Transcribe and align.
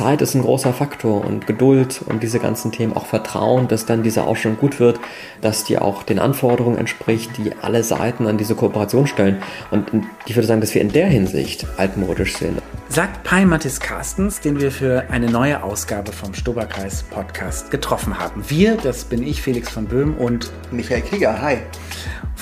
Zeit 0.00 0.22
ist 0.22 0.34
ein 0.34 0.40
großer 0.40 0.72
Faktor 0.72 1.26
und 1.26 1.46
Geduld 1.46 2.00
und 2.06 2.22
diese 2.22 2.38
ganzen 2.38 2.72
Themen, 2.72 2.94
auch 2.94 3.04
Vertrauen, 3.04 3.68
dass 3.68 3.84
dann 3.84 4.02
diese 4.02 4.22
Ausstellung 4.22 4.56
gut 4.56 4.80
wird, 4.80 4.98
dass 5.42 5.64
die 5.64 5.76
auch 5.78 6.04
den 6.04 6.18
Anforderungen 6.18 6.78
entspricht, 6.78 7.36
die 7.36 7.52
alle 7.60 7.84
Seiten 7.84 8.26
an 8.26 8.38
diese 8.38 8.54
Kooperation 8.54 9.06
stellen. 9.06 9.42
Und 9.70 9.90
ich 10.24 10.34
würde 10.36 10.48
sagen, 10.48 10.62
dass 10.62 10.74
wir 10.74 10.80
in 10.80 10.90
der 10.90 11.06
Hinsicht 11.06 11.66
altmodisch 11.76 12.38
sind. 12.38 12.62
Sagt 12.88 13.24
Pai 13.24 13.44
Mathis 13.44 13.78
Carstens, 13.78 14.40
den 14.40 14.58
wir 14.58 14.72
für 14.72 15.04
eine 15.10 15.30
neue 15.30 15.62
Ausgabe 15.62 16.12
vom 16.12 16.32
Stoberkreis 16.32 17.02
Podcast 17.02 17.70
getroffen 17.70 18.18
haben. 18.18 18.42
Wir, 18.48 18.78
das 18.78 19.04
bin 19.04 19.22
ich, 19.22 19.42
Felix 19.42 19.68
von 19.68 19.84
Böhm 19.84 20.16
und 20.16 20.50
Michael 20.70 21.02
Krieger. 21.02 21.42
Hi. 21.42 21.58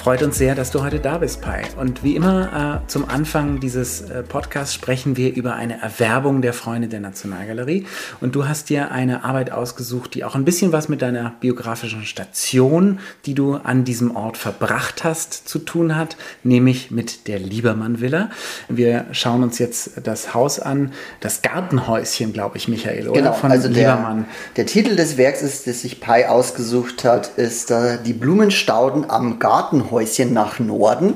Freut 0.08 0.22
uns 0.22 0.38
sehr, 0.38 0.54
dass 0.54 0.70
du 0.70 0.82
heute 0.82 1.00
da 1.00 1.18
bist, 1.18 1.42
Pai. 1.42 1.64
Und 1.78 2.02
wie 2.02 2.16
immer 2.16 2.80
äh, 2.82 2.88
zum 2.88 3.10
Anfang 3.10 3.60
dieses 3.60 4.00
äh, 4.00 4.22
Podcasts 4.22 4.72
sprechen 4.72 5.18
wir 5.18 5.34
über 5.34 5.54
eine 5.54 5.82
Erwerbung 5.82 6.40
der 6.40 6.54
Freunde 6.54 6.88
der 6.88 7.00
Nationalgalerie. 7.00 7.86
Und 8.22 8.34
du 8.34 8.48
hast 8.48 8.70
dir 8.70 8.90
eine 8.90 9.22
Arbeit 9.22 9.52
ausgesucht, 9.52 10.14
die 10.14 10.24
auch 10.24 10.34
ein 10.34 10.46
bisschen 10.46 10.72
was 10.72 10.88
mit 10.88 11.02
deiner 11.02 11.34
biografischen 11.40 12.06
Station, 12.06 13.00
die 13.26 13.34
du 13.34 13.56
an 13.56 13.84
diesem 13.84 14.16
Ort 14.16 14.38
verbracht 14.38 15.04
hast, 15.04 15.46
zu 15.46 15.58
tun 15.58 15.94
hat, 15.94 16.16
nämlich 16.42 16.90
mit 16.90 17.28
der 17.28 17.38
Liebermann 17.38 18.00
Villa. 18.00 18.30
Wir 18.70 19.08
schauen 19.12 19.42
uns 19.42 19.58
jetzt 19.58 19.90
das 20.04 20.32
Haus 20.32 20.58
an, 20.58 20.92
das 21.20 21.42
Gartenhäuschen, 21.42 22.32
glaube 22.32 22.56
ich, 22.56 22.66
Michael, 22.66 23.08
oder? 23.08 23.20
Genau, 23.20 23.34
Von 23.34 23.50
also 23.50 23.68
Liebermann. 23.68 24.24
Der, 24.56 24.64
der 24.64 24.72
Titel 24.72 24.96
des 24.96 25.18
Werks 25.18 25.42
ist, 25.42 25.66
das 25.66 25.82
sich 25.82 26.00
Pai 26.00 26.30
ausgesucht 26.30 27.04
hat, 27.04 27.36
ist 27.36 27.70
äh, 27.70 27.98
Die 28.02 28.14
Blumenstauden 28.14 29.10
am 29.10 29.38
Gartenhäuschen. 29.38 29.97
Häuschen 29.98 30.32
nach 30.32 30.60
Norden. 30.60 31.14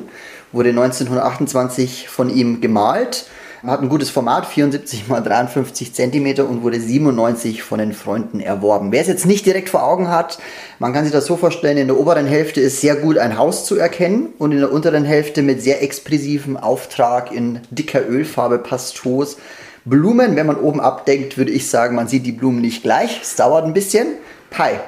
Wurde 0.50 0.70
1928 0.70 2.09
von 2.09 2.28
ihm 2.28 2.60
gemalt. 2.60 3.27
Hat 3.64 3.80
ein 3.80 3.88
gutes 3.88 4.10
Format, 4.10 4.45
74 4.46 5.05
x 5.08 5.22
53 5.22 5.95
cm 5.95 6.41
und 6.41 6.64
wurde 6.64 6.80
97 6.80 7.62
von 7.62 7.78
den 7.78 7.92
Freunden 7.92 8.41
erworben. 8.41 8.91
Wer 8.91 9.02
es 9.02 9.06
jetzt 9.06 9.24
nicht 9.24 9.46
direkt 9.46 9.68
vor 9.68 9.84
Augen 9.84 10.08
hat, 10.08 10.38
man 10.80 10.92
kann 10.92 11.05
sich 11.05 11.12
das 11.12 11.27
so 11.27 11.36
vorstellen, 11.36 11.78
in 11.78 11.86
der 11.86 11.97
oberen 11.97 12.27
Hälfte 12.27 12.60
ist 12.60 12.80
sehr 12.80 12.97
gut 12.97 13.19
ein 13.19 13.38
Haus 13.38 13.64
zu 13.64 13.77
erkennen 13.77 14.30
und 14.38 14.50
in 14.50 14.58
der 14.58 14.72
unteren 14.72 15.05
Hälfte 15.05 15.42
mit 15.42 15.62
sehr 15.62 15.80
expressivem 15.80 16.56
Auftrag 16.56 17.30
in 17.30 17.60
dicker 17.70 18.05
Ölfarbe 18.05 18.58
Pastos. 18.58 19.36
Blumen, 19.84 20.34
wenn 20.34 20.47
man 20.47 20.56
oben 20.56 20.80
abdenkt, 20.80 21.38
würde 21.38 21.53
ich 21.53 21.70
sagen, 21.70 21.94
man 21.94 22.08
sieht 22.08 22.27
die 22.27 22.33
Blumen 22.33 22.60
nicht 22.60 22.83
gleich. 22.83 23.20
Es 23.22 23.36
dauert 23.36 23.64
ein 23.64 23.75
bisschen. 23.75 24.08
Pi, 24.50 24.80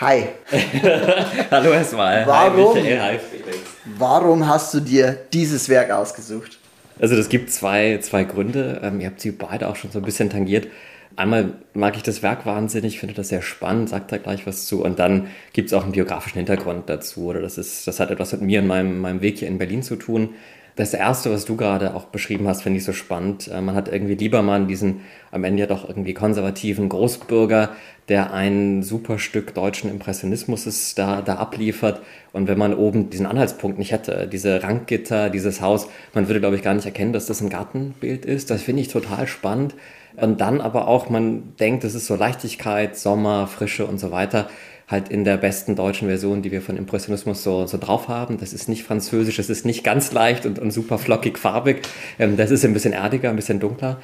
Hi. 0.00 0.24
Hallo 1.52 1.70
erstmal. 1.70 2.26
Warum, 2.26 2.74
hi 2.74 2.82
Michael, 2.82 3.00
hi 3.00 3.18
Felix. 3.18 3.58
Warum 3.96 4.48
hast 4.48 4.74
du 4.74 4.80
dir 4.80 5.16
dieses 5.32 5.68
Werk 5.68 5.92
ausgesucht? 5.92 6.58
Also 6.98 7.14
das 7.14 7.28
gibt 7.28 7.52
zwei, 7.52 7.98
zwei 7.98 8.24
Gründe. 8.24 8.80
Ähm, 8.82 9.00
ihr 9.00 9.06
habt 9.06 9.20
sie 9.20 9.30
beide 9.30 9.68
auch 9.68 9.76
schon 9.76 9.92
so 9.92 10.00
ein 10.00 10.04
bisschen 10.04 10.30
tangiert. 10.30 10.66
Einmal 11.14 11.52
mag 11.74 11.96
ich 11.96 12.02
das 12.02 12.24
Werk 12.24 12.44
wahnsinnig, 12.44 12.98
finde 12.98 13.14
das 13.14 13.28
sehr 13.28 13.40
spannend, 13.40 13.88
sagt 13.88 14.10
da 14.10 14.16
gleich 14.16 14.48
was 14.48 14.66
zu. 14.66 14.82
Und 14.82 14.98
dann 14.98 15.28
gibt 15.52 15.68
es 15.68 15.74
auch 15.74 15.84
einen 15.84 15.92
biografischen 15.92 16.38
Hintergrund 16.38 16.90
dazu. 16.90 17.26
Oder 17.26 17.40
das, 17.40 17.56
ist, 17.56 17.86
das 17.86 18.00
hat 18.00 18.10
etwas 18.10 18.32
mit 18.32 18.42
mir 18.42 18.62
und 18.62 18.66
meinem, 18.66 19.00
meinem 19.00 19.20
Weg 19.20 19.38
hier 19.38 19.48
in 19.48 19.58
Berlin 19.58 19.84
zu 19.84 19.94
tun. 19.94 20.30
Das 20.76 20.92
erste, 20.92 21.30
was 21.30 21.44
du 21.44 21.56
gerade 21.56 21.94
auch 21.94 22.06
beschrieben 22.06 22.48
hast, 22.48 22.62
finde 22.62 22.78
ich 22.78 22.84
so 22.84 22.92
spannend. 22.92 23.48
Äh, 23.48 23.60
man 23.60 23.76
hat 23.76 23.88
irgendwie 23.88 24.16
Liebermann, 24.16 24.66
diesen 24.66 25.02
am 25.30 25.44
Ende 25.44 25.60
ja 25.60 25.66
doch 25.66 25.88
irgendwie 25.88 26.14
konservativen 26.14 26.88
Großbürger, 26.88 27.70
der 28.08 28.32
ein 28.32 28.82
super 28.82 29.18
Stück 29.18 29.54
deutschen 29.54 29.88
Impressionismus 29.88 30.94
da, 30.96 31.22
da 31.22 31.36
abliefert. 31.36 32.02
Und 32.32 32.48
wenn 32.48 32.58
man 32.58 32.74
oben 32.74 33.08
diesen 33.08 33.26
Anhaltspunkt 33.26 33.78
nicht 33.78 33.92
hätte, 33.92 34.28
diese 34.30 34.62
Ranggitter, 34.62 35.30
dieses 35.30 35.60
Haus, 35.60 35.88
man 36.12 36.28
würde, 36.28 36.40
glaube 36.40 36.56
ich, 36.56 36.62
gar 36.62 36.74
nicht 36.74 36.86
erkennen, 36.86 37.12
dass 37.12 37.26
das 37.26 37.40
ein 37.40 37.50
Gartenbild 37.50 38.24
ist. 38.24 38.50
Das 38.50 38.62
finde 38.62 38.82
ich 38.82 38.88
total 38.88 39.28
spannend. 39.28 39.74
Und 40.16 40.40
dann 40.40 40.60
aber 40.60 40.86
auch, 40.88 41.08
man 41.08 41.54
denkt, 41.58 41.84
es 41.84 41.94
ist 41.94 42.06
so 42.06 42.14
Leichtigkeit, 42.14 42.96
Sommer, 42.96 43.46
Frische 43.46 43.86
und 43.86 43.98
so 43.98 44.10
weiter 44.10 44.48
halt 44.86 45.08
in 45.08 45.24
der 45.24 45.36
besten 45.36 45.76
deutschen 45.76 46.08
Version, 46.08 46.42
die 46.42 46.52
wir 46.52 46.60
von 46.60 46.76
Impressionismus 46.76 47.42
so, 47.42 47.66
so 47.66 47.78
drauf 47.78 48.08
haben. 48.08 48.38
Das 48.38 48.52
ist 48.52 48.68
nicht 48.68 48.84
französisch, 48.84 49.36
das 49.36 49.50
ist 49.50 49.64
nicht 49.64 49.84
ganz 49.84 50.12
leicht 50.12 50.46
und, 50.46 50.58
und 50.58 50.70
super 50.70 50.98
flockig 50.98 51.38
farbig. 51.38 51.82
Ähm, 52.18 52.36
das 52.36 52.50
ist 52.50 52.64
ein 52.64 52.74
bisschen 52.74 52.92
erdiger, 52.92 53.30
ein 53.30 53.36
bisschen 53.36 53.60
dunkler. 53.60 54.00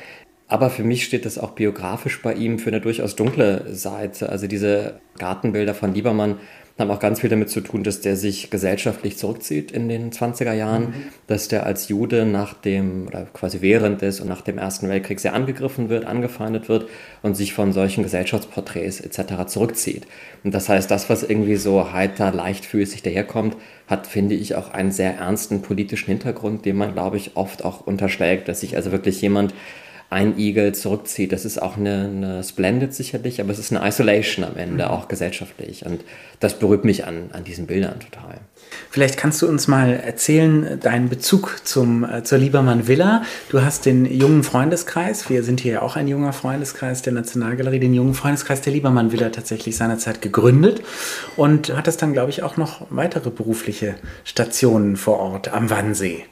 Aber 0.48 0.68
für 0.68 0.82
mich 0.82 1.04
steht 1.04 1.26
das 1.26 1.38
auch 1.38 1.50
biografisch 1.50 2.20
bei 2.22 2.34
ihm 2.34 2.58
für 2.58 2.70
eine 2.70 2.80
durchaus 2.80 3.14
dunkle 3.14 3.72
Seite. 3.72 4.30
Also 4.30 4.48
diese 4.48 4.98
Gartenbilder 5.16 5.74
von 5.74 5.94
Liebermann 5.94 6.38
haben 6.80 6.90
auch 6.90 6.98
ganz 6.98 7.20
viel 7.20 7.30
damit 7.30 7.50
zu 7.50 7.60
tun, 7.60 7.84
dass 7.84 8.00
der 8.00 8.16
sich 8.16 8.50
gesellschaftlich 8.50 9.16
zurückzieht 9.16 9.70
in 9.70 9.88
den 9.88 10.10
20er 10.10 10.52
Jahren, 10.52 10.82
mhm. 10.82 10.94
dass 11.26 11.48
der 11.48 11.66
als 11.66 11.88
Jude 11.88 12.24
nach 12.24 12.54
dem, 12.54 13.06
oder 13.06 13.26
quasi 13.32 13.60
während 13.60 14.02
des 14.02 14.20
und 14.20 14.28
nach 14.28 14.40
dem 14.40 14.58
Ersten 14.58 14.88
Weltkrieg 14.88 15.20
sehr 15.20 15.34
angegriffen 15.34 15.88
wird, 15.88 16.06
angefeindet 16.06 16.68
wird 16.68 16.88
und 17.22 17.36
sich 17.36 17.52
von 17.52 17.72
solchen 17.72 18.02
Gesellschaftsporträts 18.02 19.00
etc. 19.00 19.46
zurückzieht. 19.46 20.06
Und 20.42 20.54
das 20.54 20.68
heißt, 20.68 20.90
das, 20.90 21.08
was 21.08 21.22
irgendwie 21.22 21.56
so 21.56 21.92
heiter, 21.92 22.32
leichtfüßig 22.32 23.02
daherkommt, 23.02 23.56
hat, 23.86 24.06
finde 24.06 24.34
ich, 24.34 24.54
auch 24.54 24.72
einen 24.72 24.90
sehr 24.90 25.16
ernsten 25.16 25.62
politischen 25.62 26.06
Hintergrund, 26.06 26.64
den 26.64 26.76
man, 26.76 26.94
glaube 26.94 27.16
ich, 27.16 27.36
oft 27.36 27.64
auch 27.64 27.86
unterschlägt, 27.86 28.48
dass 28.48 28.60
sich 28.60 28.76
also 28.76 28.92
wirklich 28.92 29.20
jemand 29.20 29.52
ein 30.10 30.36
Igel 30.36 30.74
zurückzieht. 30.74 31.30
Das 31.32 31.44
ist 31.44 31.62
auch 31.62 31.76
eine, 31.76 32.10
eine 32.12 32.44
Splendid 32.44 32.92
sicherlich, 32.92 33.40
aber 33.40 33.52
es 33.52 33.60
ist 33.60 33.72
eine 33.72 33.86
Isolation 33.88 34.44
am 34.44 34.56
Ende, 34.56 34.84
mhm. 34.84 34.90
auch 34.90 35.06
gesellschaftlich. 35.06 35.86
Und 35.86 36.04
das 36.40 36.58
berührt 36.58 36.84
mich 36.84 37.06
an, 37.06 37.30
an 37.32 37.44
diesen 37.44 37.68
Bildern 37.68 38.00
total. 38.00 38.40
Vielleicht 38.90 39.16
kannst 39.16 39.40
du 39.40 39.48
uns 39.48 39.68
mal 39.68 39.92
erzählen, 39.92 40.78
deinen 40.80 41.08
Bezug 41.08 41.60
zum, 41.64 42.04
äh, 42.04 42.24
zur 42.24 42.38
Liebermann 42.38 42.88
Villa. 42.88 43.22
Du 43.50 43.62
hast 43.62 43.86
den 43.86 44.04
jungen 44.04 44.42
Freundeskreis, 44.42 45.30
wir 45.30 45.44
sind 45.44 45.60
hier 45.60 45.74
ja 45.74 45.82
auch 45.82 45.94
ein 45.94 46.08
junger 46.08 46.32
Freundeskreis 46.32 47.02
der 47.02 47.12
Nationalgalerie, 47.12 47.78
den 47.78 47.94
jungen 47.94 48.14
Freundeskreis 48.14 48.62
der 48.62 48.72
Liebermann 48.72 49.12
Villa 49.12 49.30
tatsächlich 49.30 49.76
seinerzeit 49.76 50.22
gegründet 50.22 50.82
und 51.36 51.76
hattest 51.76 52.02
dann, 52.02 52.12
glaube 52.12 52.30
ich, 52.30 52.42
auch 52.42 52.56
noch 52.56 52.86
weitere 52.90 53.30
berufliche 53.30 53.94
Stationen 54.24 54.96
vor 54.96 55.20
Ort 55.20 55.52
am 55.52 55.70
Wannsee. 55.70 56.24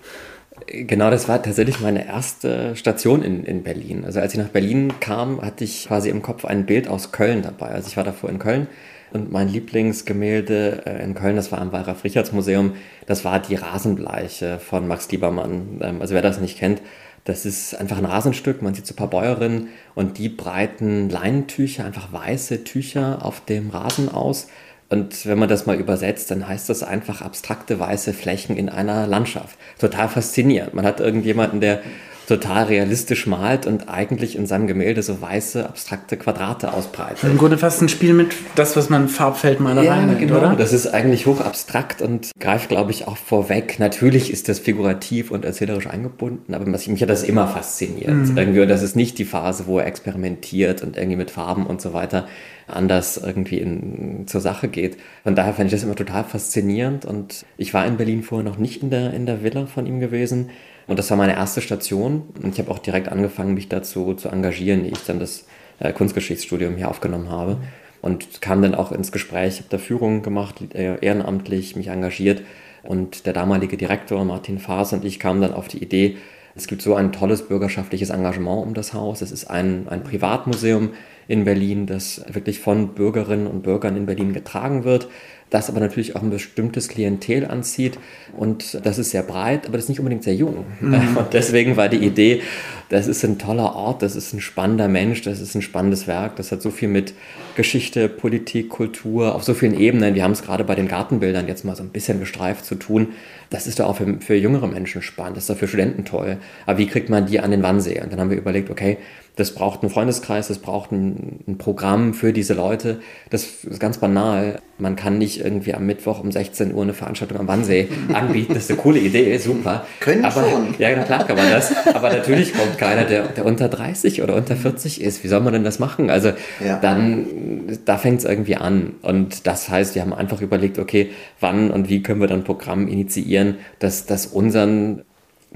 Genau, 0.71 1.11
das 1.11 1.29
war 1.29 1.43
tatsächlich 1.43 1.81
meine 1.81 2.07
erste 2.07 2.77
Station 2.77 3.23
in, 3.23 3.45
in 3.45 3.63
Berlin. 3.63 4.05
Also 4.05 4.21
als 4.21 4.35
ich 4.35 4.39
nach 4.39 4.49
Berlin 4.49 4.93
kam, 5.01 5.41
hatte 5.41 5.65
ich 5.65 5.87
quasi 5.87 6.11
im 6.11 6.21
Kopf 6.21 6.45
ein 6.45 6.67
Bild 6.67 6.89
aus 6.89 7.11
Köln 7.11 7.41
dabei. 7.43 7.69
Also 7.69 7.89
ich 7.89 7.97
war 7.97 8.05
davor 8.05 8.29
in 8.29 8.39
Köln 8.39 8.67
und 9.13 9.33
mein 9.33 9.49
Lieblingsgemälde 9.49 10.83
äh, 10.85 11.03
in 11.03 11.15
Köln, 11.15 11.37
das 11.37 11.51
war 11.53 11.61
am 11.61 11.73
Wallraf 11.73 12.05
Richards 12.05 12.33
Museum, 12.33 12.75
das 13.07 13.25
war 13.25 13.41
die 13.41 13.55
Rasenbleiche 13.55 14.59
von 14.59 14.87
Max 14.87 15.11
Liebermann. 15.11 15.81
Ähm, 15.81 16.03
also 16.03 16.15
wer 16.15 16.21
das 16.21 16.39
nicht 16.39 16.59
kennt, 16.59 16.83
das 17.25 17.47
ist 17.47 17.75
einfach 17.75 17.99
ein 17.99 18.05
Rasenstück. 18.05 18.61
Man 18.61 18.75
sieht 18.75 18.87
so 18.87 18.93
ein 18.93 18.97
paar 18.97 19.11
Bäuerinnen 19.11 19.69
und 19.95 20.19
die 20.19 20.29
breiten 20.29 21.09
Leinentücher, 21.09 21.85
einfach 21.87 22.13
weiße 22.13 22.65
Tücher 22.65 23.25
auf 23.25 23.43
dem 23.45 23.71
Rasen 23.71 24.11
aus 24.11 24.49
und 24.91 25.27
wenn 25.27 25.39
man 25.39 25.49
das 25.49 25.67
mal 25.67 25.77
übersetzt, 25.77 26.31
dann 26.31 26.49
heißt 26.49 26.69
das 26.69 26.83
einfach 26.83 27.21
abstrakte 27.21 27.79
weiße 27.79 28.15
Flächen 28.15 28.57
in 28.57 28.71
einer 28.71 29.07
Landschaft. 29.07 29.59
Total 29.79 30.09
faszinierend. 30.09 30.73
Man 30.73 30.87
hat 30.87 31.01
irgendjemanden, 31.01 31.61
der 31.61 31.83
total 32.29 32.65
realistisch 32.65 33.27
malt 33.27 33.67
und 33.67 33.89
eigentlich 33.89 34.37
in 34.37 34.47
seinem 34.47 34.67
Gemälde 34.67 35.03
so 35.03 35.21
weiße, 35.21 35.67
abstrakte 35.67 36.19
Quadrate 36.19 36.75
ausbreitet. 36.75 37.25
Im 37.25 37.39
Grunde 37.39 37.57
fast 37.57 37.81
ein 37.81 37.89
Spiel 37.89 38.13
mit 38.13 38.35
das, 38.55 38.77
was 38.77 38.91
man 38.91 39.09
Farbfeldmalerei 39.09 39.85
ja, 39.85 40.07
nennt, 40.07 40.19
genau. 40.19 40.39
oder? 40.39 40.55
Das 40.55 40.75
ist 40.75 40.87
eigentlich 40.89 41.27
hoch 41.27 41.41
abstrakt 41.41 42.03
und 42.03 42.31
greift, 42.39 42.69
glaube 42.69 42.91
ich, 42.91 43.09
auch 43.09 43.17
vorweg. 43.17 43.79
Natürlich 43.79 44.31
ist 44.31 44.49
das 44.51 44.59
figurativ 44.59 45.31
und 45.31 45.47
erzählerisch 45.47 45.87
eingebunden, 45.87 46.55
aber 46.55 46.67
mich 46.67 47.03
hat 47.03 47.09
das 47.09 47.23
immer 47.23 47.49
fasziniert. 47.49 48.11
Mhm. 48.11 48.37
Irgendwie, 48.37 48.61
und 48.61 48.69
das 48.69 48.83
ist 48.83 48.95
nicht 48.95 49.19
die 49.19 49.25
Phase, 49.25 49.67
wo 49.67 49.79
er 49.79 49.87
experimentiert 49.87 50.83
und 50.83 50.99
irgendwie 50.99 51.17
mit 51.17 51.31
Farben 51.31 51.67
und 51.67 51.81
so 51.81 51.95
weiter 51.95 52.27
anders 52.67 53.17
irgendwie 53.17 53.59
in, 53.59 54.27
zur 54.27 54.41
Sache 54.41 54.69
geht. 54.69 54.99
Von 55.25 55.35
daher 55.35 55.55
fand 55.55 55.67
ich 55.67 55.73
das 55.73 55.85
immer 55.85 55.97
total 55.97 56.25
faszinierend 56.25 57.05
und 57.05 57.47
ich 57.57 57.73
war 57.75 57.87
in 57.87 57.97
Berlin 57.97 58.23
vorher 58.23 58.49
noch 58.49 58.59
nicht 58.59 58.83
in 58.83 58.91
der, 58.91 59.15
in 59.15 59.27
der 59.27 59.43
Villa 59.43 59.67
von 59.67 59.87
ihm 59.87 60.01
gewesen. 60.01 60.51
Und 60.89 60.99
das 60.99 61.11
war 61.11 61.17
meine 61.17 61.37
erste 61.37 61.61
Station 61.61 62.25
und 62.43 62.55
ich 62.55 62.59
habe 62.59 62.71
auch 62.71 62.79
direkt 62.79 63.09
angefangen, 63.09 63.55
mich 63.55 63.69
dazu 63.69 64.15
zu 64.15 64.31
engagieren, 64.31 64.85
ehe 64.85 64.93
ich 64.93 65.05
dann 65.05 65.21
das 65.21 65.45
äh, 65.79 65.93
Kunstgeschichtsstudium 65.93 66.77
hier 66.77 66.89
aufgenommen 66.89 67.31
habe. 67.31 67.59
Und 68.01 68.41
kam 68.41 68.63
dann 68.63 68.75
auch 68.75 68.91
ins 68.91 69.13
Gespräch, 69.13 69.59
habe 69.59 69.69
da 69.71 69.79
Führungen 69.79 70.23
gemacht, 70.23 70.75
äh, 70.75 70.99
ehrenamtlich 71.01 71.77
mich 71.77 71.89
engagiert. 71.89 72.43
Und 72.83 73.27
der 73.27 73.33
damalige 73.35 73.77
Direktor 73.77 74.25
Martin 74.25 74.59
Faas 74.59 74.93
und 74.93 75.05
ich 75.05 75.21
kamen 75.21 75.43
dann 75.43 75.53
auf 75.53 75.69
die 75.69 75.83
Idee, 75.83 76.17
es 76.55 76.67
gibt 76.67 76.83
so 76.83 76.95
ein 76.95 77.13
tolles 77.13 77.47
bürgerschaftliches 77.47 78.11
Engagement 78.11 78.67
um 78.67 78.75
das 78.75 78.95
Haus. 78.95 79.21
Es 79.21 79.31
ist 79.31 79.45
ein, 79.45 79.87
ein 79.89 80.03
Privatmuseum 80.03 80.91
in 81.29 81.45
Berlin, 81.45 81.87
das 81.87 82.23
wirklich 82.29 82.59
von 82.59 82.89
Bürgerinnen 82.95 83.47
und 83.47 83.63
Bürgern 83.63 83.97
in 83.97 84.07
Berlin 84.07 84.33
getragen 84.33 84.83
wird 84.85 85.09
das 85.51 85.71
aber 85.71 85.81
natürlich 85.81 86.15
auch 86.15 86.23
ein 86.23 86.31
bestimmtes 86.31 86.89
Klientel 86.89 87.47
anzieht 87.47 87.99
und 88.37 88.85
das 88.85 88.99
ist 88.99 89.11
sehr 89.11 89.23
breit, 89.23 89.67
aber 89.67 89.79
das 89.79 89.85
ist 89.85 89.89
nicht 89.89 89.99
unbedingt 89.99 90.25
sehr 90.25 90.35
jung. 90.35 90.67
Mhm. 90.81 91.17
Und 91.17 91.33
deswegen 91.33 91.77
war 91.77 91.89
die 91.89 92.05
Idee, 92.05 92.43
das 92.91 93.07
ist 93.07 93.25
ein 93.25 93.39
toller 93.39 93.75
Ort, 93.75 94.03
das 94.03 94.15
ist 94.15 94.33
ein 94.33 94.41
spannender 94.41 94.89
Mensch, 94.89 95.23
das 95.23 95.41
ist 95.41 95.55
ein 95.55 95.63
spannendes 95.63 96.07
Werk, 96.07 96.37
das 96.37 96.53
hat 96.53 96.63
so 96.63 96.71
viel 96.71 96.89
mit 96.89 97.15
Geschichte, 97.57 98.09
Politik, 98.09 98.69
Kultur 98.69 99.35
auf 99.35 99.43
so 99.43 99.55
vielen 99.55 99.79
Ebenen. 99.79 100.15
Wir 100.15 100.23
haben 100.23 100.33
es 100.33 100.43
gerade 100.43 100.65
bei 100.65 100.75
den 100.75 100.89
Gartenbildern 100.89 101.49
jetzt 101.49 101.65
mal 101.65 101.77
so 101.77 101.83
ein 101.83 101.91
bisschen 101.91 102.21
gestreift 102.21 102.65
zu 102.65 102.75
tun. 102.77 103.09
Das 103.51 103.67
ist 103.67 103.81
doch 103.81 103.87
auch 103.87 103.97
für, 103.97 104.21
für 104.21 104.35
jüngere 104.35 104.67
Menschen 104.67 105.03
spannend, 105.03 105.37
das 105.37 105.45
ist 105.45 105.51
doch 105.51 105.57
für 105.57 105.69
Studenten 105.69 106.05
toll. 106.05 106.37
Aber 106.67 106.79
wie 106.79 106.87
kriegt 106.87 107.09
man 107.09 107.27
die 107.27 107.41
an 107.41 107.51
den 107.51 107.63
Wannsee? 107.63 108.01
Und 108.03 108.13
dann 108.13 108.21
haben 108.21 108.31
wir 108.31 108.37
überlegt, 108.37 108.71
okay, 108.71 108.99
das 109.39 109.53
braucht 109.53 109.83
einen 109.83 109.91
Freundeskreis, 109.91 110.49
das 110.49 110.59
braucht 110.59 110.91
ein, 110.91 111.45
ein, 111.47 111.59
Programm 111.59 112.13
für 112.13 112.33
diese 112.33 112.55
Leute. 112.55 112.99
Das 113.31 113.45
ist 113.63 113.79
ganz 113.79 113.99
banal. 113.99 114.59
Man 114.79 114.97
kann 114.97 115.19
nicht 115.19 115.41
irgendwie 115.41 115.75
am 115.75 115.87
Mittwoch 115.87 116.21
um 116.21 116.33
16 116.33 116.75
Uhr 116.75 116.83
eine 116.83 116.93
Veranstaltung 116.93 117.39
am 117.39 117.47
Wannsee 117.47 117.87
anbieten. 118.13 118.55
Das 118.55 118.65
ist 118.65 118.71
eine 118.71 118.81
coole 118.81 118.99
Idee, 118.99 119.39
super. 119.39 119.87
Können 120.01 120.25
aber, 120.25 120.43
schon. 120.43 120.75
Ja, 120.79 120.93
klar 121.05 121.25
kann 121.25 121.37
man 121.37 121.51
das. 121.51 121.73
Aber 121.95 122.11
natürlich 122.11 122.53
kommt 122.53 122.79
keiner, 122.79 123.05
der, 123.05 123.29
der 123.29 123.47
unter 123.47 123.69
30 123.69 124.23
oder 124.23 124.35
unter 124.35 124.57
40 124.57 125.01
ist. 125.01 125.23
Wie 125.23 125.29
soll 125.29 125.41
man 125.41 125.53
denn 125.53 125.65
das 125.65 125.79
machen? 125.79 126.11
Also 126.11 126.33
ja. 126.65 126.81
dann, 126.81 127.79
da 127.85 127.97
fängt 127.97 128.19
es 128.19 128.25
irgendwie 128.25 128.57
an. 128.57 128.97
Und 129.03 129.47
das 129.47 129.69
heißt, 129.69 129.95
wir 129.95 130.03
haben 130.03 130.13
einfach 130.13 130.41
überlegt, 130.41 130.81
okay, 130.81 131.11
wann 131.39 131.71
und 131.71 131.89
wie 131.89 132.03
können 132.03 132.21
wir 132.21 132.27
dann 132.27 132.41
ein 132.41 132.45
Programm 132.45 132.89
initiieren, 132.89 133.59
dass 133.79 134.05
das 134.05 134.27
unseren 134.27 135.05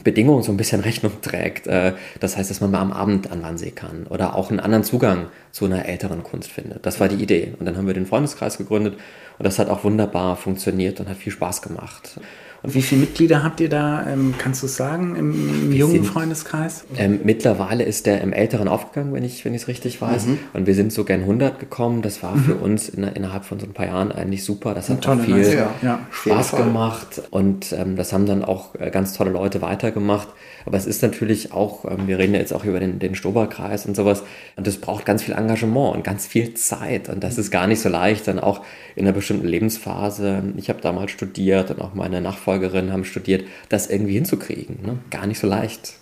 Bedingungen 0.03 0.43
so 0.43 0.53
ein 0.53 0.57
bisschen 0.57 0.81
Rechnung 0.81 1.13
trägt. 1.21 1.67
Äh, 1.67 1.93
das 2.21 2.37
heißt, 2.37 2.51
dass 2.51 2.61
man 2.61 2.71
mal 2.71 2.81
am 2.81 2.93
Abend 2.93 3.31
an 3.31 3.43
Wannsee 3.43 3.71
kann 3.71 4.07
oder 4.09 4.35
auch 4.35 4.51
einen 4.51 4.61
anderen 4.61 4.85
Zugang 4.85 5.27
zu 5.51 5.67
einer 5.67 5.87
älteren 5.87 6.23
Kunst 6.23 6.51
findet. 6.51 6.87
Das 6.87 6.99
war 6.99 7.09
die 7.09 7.23
Idee. 7.23 7.55
Und 7.59 7.67
dann 7.67 7.77
haben 7.77 7.87
wir 7.87 7.95
den 7.95 8.07
Freundeskreis 8.07 8.59
gegründet 8.59 8.97
und 9.39 9.45
das 9.45 9.59
hat 9.59 9.69
auch 9.69 9.85
wunderbar 9.85 10.37
funktioniert 10.37 11.01
und 11.01 11.09
hat 11.09 11.17
viel 11.17 11.33
Spaß 11.33 11.63
gemacht. 11.63 12.19
Und 12.63 12.75
wie 12.75 12.83
viele 12.83 13.01
Mitglieder 13.01 13.43
habt 13.43 13.61
ihr 13.61 13.69
da, 13.69 14.07
ähm, 14.07 14.35
kannst 14.39 14.63
du 14.63 14.69
sagen, 14.69 15.17
im, 15.17 15.65
im 15.65 15.73
jungen 15.73 15.95
sind, 15.95 16.07
Freundeskreis? 16.07 16.85
Ähm, 16.97 17.21
mittlerweile 17.25 17.83
ist 17.83 18.07
der 18.07 18.21
im 18.21 18.33
Älteren 18.33 18.69
aufgegangen, 18.69 19.13
wenn 19.13 19.25
ich 19.25 19.45
es 19.45 19.69
richtig 19.69 20.01
weiß. 20.01 20.27
Mhm. 20.27 20.39
Und 20.53 20.67
wir 20.67 20.75
sind 20.75 20.93
so 20.93 21.03
gern 21.03 21.23
100 21.23 21.59
gekommen. 21.59 22.03
Das 22.03 22.23
war 22.23 22.37
mhm. 22.37 22.45
für 22.45 22.55
uns 22.55 22.89
in, 22.89 23.03
innerhalb 23.03 23.45
von 23.45 23.59
so 23.59 23.67
ein 23.67 23.73
paar 23.73 23.87
Jahren 23.87 24.13
eigentlich 24.13 24.45
super. 24.45 24.75
Das 24.75 24.89
hat 24.91 25.07
auch 25.09 25.21
viel 25.21 25.43
ja. 25.83 25.99
Spaß 26.13 26.53
gemacht. 26.53 27.23
Und 27.31 27.73
ähm, 27.73 27.97
das 27.97 28.13
haben 28.13 28.27
dann 28.27 28.45
auch 28.45 28.77
äh, 28.77 28.91
ganz 28.91 29.13
tolle 29.13 29.33
Leute 29.33 29.61
weitergemacht. 29.61 30.29
Aber 30.65 30.77
es 30.77 30.87
ist 30.87 31.03
natürlich 31.03 31.53
auch, 31.53 31.85
ähm, 31.85 32.07
wir 32.07 32.19
reden 32.19 32.35
ja 32.35 32.41
jetzt 32.41 32.53
auch 32.53 32.65
über 32.65 32.79
den, 32.79 33.01
den 33.01 33.17
Stoberkreis 33.17 33.87
und 33.87 33.97
sowas, 33.97 34.23
und 34.57 34.67
das 34.67 34.77
braucht 34.77 35.05
ganz 35.05 35.23
viel 35.23 35.35
Engagement 35.35 35.97
und 35.97 36.05
ganz 36.05 36.27
viel 36.27 36.55
Zeit. 36.55 37.09
Und 37.09 37.25
das 37.25 37.39
ist 37.39 37.51
gar 37.51 37.67
nicht 37.67 37.81
so 37.81 37.89
leicht, 37.89 38.29
dann 38.29 38.39
auch 38.39 38.61
in 38.95 39.07
einer 39.07 39.13
bestimmten 39.23 39.47
Lebensphase. 39.47 40.43
Ich 40.57 40.69
habe 40.69 40.81
damals 40.81 41.13
studiert 41.13 41.71
und 41.71 41.81
auch 41.81 41.95
meine 41.95 42.21
Nachfolgerinnen 42.21 42.93
haben 42.93 43.05
studiert, 43.05 43.45
das 43.69 43.89
irgendwie 43.89 44.15
hinzukriegen. 44.15 44.79
Ne? 44.85 44.99
Gar 45.11 45.27
nicht 45.27 45.39
so 45.39 45.47
leicht. 45.47 45.95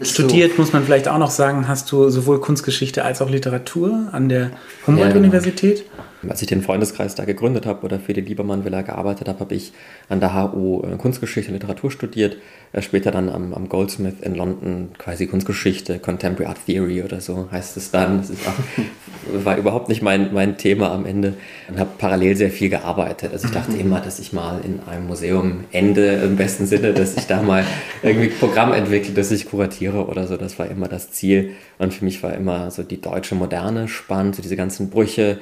Studiert, 0.00 0.58
muss 0.58 0.72
man 0.72 0.84
vielleicht 0.84 1.08
auch 1.08 1.18
noch 1.18 1.30
sagen, 1.30 1.66
hast 1.66 1.90
du 1.90 2.08
sowohl 2.10 2.40
Kunstgeschichte 2.40 3.04
als 3.04 3.20
auch 3.20 3.30
Literatur 3.30 4.08
an 4.12 4.28
der 4.28 4.50
Humboldt-Universität? 4.86 5.78
Ja. 5.78 6.04
Als 6.26 6.42
ich 6.42 6.48
den 6.48 6.62
Freundeskreis 6.62 7.14
da 7.14 7.24
gegründet 7.24 7.64
habe 7.64 7.84
oder 7.84 8.00
für 8.00 8.12
die 8.12 8.20
Liebermann 8.20 8.64
Villa 8.64 8.82
gearbeitet 8.82 9.28
habe, 9.28 9.38
habe 9.38 9.54
ich 9.54 9.72
an 10.08 10.18
der 10.18 10.34
HU 10.34 10.82
äh, 10.82 10.96
Kunstgeschichte 10.96 11.52
und 11.52 11.54
Literatur 11.54 11.92
studiert, 11.92 12.38
äh, 12.72 12.82
später 12.82 13.12
dann 13.12 13.28
am, 13.28 13.54
am, 13.54 13.68
Goldsmith 13.68 14.16
in 14.22 14.34
London 14.34 14.88
quasi 14.98 15.28
Kunstgeschichte, 15.28 16.00
Contemporary 16.00 16.48
Art 16.48 16.58
Theory 16.66 17.02
oder 17.02 17.20
so 17.20 17.48
heißt 17.52 17.76
es 17.76 17.92
dann. 17.92 18.18
Das 18.18 18.30
auch, 18.32 19.44
war 19.44 19.58
überhaupt 19.58 19.88
nicht 19.88 20.02
mein, 20.02 20.32
mein 20.32 20.58
Thema 20.58 20.90
am 20.90 21.06
Ende 21.06 21.34
und 21.68 21.78
habe 21.78 21.90
parallel 21.98 22.34
sehr 22.34 22.50
viel 22.50 22.68
gearbeitet. 22.68 23.32
Also 23.32 23.46
ich 23.46 23.54
dachte 23.54 23.76
immer, 23.78 24.00
dass 24.00 24.18
ich 24.18 24.32
mal 24.32 24.60
in 24.64 24.80
einem 24.88 25.06
Museum 25.06 25.64
ende 25.70 26.14
im 26.14 26.34
besten 26.34 26.66
Sinne, 26.66 26.94
dass 26.94 27.16
ich 27.16 27.26
da 27.26 27.42
mal 27.42 27.64
irgendwie 28.02 28.28
Programm 28.28 28.72
entwickle, 28.72 29.14
dass 29.14 29.30
ich 29.30 29.48
kuratiere 29.48 30.06
oder 30.06 30.26
so. 30.26 30.36
Das 30.36 30.58
war 30.58 30.66
immer 30.66 30.88
das 30.88 31.12
Ziel. 31.12 31.52
Und 31.78 31.94
für 31.94 32.04
mich 32.04 32.24
war 32.24 32.34
immer 32.34 32.72
so 32.72 32.82
die 32.82 33.00
deutsche 33.00 33.36
Moderne 33.36 33.86
spannend, 33.86 34.34
so 34.34 34.42
diese 34.42 34.56
ganzen 34.56 34.90
Brüche 34.90 35.38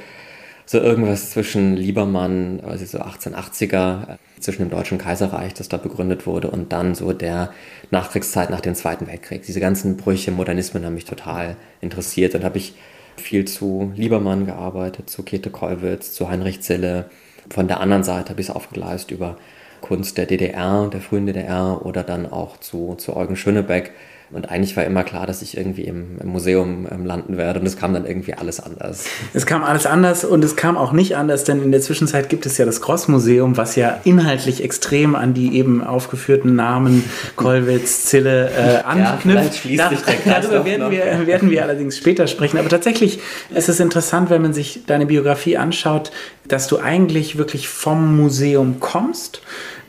so 0.66 0.78
irgendwas 0.78 1.30
zwischen 1.30 1.76
Liebermann, 1.76 2.60
also 2.60 2.84
so 2.84 2.98
1880er, 2.98 4.18
zwischen 4.40 4.62
dem 4.62 4.70
Deutschen 4.70 4.98
Kaiserreich, 4.98 5.54
das 5.54 5.68
da 5.68 5.76
begründet 5.76 6.26
wurde, 6.26 6.50
und 6.50 6.72
dann 6.72 6.94
so 6.94 7.12
der 7.12 7.52
Nachkriegszeit 7.92 8.50
nach 8.50 8.60
dem 8.60 8.74
Zweiten 8.74 9.06
Weltkrieg. 9.06 9.42
Diese 9.42 9.60
ganzen 9.60 9.96
Brüche, 9.96 10.32
Modernismen 10.32 10.84
haben 10.84 10.94
mich 10.94 11.04
total 11.04 11.56
interessiert. 11.80 12.34
Dann 12.34 12.44
habe 12.44 12.58
ich 12.58 12.74
viel 13.16 13.46
zu 13.46 13.92
Liebermann 13.94 14.44
gearbeitet, 14.44 15.08
zu 15.08 15.22
Käthe 15.22 15.50
Kollwitz, 15.50 16.12
zu 16.12 16.28
Heinrich 16.28 16.60
Zille. 16.62 17.08
Von 17.48 17.68
der 17.68 17.80
anderen 17.80 18.02
Seite 18.02 18.30
habe 18.30 18.40
ich 18.40 18.48
es 18.48 18.54
aufgeleist 18.54 19.12
über 19.12 19.38
Kunst 19.80 20.18
der 20.18 20.26
DDR, 20.26 20.88
der 20.92 21.00
frühen 21.00 21.26
DDR 21.26 21.86
oder 21.86 22.02
dann 22.02 22.30
auch 22.30 22.58
zu, 22.58 22.96
zu 22.96 23.16
Eugen 23.16 23.36
Schönebeck 23.36 23.92
und 24.32 24.50
eigentlich 24.50 24.76
war 24.76 24.84
immer 24.84 25.04
klar, 25.04 25.24
dass 25.24 25.40
ich 25.40 25.56
irgendwie 25.56 25.84
im, 25.84 26.18
im 26.20 26.28
Museum 26.28 26.88
ähm, 26.90 27.06
landen 27.06 27.36
werde. 27.36 27.60
Und 27.60 27.66
es 27.66 27.76
kam 27.76 27.94
dann 27.94 28.04
irgendwie 28.04 28.34
alles 28.34 28.58
anders. 28.58 29.04
Es 29.34 29.46
kam 29.46 29.62
alles 29.62 29.86
anders 29.86 30.24
und 30.24 30.42
es 30.42 30.56
kam 30.56 30.76
auch 30.76 30.90
nicht 30.90 31.16
anders, 31.16 31.44
denn 31.44 31.62
in 31.62 31.70
der 31.70 31.80
Zwischenzeit 31.80 32.28
gibt 32.28 32.44
es 32.44 32.58
ja 32.58 32.64
das 32.64 32.80
Gross-Museum, 32.80 33.56
was 33.56 33.76
ja 33.76 34.00
inhaltlich 34.02 34.64
extrem 34.64 35.14
an 35.14 35.32
die 35.32 35.56
eben 35.56 35.84
aufgeführten 35.84 36.56
Namen 36.56 37.04
Kollwitz, 37.36 38.06
Zille 38.06 38.50
äh, 38.50 38.82
anknüpft. 38.82 39.64
Ja, 39.64 39.90
da, 39.90 40.40
darüber 40.40 40.64
werden 40.64 40.90
wir, 40.90 41.26
werden 41.26 41.50
wir 41.50 41.62
allerdings 41.62 41.96
später 41.96 42.26
sprechen. 42.26 42.58
Aber 42.58 42.68
tatsächlich 42.68 43.20
ist 43.54 43.68
es 43.68 43.78
interessant, 43.78 44.28
wenn 44.28 44.42
man 44.42 44.52
sich 44.52 44.86
deine 44.86 45.06
Biografie 45.06 45.56
anschaut, 45.56 46.10
dass 46.48 46.66
du 46.66 46.78
eigentlich 46.78 47.38
wirklich 47.38 47.68
vom 47.68 48.16
Museum 48.16 48.80
kommst 48.80 49.40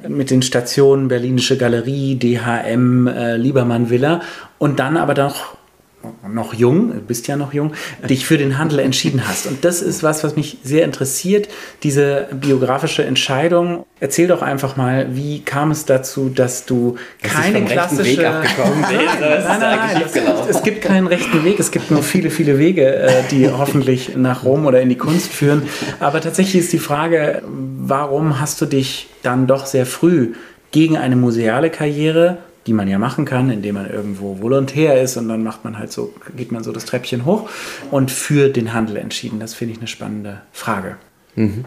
mit 0.07 0.31
den 0.31 0.41
Stationen 0.41 1.07
Berlinische 1.07 1.57
Galerie, 1.57 2.15
DHM, 2.15 3.07
äh, 3.07 3.37
Liebermann 3.37 3.89
Villa. 3.89 4.21
Und 4.57 4.79
dann 4.79 4.97
aber 4.97 5.13
doch 5.13 5.56
noch 6.27 6.53
jung, 6.53 6.93
du 6.93 6.99
bist 6.99 7.27
ja 7.27 7.35
noch 7.35 7.53
jung, 7.53 7.73
dich 8.07 8.25
für 8.25 8.37
den 8.37 8.57
Handel 8.57 8.79
entschieden 8.79 9.27
hast. 9.27 9.47
Und 9.47 9.63
das 9.63 9.81
ist 9.81 10.03
was, 10.03 10.23
was 10.23 10.35
mich 10.35 10.57
sehr 10.63 10.85
interessiert, 10.85 11.47
diese 11.83 12.27
biografische 12.31 13.03
Entscheidung. 13.03 13.85
Erzähl 13.99 14.27
doch 14.27 14.41
einfach 14.41 14.77
mal, 14.77 15.07
wie 15.15 15.41
kam 15.41 15.71
es 15.71 15.85
dazu, 15.85 16.29
dass 16.29 16.65
du 16.65 16.97
dass 17.21 17.33
keine 17.33 17.65
klassische... 17.65 18.17
Weg 18.17 18.25
abgekommen 18.25 18.85
bin. 18.89 18.97
nein, 18.97 19.59
nein, 19.59 19.59
nein, 19.59 20.03
es, 20.05 20.55
es 20.57 20.63
gibt 20.63 20.81
keinen 20.81 21.07
rechten 21.07 21.43
Weg, 21.43 21.59
es 21.59 21.71
gibt 21.71 21.91
nur 21.91 22.03
viele, 22.03 22.29
viele 22.29 22.59
Wege, 22.59 22.95
äh, 22.95 23.23
die 23.31 23.49
hoffentlich 23.57 24.15
nach 24.15 24.43
Rom 24.43 24.65
oder 24.65 24.81
in 24.81 24.89
die 24.89 24.97
Kunst 24.97 25.31
führen. 25.31 25.63
Aber 25.99 26.21
tatsächlich 26.21 26.63
ist 26.63 26.73
die 26.73 26.79
Frage, 26.79 27.41
warum 27.45 28.39
hast 28.39 28.61
du 28.61 28.65
dich 28.65 29.07
dann 29.23 29.47
doch 29.47 29.65
sehr 29.65 29.85
früh 29.85 30.33
gegen 30.71 30.97
eine 30.97 31.15
museale 31.15 31.69
Karriere 31.69 32.37
die 32.67 32.73
man 32.73 32.87
ja 32.87 32.99
machen 32.99 33.25
kann, 33.25 33.49
indem 33.49 33.75
man 33.75 33.89
irgendwo 33.89 34.41
Volontär 34.41 35.01
ist 35.01 35.17
und 35.17 35.29
dann 35.29 35.41
macht 35.41 35.63
man 35.63 35.79
halt 35.79 35.91
so, 35.91 36.13
geht 36.35 36.51
man 36.51 36.63
so 36.63 36.71
das 36.71 36.85
Treppchen 36.85 37.25
hoch 37.25 37.49
und 37.89 38.11
für 38.11 38.49
den 38.49 38.73
Handel 38.73 38.97
entschieden. 38.97 39.39
Das 39.39 39.53
finde 39.53 39.73
ich 39.73 39.79
eine 39.79 39.87
spannende 39.87 40.41
Frage. 40.51 40.97
Mhm. 41.35 41.65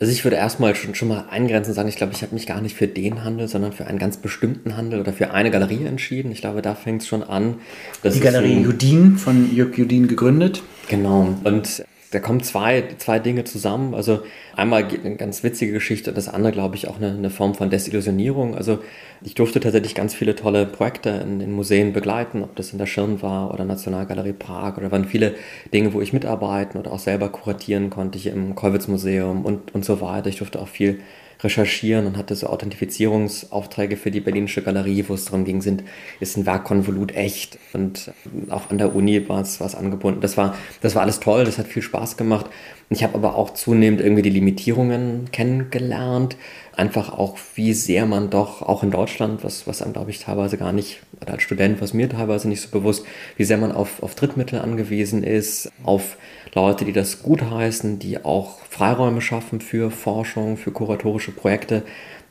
Also 0.00 0.12
ich 0.12 0.24
würde 0.24 0.36
erstmal 0.36 0.74
schon, 0.74 0.94
schon 0.94 1.08
mal 1.08 1.26
eingrenzen 1.30 1.70
und 1.70 1.76
sagen, 1.76 1.88
ich 1.88 1.96
glaube, 1.96 2.12
ich 2.12 2.22
habe 2.22 2.34
mich 2.34 2.46
gar 2.46 2.60
nicht 2.60 2.74
für 2.74 2.88
den 2.88 3.22
Handel, 3.22 3.46
sondern 3.48 3.72
für 3.72 3.86
einen 3.86 3.98
ganz 3.98 4.16
bestimmten 4.16 4.76
Handel 4.76 5.00
oder 5.00 5.12
für 5.12 5.30
eine 5.30 5.50
Galerie 5.50 5.84
entschieden. 5.84 6.32
Ich 6.32 6.40
glaube, 6.40 6.62
da 6.62 6.74
fängt 6.74 7.02
es 7.02 7.08
schon 7.08 7.22
an. 7.22 7.56
Die 8.02 8.20
Galerie 8.20 8.60
Judin 8.60 9.16
von 9.18 9.54
Jörg 9.54 9.76
Judin 9.78 10.08
gegründet. 10.08 10.62
Genau. 10.88 11.34
Und 11.44 11.84
da 12.14 12.20
kommen 12.20 12.42
zwei, 12.42 12.84
zwei 12.98 13.18
Dinge 13.18 13.42
zusammen. 13.42 13.92
Also 13.92 14.20
einmal 14.54 14.84
eine 14.84 15.16
ganz 15.16 15.42
witzige 15.42 15.72
Geschichte, 15.72 16.12
das 16.12 16.28
andere, 16.28 16.52
glaube 16.52 16.76
ich, 16.76 16.86
auch 16.86 16.96
eine, 16.96 17.10
eine, 17.10 17.28
Form 17.28 17.54
von 17.54 17.70
Desillusionierung. 17.70 18.54
Also 18.54 18.78
ich 19.22 19.34
durfte 19.34 19.58
tatsächlich 19.58 19.96
ganz 19.96 20.14
viele 20.14 20.36
tolle 20.36 20.64
Projekte 20.64 21.10
in 21.10 21.40
den 21.40 21.52
Museen 21.52 21.92
begleiten, 21.92 22.44
ob 22.44 22.54
das 22.54 22.72
in 22.72 22.78
der 22.78 22.86
Schirn 22.86 23.20
war 23.20 23.52
oder 23.52 23.64
Nationalgalerie 23.64 24.32
Prag 24.32 24.76
oder 24.76 24.92
waren 24.92 25.06
viele 25.06 25.34
Dinge, 25.72 25.92
wo 25.92 26.00
ich 26.00 26.12
mitarbeiten 26.12 26.78
oder 26.78 26.92
auch 26.92 27.00
selber 27.00 27.30
kuratieren 27.30 27.90
konnte, 27.90 28.16
hier 28.18 28.32
im 28.32 28.54
Kollwitz-Museum 28.54 29.44
und, 29.44 29.74
und 29.74 29.84
so 29.84 30.00
weiter. 30.00 30.28
Ich 30.28 30.38
durfte 30.38 30.60
auch 30.60 30.68
viel 30.68 31.00
recherchieren 31.44 32.06
und 32.06 32.16
hatte 32.16 32.34
so 32.34 32.48
Authentifizierungsaufträge 32.48 33.96
für 33.96 34.10
die 34.10 34.20
Berlinische 34.20 34.62
Galerie, 34.62 35.04
wo 35.06 35.14
es 35.14 35.26
darum 35.26 35.44
ging, 35.44 35.60
sind, 35.60 35.84
ist 36.20 36.36
ein 36.36 36.46
Werkkonvolut 36.46 37.12
echt? 37.12 37.58
Und 37.72 38.10
auch 38.50 38.70
an 38.70 38.78
der 38.78 38.94
Uni 38.94 39.28
war 39.28 39.40
es 39.40 39.60
was 39.60 39.74
angebunden. 39.74 40.20
Das 40.20 40.36
war, 40.36 40.56
das 40.80 40.94
war 40.94 41.02
alles 41.02 41.20
toll, 41.20 41.44
das 41.44 41.58
hat 41.58 41.68
viel 41.68 41.82
Spaß 41.82 42.16
gemacht. 42.16 42.46
Ich 42.90 43.02
habe 43.02 43.14
aber 43.14 43.34
auch 43.36 43.54
zunehmend 43.54 44.00
irgendwie 44.00 44.22
die 44.22 44.30
Limitierungen 44.30 45.30
kennengelernt. 45.32 46.36
Einfach 46.76 47.12
auch, 47.12 47.38
wie 47.54 47.72
sehr 47.72 48.04
man 48.04 48.30
doch, 48.30 48.62
auch 48.62 48.82
in 48.82 48.90
Deutschland, 48.90 49.42
was, 49.44 49.66
was 49.66 49.80
einem, 49.80 49.92
glaube 49.92 50.10
ich, 50.10 50.18
teilweise 50.18 50.58
gar 50.58 50.72
nicht, 50.72 51.00
oder 51.20 51.34
als 51.34 51.42
Student, 51.42 51.80
was 51.80 51.94
mir 51.94 52.08
teilweise 52.08 52.48
nicht 52.48 52.60
so 52.60 52.68
bewusst, 52.68 53.06
wie 53.36 53.44
sehr 53.44 53.58
man 53.58 53.72
auf, 53.72 54.02
auf 54.02 54.14
Drittmittel 54.14 54.60
angewiesen 54.60 55.22
ist, 55.22 55.70
auf 55.84 56.16
Leute, 56.54 56.84
die 56.84 56.92
das 56.92 57.22
gutheißen, 57.22 57.98
die 57.98 58.24
auch 58.24 58.58
Freiräume 58.70 59.20
schaffen 59.20 59.60
für 59.60 59.90
Forschung, 59.90 60.56
für 60.56 60.70
kuratorische 60.70 61.32
Projekte. 61.32 61.82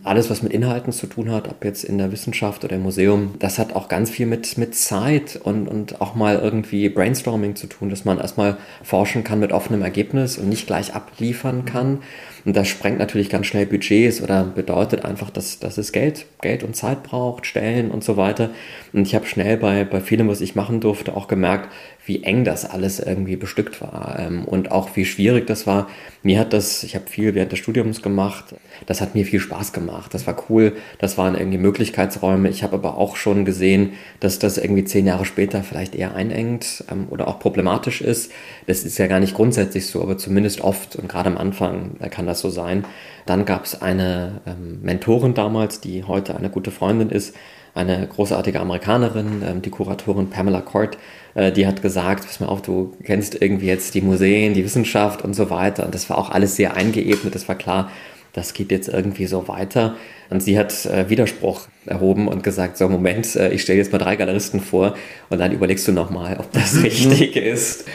Alles, 0.04 0.30
was 0.30 0.42
mit 0.42 0.54
Inhalten 0.54 0.92
zu 0.92 1.08
tun 1.08 1.32
hat, 1.32 1.50
ob 1.50 1.64
jetzt 1.64 1.84
in 1.84 1.98
der 1.98 2.12
Wissenschaft 2.12 2.64
oder 2.64 2.76
im 2.76 2.84
Museum, 2.84 3.36
das 3.40 3.60
hat 3.60 3.74
auch 3.74 3.88
ganz 3.88 4.10
viel 4.10 4.26
mit, 4.26 4.58
mit 4.58 4.76
Zeit 4.76 5.40
und, 5.42 5.68
und 5.68 6.02
auch 6.02 6.16
mal 6.16 6.40
irgendwie 6.40 6.90
Brainstorming 6.90 7.56
zu 7.56 7.68
tun, 7.68 7.90
dass 7.90 8.04
man 8.06 8.18
erstmal 8.18 8.58
forschen 8.82 9.24
kann 9.24 9.40
mit 9.40 9.52
offenem 9.52 9.82
Ergebnis 9.82 10.38
und 10.38 10.50
nicht 10.50 10.68
gleich 10.68 10.94
abliefern 10.94 11.66
kann. 11.66 12.00
Und 12.46 12.56
das 12.56 12.68
sprengt 12.68 13.00
natürlich 13.00 13.30
ganz 13.30 13.46
schnell 13.46 13.66
Budgets 13.66 14.22
oder 14.22 14.44
bedeutet 14.44 15.06
einfach, 15.06 15.30
dass, 15.30 15.60
dass 15.60 15.78
es 15.78 15.92
Geld, 15.92 16.26
Geld 16.42 16.64
und 16.64 16.76
Zeit 16.76 17.04
braucht, 17.04 17.46
Stellen 17.46 17.90
und 17.90 18.04
so 18.04 18.18
weiter. 18.18 18.50
Und 18.92 19.08
ich 19.08 19.16
habe 19.16 19.26
schnell 19.26 19.58
bei, 19.58 19.86
bei 19.86 20.02
vielem, 20.02 20.28
was 20.28 20.42
ich 20.42 20.56
machen 20.56 20.82
durfte, 20.82 21.16
auch 21.16 21.28
gemerkt, 21.28 21.70
wie 22.06 22.24
eng 22.24 22.44
das 22.44 22.70
alles 22.70 23.00
irgendwie 23.00 23.38
bestückt 23.38 23.82
war 23.82 24.18
ähm, 24.20 24.44
und 24.44 24.72
auch 24.72 24.90
wie 24.96 25.06
schwierig 25.06 25.48
das 25.48 25.66
war. 25.66 25.88
Mir 26.22 26.40
hat 26.40 26.52
das, 26.52 26.84
ich 26.84 26.96
habe 26.96 27.10
viel 27.10 27.34
während 27.34 27.52
des 27.52 27.60
Studiums 27.60 28.02
gemacht, 28.02 28.56
das 28.86 29.00
hat 29.00 29.16
mir 29.16 29.26
viel 29.26 29.40
Spaß 29.40 29.72
gemacht. 29.72 30.14
Das 30.14 30.28
war 30.28 30.36
cool, 30.50 30.74
das 31.00 31.18
waren 31.18 31.36
irgendwie 31.36 31.58
Möglichkeitsräume. 31.58 32.50
Ich 32.50 32.64
habe 32.64 32.76
aber 32.76 32.98
auch 32.98 33.16
schon 33.16 33.46
gesehen, 33.46 33.94
dass 34.20 34.40
das 34.40 34.58
irgendwie 34.58 34.84
zehn 34.84 35.08
Jahre 35.08 35.26
später 35.26 35.64
vielleicht 35.64 35.96
eher 35.96 36.14
einengt 36.14 36.84
ähm, 36.92 37.08
oder 37.10 37.28
auch 37.28 37.40
problematisch 37.40 38.02
ist. 38.02 38.32
Das 38.68 38.84
ist 38.84 38.98
ja 38.98 39.08
gar 39.08 39.22
nicht 39.22 39.36
grundsätzlich 39.36 39.86
so, 39.86 40.02
aber 40.02 40.18
zumindest 40.18 40.62
oft 40.62 40.98
und 40.98 41.08
gerade 41.08 41.30
am 41.30 41.38
Anfang 41.38 41.98
kann 42.10 42.26
das 42.26 42.33
so 42.40 42.50
sein. 42.50 42.86
Dann 43.26 43.46
gab 43.46 43.66
es 43.66 43.82
eine 43.82 44.42
ähm, 44.46 44.82
Mentorin 44.82 45.34
damals, 45.34 45.80
die 45.80 46.04
heute 46.04 46.36
eine 46.36 46.50
gute 46.50 46.72
Freundin 46.72 47.10
ist, 47.10 47.36
eine 47.76 48.08
großartige 48.08 48.60
Amerikanerin, 48.60 49.42
ähm, 49.46 49.62
die 49.62 49.70
Kuratorin 49.70 50.30
Pamela 50.30 50.62
Court, 50.62 50.98
äh, 51.34 51.52
die 51.52 51.66
hat 51.66 51.82
gesagt, 51.82 52.26
pass 52.26 52.40
mal 52.40 52.48
auf, 52.48 52.62
du 52.62 52.94
kennst 53.04 53.42
irgendwie 53.42 53.68
jetzt 53.68 53.96
die 53.96 54.02
Museen, 54.02 54.54
die 54.54 54.64
Wissenschaft 54.64 55.24
und 55.24 55.34
so 55.34 55.50
weiter. 55.50 55.86
Und 55.86 55.96
das 55.96 56.10
war 56.10 56.18
auch 56.18 56.30
alles 56.30 56.56
sehr 56.56 56.76
eingeebnet, 56.76 57.34
das 57.34 57.48
war 57.48 57.56
klar, 57.56 57.90
das 58.34 58.54
geht 58.54 58.72
jetzt 58.72 58.90
irgendwie 58.90 59.28
so 59.28 59.48
weiter. 59.48 59.96
Und 60.30 60.42
sie 60.42 60.58
hat 60.58 60.86
äh, 60.86 61.10
Widerspruch 61.10 61.68
erhoben 61.86 62.28
und 62.28 62.44
gesagt, 62.44 62.78
so 62.78 62.88
Moment, 62.88 63.36
äh, 63.36 63.52
ich 63.52 63.62
stelle 63.62 63.80
jetzt 63.80 63.92
mal 63.92 63.98
drei 63.98 64.16
Galeristen 64.16 64.62
vor 64.62 64.96
und 65.30 65.40
dann 65.40 65.52
überlegst 65.52 65.88
du 65.88 65.92
nochmal, 65.92 66.38
ob 66.40 66.52
das 66.52 66.82
richtig 66.84 67.36
ist. 67.36 67.86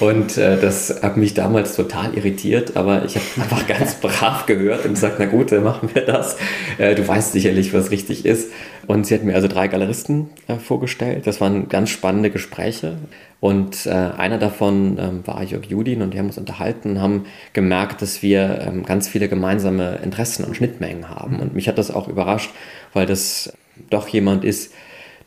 Und 0.00 0.36
äh, 0.36 0.58
das 0.60 1.02
hat 1.02 1.16
mich 1.16 1.34
damals 1.34 1.74
total 1.76 2.14
irritiert, 2.14 2.76
aber 2.76 3.04
ich 3.04 3.16
habe 3.16 3.26
einfach 3.36 3.66
ganz 3.66 3.94
brav 3.94 4.46
gehört 4.46 4.84
und 4.84 4.94
gesagt, 4.94 5.16
na 5.18 5.26
gut, 5.26 5.52
dann 5.52 5.64
machen 5.64 5.90
wir 5.92 6.04
das. 6.04 6.36
Äh, 6.78 6.94
du 6.94 7.06
weißt 7.06 7.32
sicherlich, 7.32 7.72
was 7.72 7.90
richtig 7.90 8.26
ist. 8.26 8.50
Und 8.86 9.06
sie 9.06 9.14
hat 9.14 9.22
mir 9.22 9.34
also 9.34 9.48
drei 9.48 9.68
Galeristen 9.68 10.30
äh, 10.46 10.56
vorgestellt. 10.56 11.26
Das 11.26 11.40
waren 11.40 11.68
ganz 11.68 11.90
spannende 11.90 12.30
Gespräche. 12.30 12.96
Und 13.40 13.86
äh, 13.86 13.90
einer 13.90 14.38
davon 14.38 14.98
ähm, 14.98 15.20
war 15.24 15.44
Jörg 15.44 15.64
Judin 15.66 16.02
und 16.02 16.12
wir 16.12 16.18
haben 16.18 16.26
uns 16.26 16.38
unterhalten 16.38 16.92
und 16.92 17.00
haben 17.00 17.26
gemerkt, 17.52 18.02
dass 18.02 18.20
wir 18.20 18.66
ähm, 18.66 18.84
ganz 18.84 19.08
viele 19.08 19.28
gemeinsame 19.28 20.00
Interessen 20.02 20.44
und 20.44 20.56
Schnittmengen 20.56 21.08
haben. 21.08 21.38
Und 21.38 21.54
mich 21.54 21.68
hat 21.68 21.77
das 21.78 21.90
auch 21.90 22.08
überrascht, 22.08 22.50
weil 22.92 23.06
das 23.06 23.52
doch 23.90 24.08
jemand 24.08 24.44
ist, 24.44 24.72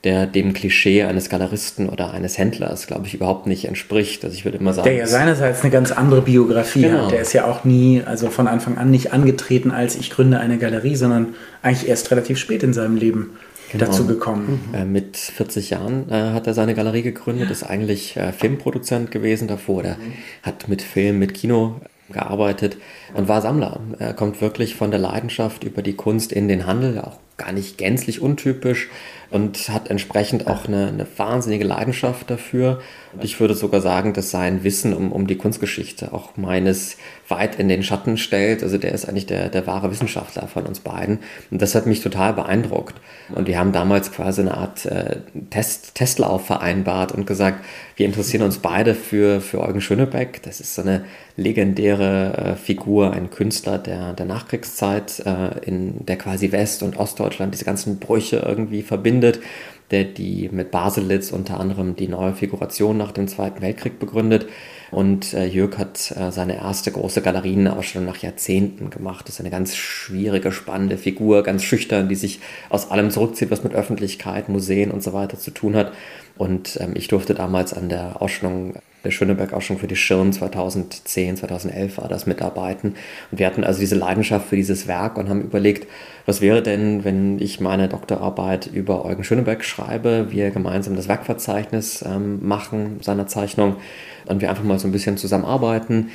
der 0.03 0.25
dem 0.25 0.53
Klischee 0.53 1.03
eines 1.03 1.29
Galeristen 1.29 1.87
oder 1.87 2.11
eines 2.11 2.37
Händlers, 2.37 2.87
glaube 2.87 3.05
ich, 3.05 3.13
überhaupt 3.13 3.45
nicht 3.45 3.65
entspricht. 3.65 4.23
Also 4.23 4.35
ich 4.35 4.45
würde 4.45 4.57
immer 4.57 4.73
sagen. 4.73 4.85
Der 4.85 4.95
ja 4.95 5.05
seinerseits 5.05 5.61
eine 5.61 5.69
ganz 5.69 5.91
andere 5.91 6.23
Biografie 6.23 6.81
genau. 6.81 7.03
hat. 7.03 7.11
Der 7.11 7.21
ist 7.21 7.33
ja 7.33 7.45
auch 7.45 7.65
nie, 7.65 8.01
also 8.03 8.29
von 8.29 8.47
Anfang 8.47 8.77
an 8.77 8.89
nicht 8.89 9.13
angetreten 9.13 9.69
als 9.69 9.95
ich 9.95 10.09
gründe 10.09 10.39
eine 10.39 10.57
Galerie, 10.57 10.95
sondern 10.95 11.35
eigentlich 11.61 11.87
erst 11.87 12.09
relativ 12.09 12.39
spät 12.39 12.63
in 12.63 12.73
seinem 12.73 12.95
Leben 12.95 13.37
genau. 13.71 13.85
dazu 13.85 14.07
gekommen? 14.07 14.61
Mhm. 14.69 14.75
Äh, 14.75 14.85
mit 14.85 15.17
40 15.17 15.69
Jahren 15.69 16.09
äh, 16.09 16.31
hat 16.31 16.47
er 16.47 16.55
seine 16.55 16.73
Galerie 16.73 17.03
gegründet, 17.03 17.51
ist 17.51 17.63
eigentlich 17.63 18.17
äh, 18.17 18.31
Filmproduzent 18.31 19.11
gewesen 19.11 19.47
davor. 19.47 19.83
Er 19.83 19.97
mhm. 19.97 20.13
hat 20.41 20.67
mit 20.67 20.81
Film, 20.81 21.19
mit 21.19 21.35
Kino 21.35 21.79
gearbeitet 22.11 22.77
und 23.13 23.27
war 23.27 23.41
Sammler. 23.41 23.79
Er 23.99 24.13
kommt 24.13 24.41
wirklich 24.41 24.75
von 24.75 24.91
der 24.91 24.99
Leidenschaft 24.99 25.63
über 25.63 25.81
die 25.81 25.95
Kunst 25.95 26.31
in 26.31 26.47
den 26.47 26.65
Handel, 26.65 26.99
auch 26.99 27.17
gar 27.41 27.51
nicht 27.51 27.77
gänzlich 27.77 28.21
untypisch 28.21 28.89
und 29.31 29.69
hat 29.69 29.89
entsprechend 29.89 30.47
auch 30.47 30.67
eine, 30.67 30.89
eine 30.89 31.07
wahnsinnige 31.15 31.63
Leidenschaft 31.63 32.29
dafür. 32.29 32.81
Und 33.13 33.23
ich 33.23 33.39
würde 33.39 33.55
sogar 33.55 33.79
sagen, 33.81 34.13
dass 34.13 34.29
sein 34.29 34.63
Wissen 34.63 34.93
um, 34.93 35.11
um 35.11 35.25
die 35.25 35.37
Kunstgeschichte 35.37 36.13
auch 36.13 36.35
meines 36.35 36.97
weit 37.29 37.57
in 37.57 37.69
den 37.69 37.81
Schatten 37.81 38.17
stellt. 38.17 38.61
Also 38.61 38.77
der 38.77 38.91
ist 38.91 39.07
eigentlich 39.07 39.25
der, 39.25 39.47
der 39.47 39.65
wahre 39.67 39.89
Wissenschaftler 39.89 40.47
von 40.47 40.65
uns 40.65 40.81
beiden. 40.81 41.19
Und 41.49 41.61
das 41.61 41.75
hat 41.75 41.85
mich 41.85 42.01
total 42.01 42.33
beeindruckt. 42.33 42.95
Und 43.33 43.47
wir 43.47 43.57
haben 43.57 43.71
damals 43.71 44.11
quasi 44.11 44.41
eine 44.41 44.57
Art 44.57 44.85
äh, 44.85 45.17
Test, 45.49 45.95
Testlauf 45.95 46.45
vereinbart 46.45 47.13
und 47.13 47.25
gesagt, 47.25 47.63
wir 47.95 48.05
interessieren 48.05 48.43
uns 48.43 48.57
beide 48.57 48.95
für, 48.95 49.39
für 49.39 49.61
Eugen 49.61 49.79
Schönebeck. 49.79 50.43
Das 50.43 50.59
ist 50.59 50.75
so 50.75 50.81
eine 50.81 51.05
legendäre 51.37 52.33
äh, 52.37 52.55
Figur, 52.55 53.13
ein 53.13 53.29
Künstler 53.29 53.77
der, 53.77 54.11
der 54.11 54.25
Nachkriegszeit, 54.25 55.23
äh, 55.25 55.65
in 55.65 56.05
der 56.05 56.17
quasi 56.17 56.51
West- 56.51 56.83
und 56.83 56.97
Ostdeutschland 56.97 57.30
diese 57.39 57.65
ganzen 57.65 57.99
Brüche 57.99 58.43
irgendwie 58.45 58.81
verbindet 58.81 59.39
der 59.91 60.05
die 60.05 60.49
mit 60.51 60.71
Baselitz 60.71 61.31
unter 61.31 61.59
anderem 61.59 61.95
die 61.95 62.07
neue 62.07 62.33
Figuration 62.33 62.97
nach 62.97 63.11
dem 63.11 63.27
Zweiten 63.27 63.61
Weltkrieg 63.61 63.99
begründet. 63.99 64.47
Und 64.89 65.33
äh, 65.33 65.45
Jörg 65.45 65.77
hat 65.77 66.11
äh, 66.11 66.31
seine 66.31 66.57
erste 66.57 66.91
große 66.91 67.21
Galerienausstellung 67.21 68.07
nach 68.07 68.17
Jahrzehnten 68.17 68.89
gemacht. 68.89 69.27
Das 69.27 69.35
ist 69.35 69.41
eine 69.41 69.49
ganz 69.49 69.75
schwierige, 69.75 70.51
spannende 70.51 70.97
Figur, 70.97 71.43
ganz 71.43 71.63
schüchtern, 71.63 72.09
die 72.09 72.15
sich 72.15 72.39
aus 72.69 72.89
allem 72.89 73.11
zurückzieht, 73.11 73.51
was 73.51 73.63
mit 73.63 73.73
Öffentlichkeit, 73.73 74.49
Museen 74.49 74.91
und 74.91 75.03
so 75.03 75.13
weiter 75.13 75.37
zu 75.37 75.51
tun 75.51 75.75
hat. 75.75 75.93
Und 76.37 76.77
ähm, 76.81 76.91
ich 76.95 77.07
durfte 77.07 77.35
damals 77.35 77.73
an 77.73 77.89
der 77.89 78.21
Ausstellung 78.21 78.75
der 79.03 79.11
Schöneberg 79.11 79.53
auch 79.53 79.61
schon 79.61 79.77
für 79.77 79.87
die 79.87 79.95
Schirn 79.95 80.31
2010, 80.31 81.37
2011 81.37 81.97
war 81.97 82.07
das 82.07 82.25
mitarbeiten. 82.25 82.95
Und 83.31 83.39
wir 83.39 83.47
hatten 83.47 83.63
also 83.63 83.79
diese 83.79 83.95
Leidenschaft 83.95 84.47
für 84.47 84.55
dieses 84.55 84.87
Werk 84.87 85.17
und 85.17 85.29
haben 85.29 85.41
überlegt, 85.41 85.87
was 86.25 86.41
wäre 86.41 86.61
denn, 86.61 87.03
wenn 87.03 87.39
ich 87.39 87.59
meine 87.59 87.87
Doktorarbeit 87.87 88.67
über 88.67 89.03
Eugen 89.05 89.23
Schöneberg 89.23 89.63
schreibe, 89.63 90.27
wir 90.29 90.51
gemeinsam 90.51 90.95
das 90.95 91.07
Werkverzeichnis 91.07 92.03
ähm, 92.07 92.47
machen 92.47 92.99
seiner 93.01 93.27
Zeichnung 93.27 93.77
und 94.27 94.41
wir 94.41 94.49
einfach 94.49 94.63
mal 94.63 94.79
so 94.79 94.87
ein 94.87 94.91
bisschen 94.91 95.17
zusammenarbeiten. 95.17 96.09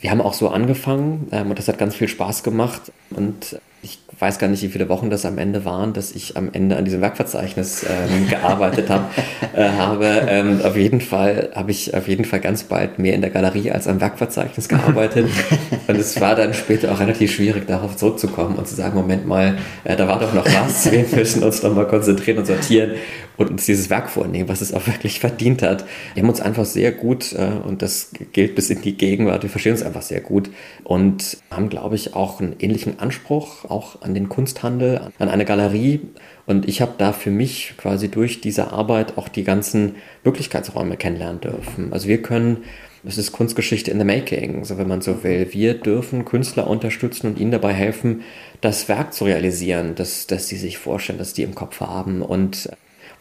Wir 0.00 0.10
haben 0.10 0.20
auch 0.20 0.34
so 0.34 0.48
angefangen 0.48 1.28
ähm, 1.32 1.50
und 1.50 1.58
das 1.58 1.68
hat 1.68 1.78
ganz 1.78 1.94
viel 1.94 2.08
Spaß 2.08 2.42
gemacht 2.42 2.92
und 3.10 3.58
ich 3.84 3.98
weiß 4.16 4.38
gar 4.38 4.46
nicht, 4.46 4.62
wie 4.62 4.68
viele 4.68 4.88
Wochen 4.88 5.10
das 5.10 5.26
am 5.26 5.38
Ende 5.38 5.64
waren, 5.64 5.92
dass 5.92 6.12
ich 6.12 6.36
am 6.36 6.50
Ende 6.52 6.76
an 6.76 6.84
diesem 6.84 7.00
Werkverzeichnis 7.00 7.84
ähm, 7.84 8.28
gearbeitet 8.30 8.88
hab, 8.88 9.10
äh, 9.54 9.70
habe. 9.70 10.06
Ähm, 10.28 10.60
auf 10.62 10.76
jeden 10.76 11.00
Fall 11.00 11.50
habe 11.56 11.72
ich 11.72 11.92
auf 11.92 12.06
jeden 12.06 12.24
Fall 12.24 12.38
ganz 12.38 12.62
bald 12.62 13.00
mehr 13.00 13.14
in 13.14 13.20
der 13.20 13.30
Galerie 13.30 13.72
als 13.72 13.88
am 13.88 14.00
Werkverzeichnis 14.00 14.68
gearbeitet. 14.68 15.28
und 15.88 15.96
es 15.96 16.20
war 16.20 16.36
dann 16.36 16.54
später 16.54 16.92
auch 16.92 17.00
relativ 17.00 17.34
schwierig, 17.34 17.66
darauf 17.66 17.96
zurückzukommen 17.96 18.54
und 18.54 18.68
zu 18.68 18.76
sagen, 18.76 18.94
Moment 18.94 19.26
mal, 19.26 19.58
äh, 19.82 19.96
da 19.96 20.06
war 20.06 20.20
doch 20.20 20.32
noch 20.32 20.46
was. 20.46 20.90
Wir 20.92 21.04
müssen 21.12 21.42
uns 21.42 21.64
noch 21.64 21.74
mal 21.74 21.88
konzentrieren 21.88 22.38
und 22.38 22.46
sortieren 22.46 22.92
und 23.36 23.50
uns 23.50 23.66
dieses 23.66 23.90
Werk 23.90 24.10
vornehmen, 24.10 24.48
was 24.48 24.60
es 24.60 24.72
auch 24.72 24.86
wirklich 24.86 25.20
verdient 25.20 25.62
hat. 25.62 25.84
Wir 26.14 26.22
haben 26.22 26.30
uns 26.30 26.40
einfach 26.40 26.64
sehr 26.64 26.92
gut, 26.92 27.32
äh, 27.32 27.50
und 27.66 27.82
das 27.82 28.10
gilt 28.32 28.54
bis 28.54 28.70
in 28.70 28.82
die 28.82 28.96
Gegenwart, 28.96 29.42
wir 29.42 29.50
verstehen 29.50 29.72
uns 29.72 29.82
einfach 29.82 30.02
sehr 30.02 30.20
gut 30.20 30.50
und 30.84 31.38
haben, 31.50 31.68
glaube 31.68 31.96
ich, 31.96 32.14
auch 32.14 32.40
einen 32.40 32.54
ähnlichen 32.58 33.00
Anspruch 33.00 33.64
auch 33.72 34.02
an 34.02 34.14
den 34.14 34.28
Kunsthandel, 34.28 35.00
an 35.18 35.28
eine 35.28 35.44
Galerie. 35.44 36.00
Und 36.46 36.68
ich 36.68 36.80
habe 36.80 36.92
da 36.98 37.12
für 37.12 37.30
mich 37.30 37.74
quasi 37.76 38.08
durch 38.08 38.40
diese 38.40 38.72
Arbeit 38.72 39.18
auch 39.18 39.28
die 39.28 39.44
ganzen 39.44 39.96
Wirklichkeitsräume 40.22 40.96
kennenlernen 40.96 41.40
dürfen. 41.40 41.92
Also 41.92 42.08
wir 42.08 42.22
können, 42.22 42.58
das 43.02 43.18
ist 43.18 43.32
Kunstgeschichte 43.32 43.90
in 43.90 43.98
the 43.98 44.04
making, 44.04 44.64
so 44.64 44.78
wenn 44.78 44.88
man 44.88 45.00
so 45.00 45.24
will. 45.24 45.48
Wir 45.50 45.74
dürfen 45.74 46.24
Künstler 46.24 46.68
unterstützen 46.68 47.26
und 47.26 47.38
ihnen 47.38 47.50
dabei 47.50 47.72
helfen, 47.72 48.22
das 48.60 48.88
Werk 48.88 49.12
zu 49.12 49.24
realisieren, 49.24 49.94
dass, 49.94 50.26
dass 50.26 50.48
sie 50.48 50.56
sich 50.56 50.78
vorstellen, 50.78 51.18
dass 51.18 51.32
die 51.32 51.42
im 51.42 51.54
Kopf 51.54 51.80
haben. 51.80 52.22
Und 52.22 52.68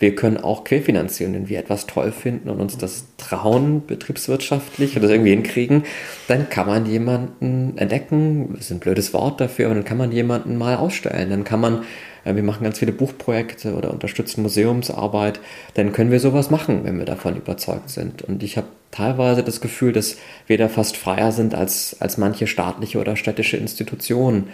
wir 0.02 0.16
können 0.16 0.38
auch 0.38 0.64
querfinanzieren, 0.64 1.34
wenn 1.34 1.48
wir 1.48 1.60
etwas 1.60 1.86
toll 1.86 2.12
finden 2.12 2.50
und 2.50 2.60
uns 2.60 2.78
das 2.78 3.06
trauen, 3.18 3.86
betriebswirtschaftlich 3.86 4.96
das 4.96 5.10
irgendwie 5.12 5.30
hinkriegen, 5.30 5.84
dann 6.28 6.50
kann 6.50 6.68
man 6.68 6.88
jemanden 6.88 7.78
entdecken, 7.78 8.50
das 8.54 8.66
ist 8.66 8.72
ein 8.72 8.80
blödes 8.80 9.14
Wort 9.14 9.40
dafür, 9.40 9.68
aber 9.68 9.76
dann 9.76 9.86
kann 9.86 10.00
man 10.00 10.12
jemanden 10.12 10.58
mal 10.58 10.76
ausstellen. 10.76 11.30
Dann 11.30 11.44
kann 11.44 11.60
man, 11.60 11.84
äh, 12.26 12.36
wir 12.36 12.42
machen 12.42 12.64
ganz 12.64 12.80
viele 12.80 12.92
Buchprojekte 12.92 13.76
oder 13.76 13.92
unterstützen 13.92 14.42
Museumsarbeit, 14.42 15.40
dann 15.76 15.94
können 15.94 16.12
wir 16.12 16.20
sowas 16.20 16.50
machen, 16.50 16.84
wenn 16.84 16.98
wir 16.98 17.06
davon 17.06 17.36
überzeugt 17.36 17.92
sind. 17.92 18.24
Und 18.24 18.42
ich 18.42 18.58
habe 18.58 18.68
teilweise 18.90 19.44
das 19.44 19.62
Gefühl, 19.62 19.94
dass 19.94 20.18
wir 20.48 20.58
da 20.58 20.68
fast 20.68 20.98
freier 20.98 21.32
sind 21.32 21.54
als, 21.54 21.96
als 22.00 22.18
manche 22.18 22.48
staatliche 22.48 23.00
oder 23.00 23.16
städtische 23.16 23.58
Institutionen, 23.58 24.50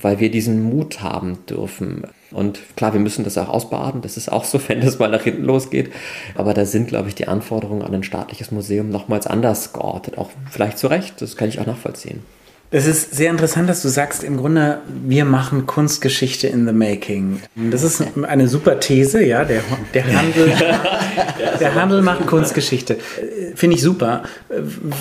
weil 0.00 0.20
wir 0.20 0.30
diesen 0.30 0.62
Mut 0.62 1.02
haben 1.02 1.38
dürfen. 1.48 2.04
Und 2.32 2.60
klar, 2.76 2.92
wir 2.92 3.00
müssen 3.00 3.24
das 3.24 3.38
auch 3.38 3.48
ausbaden, 3.48 4.02
das 4.02 4.16
ist 4.16 4.30
auch 4.30 4.44
so, 4.44 4.60
wenn 4.68 4.80
das 4.80 4.98
mal 4.98 5.10
nach 5.10 5.22
hinten 5.22 5.44
losgeht. 5.44 5.92
Aber 6.34 6.54
da 6.54 6.64
sind, 6.64 6.88
glaube 6.88 7.08
ich, 7.08 7.14
die 7.14 7.28
Anforderungen 7.28 7.82
an 7.82 7.94
ein 7.94 8.02
staatliches 8.02 8.50
Museum 8.50 8.90
nochmals 8.90 9.26
anders 9.26 9.72
geortet. 9.72 10.18
Auch 10.18 10.30
vielleicht 10.50 10.78
zu 10.78 10.86
Recht, 10.86 11.20
das 11.20 11.36
kann 11.36 11.48
ich 11.48 11.60
auch 11.60 11.66
nachvollziehen. 11.66 12.22
Es 12.74 12.86
ist 12.86 13.14
sehr 13.14 13.30
interessant, 13.30 13.68
dass 13.68 13.82
du 13.82 13.88
sagst, 13.88 14.24
im 14.24 14.38
Grunde, 14.38 14.78
wir 15.04 15.26
machen 15.26 15.66
Kunstgeschichte 15.66 16.48
in 16.48 16.66
the 16.66 16.72
making. 16.72 17.42
Das 17.70 17.82
ist 17.82 18.02
eine 18.22 18.48
super 18.48 18.80
These, 18.80 19.22
ja. 19.22 19.44
Der, 19.44 19.60
der, 19.92 20.04
Handel, 20.16 20.52
der 21.60 21.74
Handel 21.74 22.00
macht 22.00 22.26
Kunstgeschichte. 22.26 22.96
Finde 23.54 23.76
ich 23.76 23.82
super. 23.82 24.22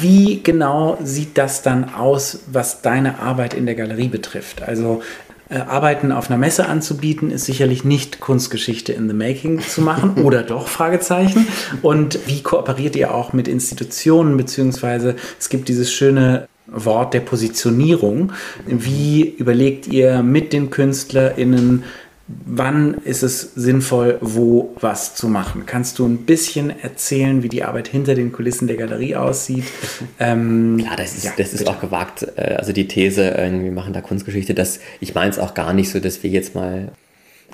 Wie 0.02 0.44
genau 0.44 0.98
sieht 1.02 1.38
das 1.38 1.62
dann 1.62 1.94
aus, 1.94 2.40
was 2.48 2.82
deine 2.82 3.20
Arbeit 3.20 3.54
in 3.54 3.66
der 3.66 3.76
Galerie 3.76 4.10
betrifft? 4.10 4.62
Also 4.64 5.02
äh, 5.52 5.58
Arbeiten 5.58 6.12
auf 6.12 6.30
einer 6.30 6.38
Messe 6.38 6.68
anzubieten, 6.68 7.30
ist 7.30 7.46
sicherlich 7.46 7.84
nicht 7.84 8.22
Kunstgeschichte 8.22 8.94
in 8.94 9.08
the 9.08 9.14
Making 9.14 9.60
zu 9.60 9.82
machen 9.82 10.16
oder 10.24 10.44
doch 10.44 10.68
Fragezeichen. 10.68 11.46
Und 11.82 12.20
wie 12.26 12.42
kooperiert 12.42 12.96
ihr 12.96 13.14
auch 13.14 13.34
mit 13.34 13.48
Institutionen 13.48 14.38
beziehungsweise 14.38 15.18
es 15.38 15.50
gibt 15.50 15.68
dieses 15.68 15.92
schöne 15.92 16.48
Wort 16.68 17.14
der 17.14 17.20
Positionierung. 17.20 18.32
Wie 18.66 19.24
überlegt 19.24 19.88
ihr 19.88 20.24
mit 20.24 20.54
den 20.54 20.70
KünstlerInnen, 20.70 21.84
wann 22.46 22.96
ist 23.06 23.24
es 23.24 23.54
sinnvoll, 23.56 24.18
wo 24.22 24.76
was 24.80 25.16
zu 25.16 25.28
machen? 25.28 25.66
Kannst 25.66 26.00
du 26.00 26.06
ein 26.06 26.26
bisschen 26.26 26.70
erzählen, 26.82 27.44
wie 27.44 27.50
die 27.50 27.64
Arbeit 27.64 27.88
hinter 27.88 28.16
den 28.16 28.32
Kulissen 28.32 28.68
der 28.68 28.78
Galerie 28.78 29.16
aussieht? 29.16 29.66
Ähm, 30.20 30.78
Klar, 30.80 30.98
das 30.98 31.16
ist, 31.16 31.24
ja, 31.26 31.32
das 31.36 31.54
ist 31.54 31.68
auch 31.68 31.80
gewagt. 31.80 32.28
Äh, 32.36 32.56
also 32.56 32.74
die 32.74 32.88
These, 32.88 33.34
wir 33.36 33.72
machen 33.72 33.94
da 33.94 34.02
Kunstgeschichte, 34.02 34.54
dass 34.54 34.80
ich 35.00 35.16
meine 35.16 35.32
es 35.32 35.40
auch 35.40 35.54
gar 35.54 35.74
nicht 35.74 35.90
so, 35.90 36.00
dass 36.00 36.22
wir 36.22 36.30
jetzt 36.30 36.54
mal 36.54 36.92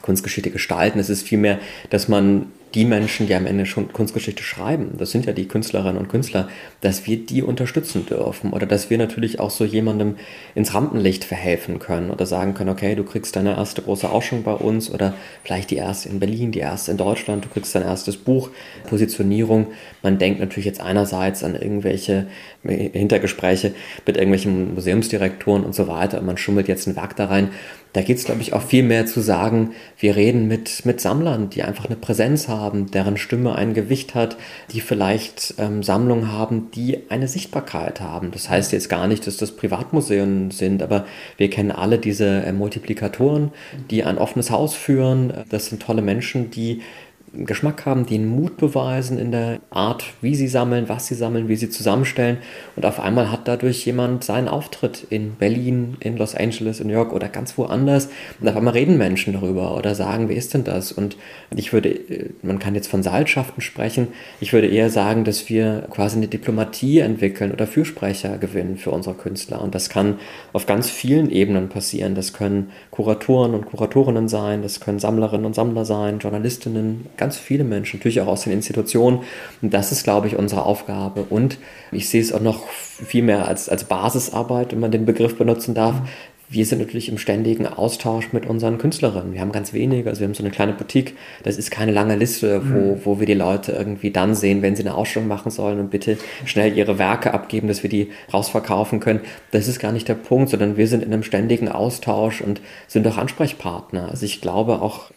Kunstgeschichte 0.02 0.50
gestalten. 0.50 1.00
Es 1.00 1.10
ist 1.10 1.24
vielmehr, 1.24 1.60
dass 1.90 2.08
man 2.08 2.48
die 2.74 2.86
Menschen, 2.86 3.28
die 3.28 3.36
am 3.36 3.46
Ende 3.46 3.66
schon 3.66 3.94
Kunstgeschichte 3.94 4.44
schreiben, 4.44 4.96
das 4.98 5.12
sind 5.12 5.26
ja 5.26 5.34
die 5.34 5.48
Künstlerinnen 5.48 5.98
und 5.98 6.10
Künstler, 6.10 6.50
dass 6.82 7.08
wir 7.08 7.18
die 7.18 7.42
unterstützen 7.42 8.06
dürfen 8.06 8.52
oder 8.52 8.66
dass 8.66 8.90
wir 8.90 8.98
natürlich 8.98 9.40
auch 9.40 9.50
so 9.50 9.64
jemandem 9.64 10.16
ins 10.54 10.74
Rampenlicht 10.74 11.24
verhelfen 11.24 11.80
können 11.80 12.10
oder 12.10 12.26
sagen 12.26 12.54
können, 12.54 12.70
okay, 12.70 12.96
du 12.96 13.04
kriegst 13.04 13.36
deine 13.36 13.56
erste 13.56 13.82
große 13.82 14.10
Ausstellung 14.10 14.44
bei 14.44 14.54
uns 14.54 14.92
oder 14.92 15.14
vielleicht 15.44 15.72
die 15.72 15.78
erste 15.78 16.10
in 16.10 16.20
Berlin, 16.20 16.52
die 16.52 16.60
erste 16.60 16.92
in 16.92 16.98
Deutschland, 16.98 17.46
du 17.46 17.50
kriegst 17.50 17.74
dein 17.74 17.84
erstes 17.84 18.18
Buch, 18.18 18.50
Positionierung. 18.88 19.68
Man 20.04 20.18
denkt 20.18 20.40
natürlich 20.40 20.66
jetzt 20.66 20.82
einerseits 20.82 21.44
an 21.44 21.56
irgendwelche 21.56 22.28
Hintergespräche 22.64 23.74
mit 24.06 24.18
irgendwelchen 24.18 24.76
Museumsdirektoren 24.76 25.64
und 25.64 25.74
so 25.74 25.88
weiter 25.88 26.20
und 26.20 26.26
man 26.26 26.38
schummelt 26.38 26.68
jetzt 26.68 26.88
ein 26.88 26.96
Werk 26.96 27.16
da 27.16 27.26
rein. 27.26 27.50
Da 27.94 28.02
geht 28.02 28.18
es, 28.18 28.26
glaube 28.26 28.42
ich, 28.42 28.54
auch 28.54 28.62
viel 28.62 28.84
mehr 28.84 29.06
zu 29.06 29.22
sagen, 29.22 29.72
wir 29.98 30.16
reden 30.16 30.48
mit, 30.48 30.86
mit 30.86 31.02
Sammlern, 31.02 31.50
die 31.50 31.64
einfach 31.64 31.86
eine 31.86 31.96
Präsenz 31.96 32.48
haben, 32.48 32.92
deren 32.92 33.18
Stimme 33.18 33.56
ein 33.56 33.74
Gewicht 33.74 34.16
hat, 34.16 34.38
die 34.72 34.82
vielleicht 34.82 35.56
ähm, 35.58 35.84
Sammlungen 35.84 36.32
haben, 36.32 36.70
die 36.72 37.10
eine 37.10 37.28
Sichtbarkeit 37.28 38.02
haben. 38.02 38.32
Das 38.32 38.50
heißt 38.50 38.72
jetzt 38.72 38.90
gar 38.90 39.08
nicht, 39.08 39.26
dass 39.26 39.38
das 39.38 39.56
Privatmuseen 39.56 40.52
sind, 40.52 40.84
aber 40.84 41.06
wir 41.38 41.50
kennen 41.50 41.72
alle 41.72 41.98
diese 41.98 42.44
äh, 42.44 42.52
Multiplikatoren, 42.54 43.52
die 43.90 44.04
ein 44.04 44.18
offenes 44.18 44.52
Haus 44.52 44.76
führen. 44.76 45.34
Das 45.50 45.68
sind 45.68 45.82
tolle 45.82 46.02
Menschen, 46.02 46.52
die 46.52 46.82
Geschmack 47.34 47.86
haben, 47.86 48.06
die 48.06 48.16
einen 48.16 48.28
Mut 48.28 48.58
beweisen 48.58 49.20
in 49.20 49.32
der 49.32 49.60
Art, 49.70 50.06
wie 50.22 50.36
sie 50.36 50.48
sammeln, 50.48 50.90
was 50.90 51.08
sie 51.08 51.16
sammeln, 51.16 51.48
wie 51.48 51.56
sie 51.56 51.70
zusammenstellen. 51.70 52.38
Und 52.76 52.86
auf 52.86 53.00
einmal 53.00 53.32
hat 53.32 53.48
dadurch 53.48 53.86
jemand 53.86 54.24
seinen 54.24 54.48
Auftritt 54.48 55.06
in 55.10 55.36
Berlin, 55.36 55.98
in 56.00 56.18
Los 56.18 56.36
Angeles, 56.36 56.80
in 56.80 56.88
New 56.88 56.94
York 56.94 57.14
oder 57.14 57.28
ganz 57.28 57.58
woanders. 57.58 58.10
Und 58.40 58.48
auf 58.48 58.56
einmal 58.56 58.74
reden 58.74 58.98
Menschen 58.98 59.34
darüber 59.34 59.76
oder 59.76 59.94
sagen, 59.94 60.30
wer 60.30 60.38
ist 60.38 60.54
denn 60.54 60.64
das? 60.64 60.92
Und 60.92 61.18
ich 61.56 61.74
würde, 61.74 62.00
man 62.42 62.60
kann 62.60 62.76
jetzt 62.76 62.88
von 62.88 63.04
Seilschaften 63.04 63.62
sprechen. 63.62 64.08
Ich 64.40 64.54
würde 64.54 64.68
eher 64.68 64.90
sagen, 64.90 65.24
dass 65.24 65.50
wir 65.50 65.86
quasi 65.92 66.18
eine 66.18 66.28
Diplomatie 66.28 67.00
entwickeln 67.00 67.52
oder 67.52 67.68
Fürsprecher 67.68 68.38
gewinnen 68.38 68.78
für 68.78 68.92
unsere 68.92 69.16
Künstler. 69.16 69.62
Und 69.62 69.76
das 69.76 69.90
kann 69.90 70.20
auf 70.54 70.66
ganz 70.66 70.90
vielen 70.90 71.30
Ebenen 71.30 71.70
passieren. 71.70 72.16
Das 72.16 72.34
können 72.34 72.72
Kuratoren 72.92 73.54
und 73.54 73.66
Kuratorinnen 73.66 74.28
sein, 74.28 74.62
das 74.62 74.80
können 74.80 75.00
Sammlerinnen 75.00 75.46
und 75.46 75.56
Sammler 75.56 75.86
sein, 75.86 76.20
Journalistinnen, 76.20 77.06
ganz 77.18 77.38
viele 77.38 77.64
Menschen, 77.64 77.98
natürlich 78.00 78.22
auch 78.22 78.28
aus 78.28 78.44
den 78.44 78.54
Institutionen. 78.54 79.20
Und 79.62 79.74
das 79.74 79.92
ist, 79.92 80.04
glaube 80.04 80.28
ich, 80.28 80.36
unsere 80.36 80.66
Aufgabe. 80.66 81.24
Und 81.30 81.58
ich 81.92 82.10
sehe 82.10 82.22
es 82.22 82.32
auch 82.32 82.42
noch 82.42 82.68
viel 82.70 83.24
mehr 83.24 83.48
als, 83.48 83.70
als 83.70 83.84
Basisarbeit, 83.86 84.72
wenn 84.72 84.80
man 84.80 84.92
den 84.92 85.06
Begriff 85.06 85.38
benutzen 85.38 85.74
darf. 85.74 86.02
Wir 86.50 86.66
sind 86.66 86.80
natürlich 86.80 87.10
im 87.10 87.18
ständigen 87.18 87.68
Austausch 87.68 88.32
mit 88.32 88.46
unseren 88.46 88.78
Künstlerinnen. 88.78 89.34
Wir 89.34 89.42
haben 89.42 89.52
ganz 89.52 89.74
wenige, 89.74 90.10
also 90.10 90.22
wir 90.22 90.28
haben 90.28 90.34
so 90.34 90.44
eine 90.44 90.52
kleine 90.52 90.72
Boutique. 90.72 91.18
Das 91.44 91.58
ist 91.58 91.72
keine 91.72 91.92
lange 91.92 92.16
Liste, 92.16 92.62
wo, 92.64 92.96
mhm. 92.96 93.02
wo 93.04 93.20
wir 93.20 93.26
die 93.28 93.34
Leute 93.34 93.74
irgendwie 93.74 94.12
dann 94.12 94.34
sehen, 94.34 94.62
wenn 94.62 94.74
sie 94.74 94.84
eine 94.84 94.96
Ausstellung 94.96 95.28
machen 95.28 95.52
sollen 95.52 95.78
und 95.78 95.90
bitte 95.90 96.18
schnell 96.46 96.78
ihre 96.78 96.98
Werke 96.98 97.34
abgeben, 97.34 97.68
dass 97.68 97.84
wir 97.84 97.90
die 97.90 98.12
rausverkaufen 98.34 99.02
können. 99.02 99.20
Das 99.52 99.68
ist 99.68 99.80
gar 99.80 99.92
nicht 99.92 100.08
der 100.08 100.14
Punkt, 100.14 100.50
sondern 100.50 100.78
wir 100.78 100.88
sind 100.88 101.04
in 101.04 101.12
einem 101.12 101.24
ständigen 101.24 101.68
Austausch 101.68 102.40
und 102.40 102.62
sind 102.88 103.06
auch 103.08 103.18
Ansprechpartner. 103.18 104.08
Also 104.10 104.26
ich 104.26 104.40
glaube 104.40 104.82
auch, 104.82 105.12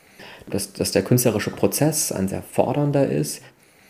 dass, 0.48 0.72
dass 0.72 0.92
der 0.92 1.02
künstlerische 1.02 1.50
Prozess 1.50 2.12
ein 2.12 2.28
sehr 2.28 2.42
fordernder 2.42 3.06
ist. 3.06 3.42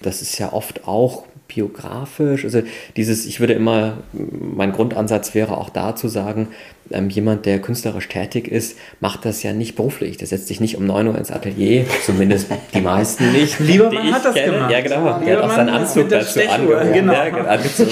Das 0.02 0.22
ist 0.22 0.38
ja 0.38 0.52
oft 0.52 0.86
auch 0.88 1.24
biografisch. 1.48 2.44
Also 2.44 2.62
dieses, 2.96 3.26
ich 3.26 3.40
würde 3.40 3.52
immer, 3.52 3.98
mein 4.12 4.72
Grundansatz 4.72 5.34
wäre 5.34 5.56
auch 5.56 5.70
da 5.70 5.94
zu 5.96 6.08
sagen, 6.08 6.48
ähm, 6.90 7.08
jemand, 7.08 7.46
der 7.46 7.60
künstlerisch 7.60 8.08
tätig 8.08 8.48
ist, 8.48 8.78
macht 9.00 9.24
das 9.24 9.42
ja 9.42 9.52
nicht 9.52 9.76
beruflich. 9.76 10.16
Der 10.16 10.26
setzt 10.26 10.48
sich 10.48 10.60
nicht 10.60 10.76
um 10.76 10.86
9 10.86 11.08
Uhr 11.08 11.18
ins 11.18 11.30
Atelier, 11.30 11.86
zumindest 12.04 12.48
die 12.74 12.80
meisten 12.80 13.32
nicht. 13.32 13.58
Liebermann 13.60 14.12
hat 14.12 14.24
das 14.24 14.34
kenne. 14.34 14.52
gemacht. 14.52 14.70
Ja, 14.70 14.80
genau. 14.80 15.18
Der 15.18 15.36
hat 15.36 15.44
auch 15.44 15.54
seinen 15.54 15.68
Anzug 15.68 16.08
dazu 16.08 16.40
angezogen. 16.40 16.92
Genau. 16.92 17.12
Ja, 17.12 17.20
angezogen. 17.20 17.90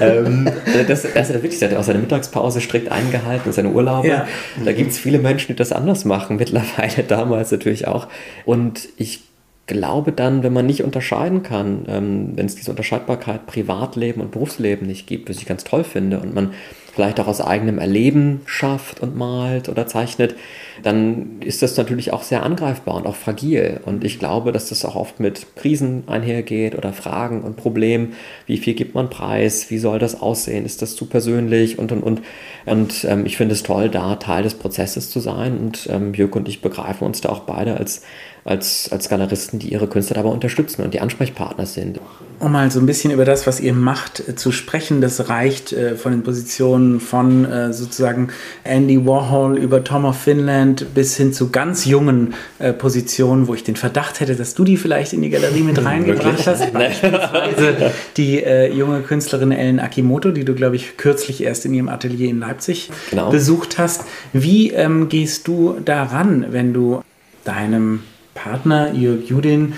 ähm, 0.00 0.50
das, 0.88 1.06
das 1.14 1.30
ist 1.30 1.42
wirklich, 1.42 1.58
der 1.58 1.70
hat 1.70 1.76
auch 1.76 1.84
seine 1.84 2.00
Mittagspause 2.00 2.60
strikt 2.60 2.90
eingehalten, 2.90 3.52
seine 3.52 3.70
Urlaube. 3.70 4.08
Ja. 4.08 4.26
Da 4.64 4.72
gibt 4.72 4.90
es 4.90 4.98
viele 4.98 5.18
Menschen, 5.18 5.48
die 5.48 5.56
das 5.56 5.72
anders 5.72 6.04
machen, 6.04 6.36
mittlerweile, 6.38 7.04
damals 7.06 7.52
natürlich 7.52 7.86
auch. 7.86 8.08
Und 8.44 8.88
ich 8.96 9.20
glaube 9.66 10.12
dann, 10.12 10.42
wenn 10.42 10.52
man 10.52 10.66
nicht 10.66 10.82
unterscheiden 10.82 11.42
kann, 11.42 11.84
ähm, 11.88 12.32
wenn 12.34 12.46
es 12.46 12.56
diese 12.56 12.70
Unterscheidbarkeit 12.70 13.46
Privatleben 13.46 14.20
und 14.20 14.32
Berufsleben 14.32 14.86
nicht 14.86 15.06
gibt, 15.06 15.30
was 15.30 15.38
ich 15.38 15.46
ganz 15.46 15.64
toll 15.64 15.84
finde, 15.84 16.18
und 16.18 16.34
man 16.34 16.52
vielleicht 16.92 17.18
auch 17.20 17.26
aus 17.26 17.40
eigenem 17.40 17.78
Erleben 17.78 18.42
schafft 18.44 19.00
und 19.00 19.16
malt 19.16 19.68
oder 19.68 19.86
zeichnet, 19.86 20.34
dann 20.82 21.40
ist 21.40 21.62
das 21.62 21.76
natürlich 21.76 22.12
auch 22.12 22.22
sehr 22.22 22.42
angreifbar 22.42 22.96
und 22.96 23.06
auch 23.06 23.14
fragil. 23.14 23.80
Und 23.84 24.04
ich 24.04 24.18
glaube, 24.18 24.52
dass 24.52 24.68
das 24.68 24.84
auch 24.84 24.94
oft 24.94 25.18
mit 25.18 25.56
Krisen 25.56 26.04
einhergeht 26.06 26.76
oder 26.76 26.92
Fragen 26.92 27.42
und 27.42 27.56
Problemen. 27.56 28.14
Wie 28.46 28.58
viel 28.58 28.74
gibt 28.74 28.94
man 28.94 29.08
preis? 29.08 29.70
Wie 29.70 29.78
soll 29.78 29.98
das 29.98 30.20
aussehen? 30.20 30.66
Ist 30.66 30.82
das 30.82 30.94
zu 30.94 31.06
persönlich? 31.06 31.78
Und, 31.78 31.92
und, 31.92 32.02
und. 32.02 32.22
Und 32.66 33.04
ähm, 33.04 33.24
ich 33.26 33.36
finde 33.36 33.54
es 33.54 33.62
toll, 33.62 33.88
da 33.88 34.16
Teil 34.16 34.42
des 34.42 34.54
Prozesses 34.54 35.10
zu 35.10 35.20
sein. 35.20 35.58
Und 35.58 35.88
ähm, 35.90 36.12
Jörg 36.12 36.34
und 36.34 36.48
ich 36.48 36.60
begreifen 36.60 37.06
uns 37.06 37.22
da 37.22 37.30
auch 37.30 37.40
beide 37.40 37.76
als 37.76 38.02
als, 38.44 38.90
als 38.90 39.08
Galeristen, 39.08 39.60
die 39.60 39.72
ihre 39.72 39.86
Künstler 39.86 40.16
dabei 40.16 40.30
unterstützen 40.30 40.82
und 40.82 40.92
die 40.94 41.00
Ansprechpartner 41.00 41.64
sind. 41.64 42.00
Um 42.40 42.50
mal 42.50 42.72
so 42.72 42.80
ein 42.80 42.86
bisschen 42.86 43.12
über 43.12 43.24
das, 43.24 43.46
was 43.46 43.60
ihr 43.60 43.72
macht, 43.72 44.28
äh, 44.28 44.34
zu 44.34 44.50
sprechen, 44.50 45.00
das 45.00 45.28
reicht 45.28 45.72
äh, 45.72 45.94
von 45.94 46.10
den 46.10 46.24
Positionen 46.24 46.98
von 46.98 47.44
äh, 47.44 47.72
sozusagen 47.72 48.28
Andy 48.64 49.06
Warhol 49.06 49.56
über 49.58 49.84
Tom 49.84 50.04
of 50.04 50.18
Finland 50.18 50.92
bis 50.92 51.16
hin 51.16 51.32
zu 51.32 51.50
ganz 51.50 51.84
jungen 51.84 52.34
äh, 52.58 52.72
Positionen, 52.72 53.46
wo 53.46 53.54
ich 53.54 53.62
den 53.62 53.76
Verdacht 53.76 54.18
hätte, 54.18 54.34
dass 54.34 54.54
du 54.54 54.64
die 54.64 54.76
vielleicht 54.76 55.12
in 55.12 55.22
die 55.22 55.30
Galerie 55.30 55.62
mit 55.62 55.84
reingebracht 55.84 56.44
hast. 56.44 56.72
Beispielsweise 56.72 57.92
die 58.16 58.42
äh, 58.42 58.72
junge 58.72 59.02
Künstlerin 59.02 59.52
Ellen 59.52 59.78
Akimoto, 59.78 60.32
die 60.32 60.44
du, 60.44 60.54
glaube 60.54 60.74
ich, 60.74 60.96
kürzlich 60.96 61.44
erst 61.44 61.64
in 61.64 61.74
ihrem 61.74 61.88
Atelier 61.88 62.28
in 62.28 62.40
Leipzig 62.40 62.90
genau. 63.10 63.30
besucht 63.30 63.78
hast. 63.78 64.02
Wie 64.32 64.70
ähm, 64.70 65.08
gehst 65.08 65.46
du 65.46 65.78
daran, 65.84 66.46
wenn 66.50 66.72
du 66.72 67.02
deinem 67.44 68.00
Partner, 68.34 68.92
Jörg 68.92 69.24
Judin, 69.24 69.74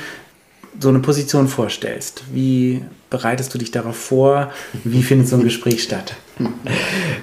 so 0.79 0.89
eine 0.89 1.01
Position 1.01 1.49
vorstellst. 1.49 2.25
Wie 2.33 2.83
bereitest 3.11 3.55
du 3.55 3.59
dich 3.59 3.71
darauf 3.71 3.97
vor? 3.97 4.53
Wie 4.83 5.03
findet 5.03 5.29
so 5.29 5.37
ein 5.37 5.45
Gespräch 5.45 5.83
statt? 5.83 6.17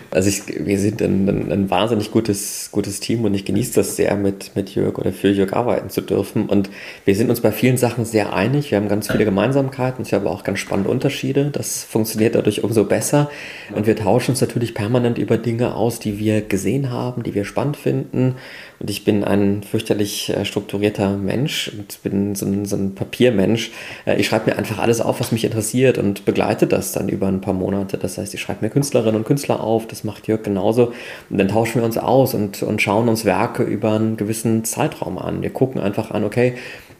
Also 0.10 0.30
ich, 0.30 0.44
wir 0.66 0.80
sind 0.80 1.02
ein, 1.02 1.28
ein, 1.28 1.52
ein, 1.52 1.70
wahnsinnig 1.70 2.12
gutes, 2.12 2.70
gutes 2.72 3.02
Team 3.02 3.26
und 3.26 3.34
ich 3.34 3.44
genieße 3.44 3.74
das 3.74 3.98
sehr, 3.98 4.16
mit, 4.16 4.56
mit 4.56 4.74
Jörg 4.74 4.98
oder 4.98 5.12
für 5.12 5.30
Jörg 5.30 5.52
arbeiten 5.52 5.90
zu 5.90 6.00
dürfen. 6.00 6.48
Und 6.48 6.70
wir 7.04 7.16
sind 7.16 7.30
uns 7.30 7.42
bei 7.42 7.52
vielen 7.52 7.76
Sachen 7.76 8.06
sehr 8.06 8.34
einig. 8.34 8.72
Wir 8.72 8.78
haben 8.78 8.88
ganz 8.88 9.12
viele 9.12 9.26
Gemeinsamkeiten, 9.26 10.06
ich 10.06 10.14
habe 10.14 10.30
auch 10.30 10.44
ganz 10.44 10.60
spannende 10.60 10.90
Unterschiede. 10.90 11.50
Das 11.52 11.84
funktioniert 11.84 12.36
dadurch 12.36 12.64
umso 12.64 12.86
besser. 12.86 13.30
Und 13.76 13.86
wir 13.86 13.98
tauschen 13.98 14.32
uns 14.32 14.42
natürlich 14.42 14.74
permanent 14.74 15.18
über 15.18 15.38
Dinge 15.38 15.76
aus, 15.76 16.00
die 16.00 16.18
wir 16.18 16.42
gesehen 16.42 16.90
haben, 16.90 17.24
die 17.24 17.36
wir 17.36 17.44
spannend 17.44 17.76
finden. 17.76 18.36
Und 18.82 18.90
ich 18.90 19.04
bin 19.04 19.24
ein 19.24 19.62
fürchterlich 19.64 20.30
äh, 20.30 20.44
strukturierter 20.44 21.16
Mensch 21.18 21.72
und 21.78 22.02
bin 22.02 22.34
so 22.34 22.46
ein, 22.46 22.66
so 22.66 22.76
ein 22.76 22.96
Papiermensch. 22.96 23.72
Äh, 24.06 24.20
ich 24.20 24.28
schreibe 24.28 24.50
mir 24.50 24.58
einfach 24.58 24.80
alles 24.80 25.02
auf, 25.02 25.20
was 25.20 25.32
mich 25.32 25.46
interessiert 25.46 26.00
und 26.00 26.26
begleite 26.26 26.66
das 26.66 26.92
dann 26.92 27.08
über 27.08 27.28
ein 27.28 27.42
paar 27.42 27.54
Monate. 27.54 27.98
Das 27.98 28.18
heißt, 28.18 28.34
ich 28.34 28.42
schreibe 28.42 28.66
mir 28.66 28.70
Künstler 28.70 29.02
Künstlerinnen 29.02 29.22
und 29.22 29.28
Künstler 29.28 29.64
auf, 29.64 29.88
das 29.88 30.04
macht 30.04 30.28
Jörg 30.28 30.44
genauso. 30.44 30.94
Und 31.30 31.38
dann 31.38 31.48
tauschen 31.48 31.82
wir 31.82 31.86
uns 31.86 31.98
aus 31.98 32.34
und, 32.34 32.64
und 32.64 32.82
schauen 32.82 33.08
uns 33.08 33.24
Werke 33.24 33.64
über 33.64 33.94
einen 33.94 34.18
gewissen 34.18 34.64
Zeitraum 34.64 35.18
an. 35.18 35.42
Wir 35.42 35.52
gucken 35.52 35.80
einfach 35.80 36.12
an, 36.12 36.24
okay, 36.24 36.56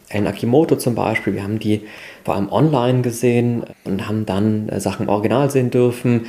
ein 0.08 0.26
Akimoto 0.26 0.76
zum 0.76 0.94
Beispiel, 0.94 1.34
wir 1.34 1.42
haben 1.42 1.58
die 1.58 1.82
vor 2.24 2.36
allem 2.36 2.52
online 2.52 3.02
gesehen 3.02 3.64
und 3.84 4.06
haben 4.06 4.26
dann 4.26 4.68
äh, 4.68 4.78
Sachen 4.80 5.04
im 5.04 5.08
Original 5.08 5.50
sehen 5.50 5.70
dürfen 5.70 6.26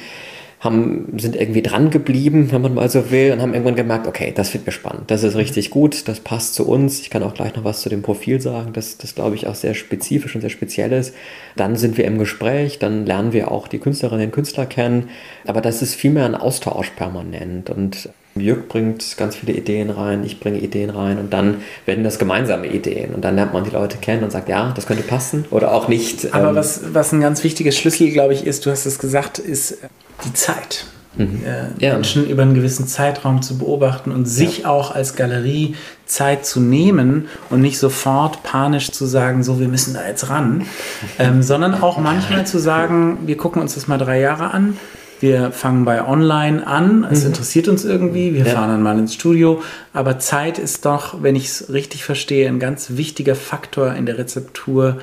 haben, 0.64 1.18
sind 1.18 1.36
irgendwie 1.36 1.62
dran 1.62 1.90
geblieben, 1.90 2.52
wenn 2.52 2.62
man 2.62 2.74
mal 2.74 2.90
so 2.90 3.12
will, 3.12 3.34
und 3.34 3.42
haben 3.42 3.54
irgendwann 3.54 3.76
gemerkt, 3.76 4.08
okay, 4.08 4.32
das 4.34 4.50
finden 4.50 4.68
wir 4.68 4.74
spannend, 4.74 5.12
das 5.12 5.24
ist 5.24 5.36
richtig 5.36 5.70
gut, 5.70 6.08
das 6.08 6.22
passt 6.22 6.56
zu 6.56 6.68
uns. 6.68 7.02
Ich 7.02 7.10
kann 7.10 7.22
auch 7.22 7.34
gleich 7.34 7.56
noch 7.56 7.66
was 7.66 7.82
zu 7.82 7.90
dem 7.90 8.02
Profil 8.02 8.40
sagen, 8.40 8.72
das, 8.74 8.98
das 8.98 9.14
glaube 9.14 9.36
ich 9.36 9.46
auch 9.48 9.56
sehr 9.56 9.74
spezifisch 9.74 10.36
und 10.36 10.42
sehr 10.42 10.50
speziell 10.50 10.94
ist. 10.94 11.14
Dann 11.58 11.76
sind 11.76 11.98
wir 11.98 12.06
im 12.06 12.18
Gespräch, 12.18 12.80
dann 12.80 13.06
lernen 13.06 13.34
wir 13.34 13.52
auch 13.52 13.68
die 13.68 13.80
Künstlerinnen 13.80 14.28
und 14.28 14.32
Künstler 14.32 14.66
kennen, 14.66 15.10
aber 15.46 15.60
das 15.60 15.82
ist 15.82 15.96
vielmehr 15.96 16.26
ein 16.26 16.36
Austausch 16.36 16.92
permanent 16.92 17.70
und 17.70 18.10
Jörg 18.36 18.68
bringt 18.68 19.16
ganz 19.18 19.36
viele 19.36 19.54
Ideen 19.54 19.92
rein, 19.92 20.24
ich 20.26 20.40
bringe 20.40 20.58
Ideen 20.58 20.90
rein 20.90 21.20
und 21.20 21.32
dann 21.32 21.58
werden 21.86 22.04
das 22.04 22.18
gemeinsame 22.18 22.68
Ideen 22.68 23.14
und 23.14 23.24
dann 23.24 23.36
lernt 23.36 23.54
man 23.54 23.64
die 23.64 23.70
Leute 23.70 23.98
kennen 23.98 24.24
und 24.24 24.32
sagt, 24.32 24.50
ja, 24.50 24.72
das 24.76 24.88
könnte 24.88 25.04
passen 25.04 25.46
oder 25.52 25.72
auch 25.74 25.88
nicht. 25.88 26.34
Aber 26.34 26.50
ähm, 26.50 26.56
was, 26.56 26.94
was 26.94 27.12
ein 27.12 27.22
ganz 27.22 27.44
wichtiges 27.44 27.78
Schlüssel, 27.78 28.10
glaube 28.12 28.34
ich, 28.34 28.48
ist, 28.48 28.66
du 28.66 28.72
hast 28.72 28.88
es 28.88 28.98
gesagt, 28.98 29.38
ist 29.38 29.78
die 30.26 30.34
Zeit. 30.34 30.86
mhm. 31.18 31.42
äh, 31.46 31.86
ja. 31.86 31.94
Menschen 31.94 32.28
über 32.28 32.42
einen 32.42 32.54
gewissen 32.54 32.88
Zeitraum 32.88 33.42
zu 33.42 33.58
beobachten 33.58 34.12
und 34.12 34.26
sich 34.26 34.60
ja. 34.60 34.70
auch 34.70 34.94
als 34.94 35.16
Galerie 35.16 35.76
Zeit 36.06 36.46
zu 36.46 36.60
nehmen 36.60 37.28
und 37.50 37.62
nicht 37.62 37.78
sofort 37.78 38.44
panisch 38.44 38.92
zu 38.92 39.06
sagen, 39.06 39.44
so 39.44 39.60
wir 39.60 39.68
müssen 39.68 39.94
da 39.94 40.08
jetzt 40.08 40.30
ran, 40.30 40.66
ähm, 41.20 41.44
sondern 41.44 41.82
auch 41.82 41.98
manchmal 41.98 42.46
zu 42.46 42.60
sagen, 42.60 43.20
wir 43.26 43.38
gucken 43.38 43.62
uns 43.62 43.76
das 43.76 43.88
mal 43.88 43.98
drei 43.98 44.20
Jahre 44.20 44.52
an. 44.52 44.78
Wir 45.20 45.52
fangen 45.52 45.86
bei 45.86 46.06
Online 46.06 46.68
an, 46.68 47.08
es 47.10 47.22
mhm. 47.22 47.28
interessiert 47.28 47.70
uns 47.70 47.86
irgendwie, 47.86 48.34
wir 48.34 48.46
ja. 48.46 48.54
fahren 48.54 48.70
dann 48.70 48.84
mal 48.84 49.00
ins 49.00 49.14
Studio, 49.14 49.62
aber 49.94 50.20
Zeit 50.20 50.60
ist 50.60 50.84
doch, 50.84 51.24
wenn 51.24 51.38
ich 51.38 51.46
es 51.46 51.72
richtig 51.72 52.04
verstehe, 52.04 52.50
ein 52.50 52.60
ganz 52.60 52.98
wichtiger 52.98 53.36
Faktor 53.36 53.94
in 53.94 54.06
der 54.06 54.18
Rezeptur 54.18 54.98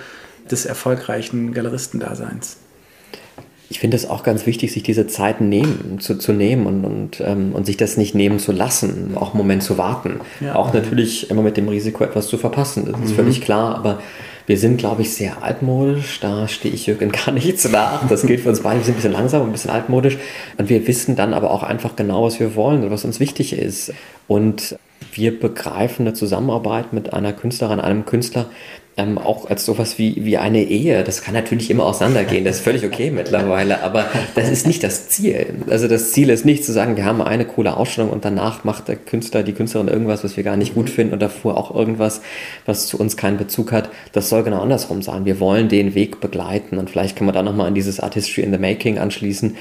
des 0.50 0.66
erfolgreichen 0.66 1.54
Galeristendaseins 1.54 2.59
ich 3.70 3.78
finde 3.78 3.96
es 3.96 4.10
auch 4.10 4.24
ganz 4.24 4.46
wichtig, 4.46 4.72
sich 4.72 4.82
diese 4.82 5.06
Zeit 5.06 5.40
nehmen, 5.40 6.00
zu, 6.00 6.18
zu 6.18 6.32
nehmen 6.32 6.66
und, 6.66 6.84
und, 6.84 7.20
ähm, 7.24 7.52
und 7.52 7.66
sich 7.66 7.76
das 7.76 7.96
nicht 7.96 8.16
nehmen 8.16 8.40
zu 8.40 8.50
lassen, 8.50 9.12
auch 9.14 9.30
einen 9.30 9.38
Moment 9.38 9.62
zu 9.62 9.78
warten. 9.78 10.20
Ja. 10.40 10.56
Auch 10.56 10.74
natürlich 10.74 11.30
immer 11.30 11.42
mit 11.42 11.56
dem 11.56 11.68
Risiko, 11.68 12.02
etwas 12.02 12.26
zu 12.26 12.36
verpassen. 12.36 12.86
Das 12.90 13.00
ist 13.00 13.12
mhm. 13.12 13.14
völlig 13.14 13.40
klar, 13.40 13.76
aber 13.76 14.00
wir 14.46 14.58
sind, 14.58 14.78
glaube 14.78 15.02
ich, 15.02 15.14
sehr 15.14 15.44
altmodisch. 15.44 16.18
Da 16.18 16.48
stehe 16.48 16.74
ich 16.74 16.86
Jürgen 16.86 17.12
gar 17.24 17.30
nichts 17.32 17.70
nach. 17.70 18.08
Das 18.08 18.26
gilt 18.26 18.40
für 18.40 18.48
uns 18.48 18.60
beide. 18.60 18.80
Wir 18.80 18.84
sind 18.84 18.94
ein 18.94 18.96
bisschen 18.96 19.12
langsam 19.12 19.42
und 19.42 19.50
ein 19.50 19.52
bisschen 19.52 19.70
altmodisch. 19.70 20.18
Und 20.58 20.68
wir 20.68 20.88
wissen 20.88 21.14
dann 21.14 21.32
aber 21.32 21.52
auch 21.52 21.62
einfach 21.62 21.94
genau, 21.94 22.24
was 22.24 22.40
wir 22.40 22.56
wollen 22.56 22.82
und 22.82 22.90
was 22.90 23.04
uns 23.04 23.20
wichtig 23.20 23.52
ist. 23.52 23.92
Und 24.26 24.76
wir 25.12 25.38
begreifen 25.38 26.06
eine 26.06 26.14
Zusammenarbeit 26.14 26.92
mit 26.92 27.12
einer 27.12 27.32
Künstlerin, 27.32 27.80
einem 27.80 28.04
Künstler 28.04 28.46
ähm, 28.96 29.18
auch 29.18 29.48
als 29.48 29.64
sowas 29.64 29.98
wie, 29.98 30.24
wie 30.24 30.36
eine 30.36 30.62
Ehe. 30.64 31.04
Das 31.04 31.22
kann 31.22 31.34
natürlich 31.34 31.70
immer 31.70 31.84
auseinandergehen, 31.84 32.44
das 32.44 32.56
ist 32.56 32.62
völlig 32.62 32.84
okay 32.84 33.10
mittlerweile, 33.14 33.82
aber 33.82 34.06
das 34.34 34.50
ist 34.50 34.66
nicht 34.66 34.82
das 34.82 35.08
Ziel. 35.08 35.46
Also 35.68 35.88
das 35.88 36.12
Ziel 36.12 36.28
ist 36.28 36.44
nicht 36.44 36.64
zu 36.64 36.72
sagen, 36.72 36.96
wir 36.96 37.04
haben 37.04 37.22
eine 37.22 37.44
coole 37.44 37.76
Ausstellung 37.76 38.10
und 38.10 38.24
danach 38.24 38.64
macht 38.64 38.88
der 38.88 38.96
Künstler, 38.96 39.42
die 39.42 39.52
Künstlerin 39.52 39.88
irgendwas, 39.88 40.24
was 40.24 40.36
wir 40.36 40.44
gar 40.44 40.56
nicht 40.56 40.74
gut 40.74 40.90
finden 40.90 41.12
und 41.12 41.22
davor 41.22 41.56
auch 41.56 41.74
irgendwas, 41.74 42.20
was 42.66 42.86
zu 42.86 42.98
uns 42.98 43.16
keinen 43.16 43.38
Bezug 43.38 43.72
hat. 43.72 43.90
Das 44.12 44.28
soll 44.28 44.42
genau 44.42 44.60
andersrum 44.60 45.02
sein. 45.02 45.24
Wir 45.24 45.40
wollen 45.40 45.68
den 45.68 45.94
Weg 45.94 46.20
begleiten 46.20 46.78
und 46.78 46.90
vielleicht 46.90 47.16
kann 47.16 47.26
man 47.26 47.34
da 47.34 47.42
nochmal 47.42 47.68
an 47.68 47.74
dieses 47.74 48.00
Artistry 48.00 48.42
in 48.42 48.52
the 48.52 48.58
Making 48.58 48.98
anschließen 48.98 49.56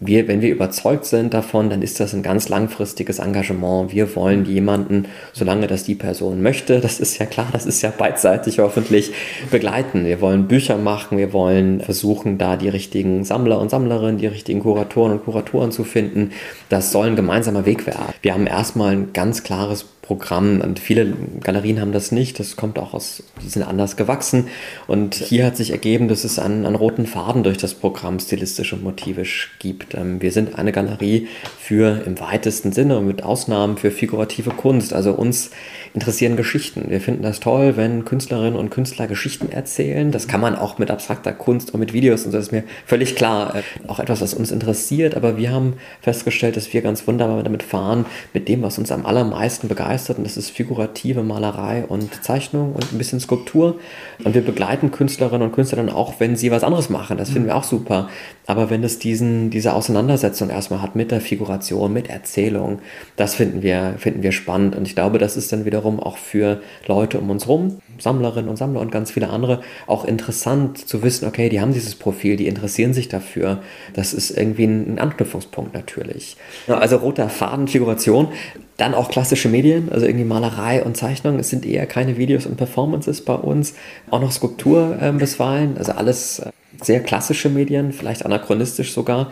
wir, 0.00 0.28
wenn 0.28 0.42
wir 0.42 0.50
überzeugt 0.50 1.04
sind 1.04 1.34
davon, 1.34 1.70
dann 1.70 1.80
ist 1.82 2.00
das 2.00 2.14
ein 2.14 2.22
ganz 2.22 2.48
langfristiges 2.48 3.20
Engagement. 3.20 3.92
Wir 3.92 4.14
wollen 4.16 4.44
jemanden, 4.44 5.06
solange 5.32 5.66
das 5.66 5.84
die 5.84 5.94
Person 5.94 6.42
möchte, 6.42 6.80
das 6.80 7.00
ist 7.00 7.18
ja 7.18 7.26
klar, 7.26 7.48
das 7.52 7.64
ist 7.64 7.80
ja 7.82 7.90
beidseitig 7.90 8.58
hoffentlich, 8.58 9.12
begleiten. 9.50 10.04
Wir 10.04 10.20
wollen 10.20 10.48
Bücher 10.48 10.76
machen, 10.76 11.16
wir 11.16 11.32
wollen 11.32 11.80
versuchen, 11.80 12.38
da 12.38 12.56
die 12.56 12.68
richtigen 12.68 13.24
Sammler 13.24 13.58
und 13.60 13.70
Sammlerinnen, 13.70 14.18
die 14.18 14.26
richtigen 14.26 14.60
Kuratoren 14.60 15.12
und 15.12 15.24
Kuratoren 15.24 15.70
zu 15.70 15.84
finden. 15.84 16.32
Das 16.68 16.92
soll 16.92 17.06
ein 17.06 17.16
gemeinsamer 17.16 17.64
Weg 17.64 17.86
werden. 17.86 18.14
Wir 18.22 18.34
haben 18.34 18.46
erstmal 18.46 18.92
ein 18.92 19.12
ganz 19.12 19.44
klares 19.44 19.84
Programm. 20.04 20.60
Und 20.60 20.78
viele 20.78 21.14
Galerien 21.42 21.80
haben 21.80 21.92
das 21.92 22.12
nicht. 22.12 22.38
Das 22.38 22.56
kommt 22.56 22.78
auch 22.78 22.92
aus, 22.92 23.22
die 23.42 23.48
sind 23.48 23.62
anders 23.62 23.96
gewachsen. 23.96 24.48
Und 24.86 25.14
hier 25.14 25.46
hat 25.46 25.56
sich 25.56 25.70
ergeben, 25.70 26.08
dass 26.08 26.24
es 26.24 26.38
einen, 26.38 26.66
einen 26.66 26.76
roten 26.76 27.06
Faden 27.06 27.42
durch 27.42 27.56
das 27.56 27.74
Programm 27.74 28.18
stilistisch 28.20 28.72
und 28.72 28.82
motivisch 28.82 29.54
gibt. 29.58 29.94
Ähm, 29.94 30.20
wir 30.20 30.30
sind 30.30 30.58
eine 30.58 30.72
Galerie 30.72 31.28
für 31.58 32.02
im 32.04 32.20
weitesten 32.20 32.72
Sinne 32.72 32.98
und 32.98 33.06
mit 33.06 33.22
Ausnahmen 33.22 33.78
für 33.78 33.90
figurative 33.90 34.50
Kunst. 34.50 34.92
Also 34.92 35.12
uns 35.12 35.50
interessieren 35.94 36.36
Geschichten. 36.36 36.90
Wir 36.90 37.00
finden 37.00 37.22
das 37.22 37.40
toll, 37.40 37.76
wenn 37.76 38.04
Künstlerinnen 38.04 38.56
und 38.56 38.70
Künstler 38.70 39.06
Geschichten 39.06 39.50
erzählen. 39.50 40.12
Das 40.12 40.28
kann 40.28 40.40
man 40.40 40.54
auch 40.54 40.78
mit 40.78 40.90
abstrakter 40.90 41.32
Kunst 41.32 41.72
und 41.72 41.80
mit 41.80 41.94
Videos 41.94 42.26
und 42.26 42.32
so, 42.32 42.38
ist 42.38 42.52
mir 42.52 42.64
völlig 42.84 43.16
klar. 43.16 43.56
Äh, 43.56 43.62
auch 43.88 44.00
etwas, 44.00 44.20
was 44.20 44.34
uns 44.34 44.52
interessiert. 44.52 45.14
Aber 45.14 45.38
wir 45.38 45.50
haben 45.50 45.74
festgestellt, 46.02 46.58
dass 46.58 46.74
wir 46.74 46.82
ganz 46.82 47.06
wunderbar 47.06 47.42
damit 47.42 47.62
fahren, 47.62 48.04
mit 48.34 48.48
dem, 48.48 48.60
was 48.60 48.76
uns 48.76 48.92
am 48.92 49.06
allermeisten 49.06 49.66
begeistert 49.68 49.93
begeistert 49.94 50.18
und 50.18 50.24
das 50.24 50.36
ist 50.36 50.50
figurative 50.50 51.22
Malerei 51.22 51.84
und 51.86 52.24
Zeichnung 52.24 52.72
und 52.72 52.92
ein 52.92 52.98
bisschen 52.98 53.20
Skulptur. 53.20 53.78
Und 54.24 54.34
wir 54.34 54.42
begleiten 54.42 54.90
Künstlerinnen 54.90 55.48
und 55.48 55.54
Künstler 55.54 55.76
dann 55.76 55.88
auch, 55.88 56.14
wenn 56.18 56.36
sie 56.36 56.50
was 56.50 56.64
anderes 56.64 56.90
machen. 56.90 57.16
Das 57.16 57.30
finden 57.30 57.46
wir 57.46 57.56
auch 57.56 57.64
super. 57.64 58.08
Aber 58.46 58.70
wenn 58.70 58.82
es 58.82 58.98
diesen, 58.98 59.50
diese 59.50 59.72
Auseinandersetzung 59.72 60.50
erstmal 60.50 60.82
hat 60.82 60.96
mit 60.96 61.10
der 61.10 61.20
Figuration, 61.20 61.92
mit 61.92 62.10
Erzählung, 62.10 62.80
das 63.16 63.34
finden 63.34 63.62
wir, 63.62 63.94
finden 63.98 64.22
wir 64.22 64.32
spannend. 64.32 64.74
Und 64.76 64.86
ich 64.86 64.94
glaube, 64.94 65.18
das 65.18 65.36
ist 65.36 65.52
dann 65.52 65.64
wiederum 65.64 66.00
auch 66.00 66.16
für 66.16 66.60
Leute 66.86 67.18
um 67.18 67.30
uns 67.30 67.46
rum, 67.46 67.78
Sammlerinnen 67.98 68.50
und 68.50 68.56
Sammler 68.56 68.80
und 68.80 68.90
ganz 68.90 69.12
viele 69.12 69.30
andere, 69.30 69.60
auch 69.86 70.04
interessant 70.04 70.88
zu 70.88 71.02
wissen, 71.02 71.26
okay, 71.26 71.48
die 71.48 71.60
haben 71.60 71.72
dieses 71.72 71.94
Profil, 71.94 72.36
die 72.36 72.48
interessieren 72.48 72.92
sich 72.92 73.08
dafür. 73.08 73.60
Das 73.94 74.12
ist 74.12 74.30
irgendwie 74.30 74.64
ein 74.64 74.98
Anknüpfungspunkt 74.98 75.72
natürlich. 75.74 76.36
Also 76.66 76.96
roter 76.96 77.28
Faden, 77.28 77.68
Figuration, 77.68 78.28
dann 78.76 78.94
auch 78.94 79.08
klassische 79.08 79.48
Medien, 79.48 79.83
also 79.90 80.06
irgendwie 80.06 80.24
Malerei 80.24 80.82
und 80.82 80.96
Zeichnung. 80.96 81.38
Es 81.38 81.50
sind 81.50 81.66
eher 81.66 81.86
keine 81.86 82.16
Videos 82.16 82.46
und 82.46 82.56
Performances 82.56 83.20
bei 83.20 83.34
uns. 83.34 83.74
Auch 84.10 84.20
noch 84.20 84.32
Skulptur 84.32 84.96
äh, 85.00 85.12
bisweilen, 85.12 85.76
also 85.78 85.92
alles 85.92 86.40
äh, 86.40 86.50
sehr 86.82 87.00
klassische 87.00 87.48
Medien, 87.48 87.92
vielleicht 87.92 88.24
anachronistisch 88.24 88.92
sogar. 88.92 89.30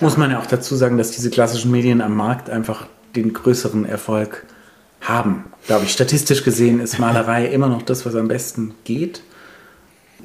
Muss 0.00 0.16
man 0.16 0.30
ja 0.30 0.40
auch 0.40 0.46
dazu 0.46 0.76
sagen, 0.76 0.98
dass 0.98 1.10
diese 1.10 1.30
klassischen 1.30 1.70
Medien 1.70 2.00
am 2.00 2.16
Markt 2.16 2.50
einfach 2.50 2.86
den 3.16 3.32
größeren 3.32 3.84
Erfolg 3.84 4.46
haben. 5.00 5.44
Glaube 5.66 5.84
ich, 5.84 5.92
statistisch 5.92 6.44
gesehen 6.44 6.80
ist 6.80 6.98
Malerei 6.98 7.46
immer 7.52 7.68
noch 7.68 7.82
das, 7.82 8.06
was 8.06 8.14
am 8.14 8.28
besten 8.28 8.74
geht. 8.84 9.22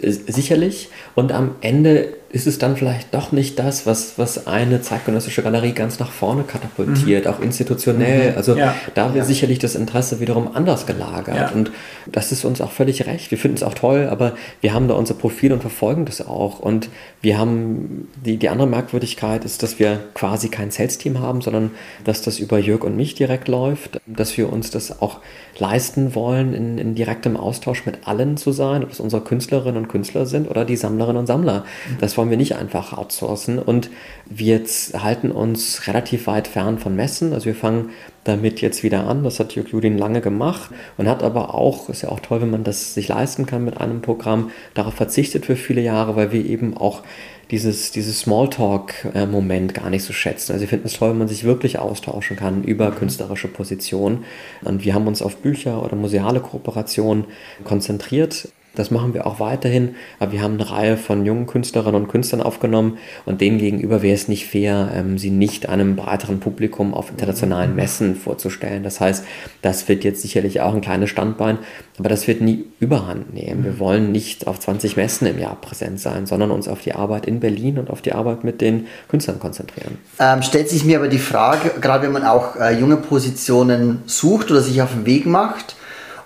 Sicherlich. 0.02 0.90
Und 1.16 1.32
am 1.32 1.56
Ende 1.62 2.14
ist 2.32 2.46
es 2.46 2.60
dann 2.60 2.78
vielleicht 2.78 3.14
doch 3.14 3.32
nicht 3.32 3.58
das, 3.58 3.88
was, 3.88 4.18
was 4.18 4.46
eine 4.46 4.82
zeitgenössische 4.82 5.42
Galerie 5.42 5.72
ganz 5.72 5.98
nach 5.98 6.12
vorne 6.12 6.44
katapultiert, 6.44 7.26
mhm. 7.26 7.32
auch 7.32 7.40
institutionell. 7.40 8.32
Mhm. 8.32 8.38
Also 8.38 8.56
ja. 8.56 8.76
da 8.94 9.10
wäre 9.10 9.20
ja. 9.20 9.24
sicherlich 9.26 9.58
das 9.58 9.74
Interesse 9.74 10.20
wiederum 10.20 10.50
anders 10.54 10.86
gelagert. 10.86 11.36
Ja. 11.36 11.50
Und 11.50 11.72
das 12.12 12.32
ist 12.32 12.46
uns 12.46 12.62
auch 12.62 12.72
völlig 12.72 13.08
recht. 13.08 13.32
Wir 13.32 13.40
finden 13.40 13.58
es 13.58 13.64
auch 13.64 13.74
toll, 13.74 14.08
aber 14.12 14.34
wir 14.62 14.74
haben 14.74 14.88
da 14.88 14.94
unser 14.94 15.16
Profil 15.16 15.54
und 15.54 15.62
verfolgen 15.62 16.06
das 16.06 16.26
auch. 16.26 16.60
Und 16.60 16.90
wir 17.22 17.40
haben 17.40 18.08
die, 18.24 18.38
die 18.38 18.50
andere 18.50 18.68
Merkwürdigkeit 18.68 19.44
ist, 19.44 19.64
dass 19.64 19.80
wir 19.80 20.00
quasi 20.14 20.50
kein 20.50 20.70
Sales-Team 20.70 21.20
haben, 21.20 21.42
sondern 21.42 21.72
dass 22.04 22.22
das 22.22 22.38
über 22.38 22.60
Jörg 22.60 22.84
und 22.84 22.96
mich 22.96 23.16
direkt 23.16 23.48
läuft, 23.48 24.00
dass 24.06 24.38
wir 24.38 24.54
uns 24.54 24.70
das 24.70 25.02
auch 25.02 25.20
leisten 25.58 26.14
wollen, 26.14 26.54
in, 26.54 26.78
in 26.78 26.96
direktem 26.96 27.36
Austausch 27.36 27.86
mit 27.86 28.08
allen 28.08 28.38
zu 28.38 28.52
sein, 28.52 28.84
ob 28.84 28.92
es 28.92 29.00
unsere 29.00 29.24
Künstlerinnen 29.24 29.78
und 29.78 29.88
Künstler 29.90 30.28
sind 30.28 30.48
oder 30.50 30.64
die 30.64 30.78
Sammlerinnen 30.78 31.18
und 31.18 31.28
Sammler. 31.28 31.66
Das 32.00 32.19
wollen 32.20 32.30
wir 32.30 32.38
nicht 32.38 32.58
einfach 32.58 32.92
outsourcen. 32.92 33.60
Und 33.60 33.90
wir 34.26 34.62
halten 34.94 35.32
uns 35.32 35.88
relativ 35.88 36.28
weit 36.28 36.50
fern 36.50 36.78
von 36.78 36.94
Messen. 36.94 37.32
Also 37.32 37.46
wir 37.46 37.56
fangen 37.56 37.92
damit 38.26 38.60
jetzt 38.60 38.84
wieder 38.84 39.08
an. 39.08 39.24
Das 39.24 39.40
hat 39.40 39.56
Jörg 39.56 39.70
Judin 39.70 39.98
lange 39.98 40.20
gemacht 40.20 40.70
und 40.98 41.08
hat 41.08 41.24
aber 41.24 41.56
auch, 41.56 41.88
ist 41.88 42.02
ja 42.02 42.10
auch 42.10 42.20
toll, 42.20 42.42
wenn 42.42 42.52
man 42.52 42.66
das 42.66 42.94
sich 42.94 43.08
leisten 43.08 43.46
kann 43.46 43.64
mit 43.64 43.80
einem 43.80 44.02
Programm, 44.02 44.52
darauf 44.74 44.96
verzichtet 44.96 45.46
für 45.46 45.56
viele 45.56 45.80
Jahre, 45.80 46.18
weil 46.18 46.34
wir 46.34 46.46
eben 46.46 46.76
auch 46.76 47.04
dieses, 47.52 47.92
dieses 47.92 48.20
Smalltalk-Moment 48.20 49.74
gar 49.74 49.90
nicht 49.90 50.04
so 50.04 50.12
schätzen. 50.12 50.52
Also 50.52 50.62
wir 50.62 50.68
finden 50.68 50.88
es 50.88 50.94
toll, 50.94 51.12
wenn 51.12 51.20
man 51.20 51.30
sich 51.30 51.46
wirklich 51.46 51.80
austauschen 51.80 52.36
kann 52.36 52.66
über 52.66 52.92
künstlerische 52.92 53.48
Positionen. 53.48 54.26
Und 54.62 54.84
wir 54.84 54.94
haben 54.94 55.08
uns 55.08 55.22
auf 55.22 55.38
Bücher 55.38 55.84
oder 55.84 55.96
museale 55.96 56.42
Kooperationen 56.42 57.26
konzentriert. 57.64 58.50
Das 58.80 58.92
machen 58.92 59.14
wir 59.14 59.28
auch 59.28 59.42
weiterhin, 59.42 59.96
aber 60.20 60.32
wir 60.32 60.42
haben 60.42 60.54
eine 60.54 60.72
Reihe 60.72 60.96
von 60.96 61.26
jungen 61.26 61.48
Künstlerinnen 61.48 62.02
und 62.02 62.08
Künstlern 62.08 62.42
aufgenommen 62.42 62.98
und 63.26 63.42
denen 63.42 63.58
gegenüber 63.58 64.02
wäre 64.02 64.16
es 64.16 64.30
nicht 64.30 64.48
fair, 64.48 64.90
ähm, 64.96 65.18
sie 65.18 65.32
nicht 65.32 65.68
einem 65.68 65.98
breiteren 65.98 66.40
Publikum 66.40 66.94
auf 66.94 67.10
internationalen 67.10 67.76
Messen 67.76 68.16
vorzustellen. 68.16 68.84
Das 68.84 69.02
heißt, 69.02 69.26
das 69.62 69.90
wird 69.90 70.06
jetzt 70.06 70.22
sicherlich 70.22 70.62
auch 70.62 70.74
ein 70.74 70.80
kleines 70.80 71.10
Standbein, 71.10 71.58
aber 71.98 72.08
das 72.08 72.26
wird 72.30 72.40
nie 72.40 72.68
überhand 72.80 73.34
nehmen. 73.34 73.66
Wir 73.66 73.80
wollen 73.80 74.14
nicht 74.14 74.48
auf 74.48 74.62
20 74.62 74.96
Messen 74.96 75.28
im 75.28 75.40
Jahr 75.40 75.58
präsent 75.60 76.00
sein, 76.00 76.26
sondern 76.26 76.50
uns 76.50 76.70
auf 76.70 76.80
die 76.80 76.94
Arbeit 76.94 77.26
in 77.26 77.42
Berlin 77.42 77.80
und 77.80 77.90
auf 77.90 78.02
die 78.02 78.14
Arbeit 78.14 78.46
mit 78.46 78.62
den 78.62 78.88
Künstlern 79.10 79.40
konzentrieren. 79.40 79.98
Ähm, 80.20 80.42
stellt 80.42 80.70
sich 80.70 80.86
mir 80.86 81.00
aber 81.00 81.10
die 81.10 81.20
Frage, 81.20 81.72
gerade 81.82 82.06
wenn 82.06 82.14
man 82.14 82.24
auch 82.24 82.56
äh, 82.56 82.80
junge 82.80 82.96
Positionen 82.96 84.04
sucht 84.06 84.50
oder 84.52 84.62
sich 84.62 84.82
auf 84.82 84.94
den 84.94 85.06
Weg 85.06 85.26
macht, 85.26 85.76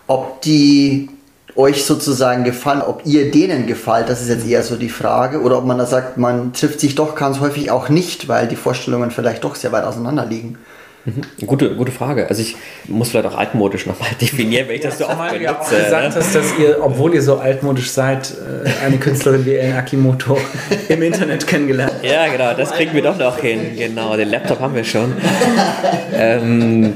ob 0.06 0.44
die 0.44 1.10
euch 1.56 1.86
sozusagen 1.86 2.44
gefallen, 2.44 2.82
ob 2.82 3.02
ihr 3.06 3.32
denen 3.32 3.68
gefällt, 3.68 4.10
das 4.10 4.22
ist 4.22 4.30
jetzt 4.30 4.48
eher 4.48 4.64
so 4.64 4.76
die 4.76 4.90
Frage. 4.90 5.42
Oder 5.42 5.58
ob 5.58 5.66
man 5.66 5.78
da 5.78 5.86
sagt, 5.86 6.18
man 6.18 6.54
trifft 6.54 6.80
sich 6.80 6.96
doch 6.96 7.16
ganz 7.16 7.40
häufig 7.40 7.72
auch 7.72 7.90
nicht, 7.90 8.28
weil 8.28 8.48
die 8.48 8.56
Vorstellungen 8.56 9.12
vielleicht 9.12 9.44
doch 9.44 9.56
sehr 9.56 9.72
weit 9.72 9.84
auseinander 9.84 10.26
liegen. 10.26 10.58
Mhm. 11.06 11.46
Gute, 11.46 11.76
gute 11.76 11.92
Frage. 11.92 12.30
Also 12.30 12.42
ich 12.42 12.56
muss 12.88 13.10
vielleicht 13.10 13.28
auch 13.28 13.38
altmodisch 13.38 13.86
nochmal 13.86 14.10
definieren, 14.22 14.70
wenn 14.70 14.76
ich 14.76 14.82
das 14.82 14.98
so 14.98 15.06
oft 15.06 15.18
benutze. 15.18 15.44
Ja 15.44 15.60
auch 15.60 15.70
gesagt 15.70 16.10
ne? 16.10 16.16
hast, 16.16 16.34
dass 16.34 16.58
ihr, 16.58 16.78
obwohl 16.82 17.14
ihr 17.14 17.22
so 17.22 17.38
altmodisch 17.38 17.92
seid, 17.92 18.32
äh, 18.32 18.86
eine 18.86 18.98
Künstlerin 18.98 19.46
wie 19.46 19.56
Ellen 19.56 19.76
Akimoto 19.76 20.38
im 20.88 21.02
Internet 21.02 21.46
kennengelernt 21.46 21.94
habt. 21.96 22.06
Ja, 22.06 22.28
genau, 22.30 22.54
das 22.54 22.72
kriegen 22.72 22.94
wir 22.94 23.02
doch 23.02 23.18
noch 23.18 23.38
hin. 23.38 23.76
Genau, 23.78 24.16
den 24.16 24.30
Laptop 24.30 24.62
haben 24.62 24.76
wir 24.76 24.86
schon. 24.86 25.14
ähm, 26.14 26.94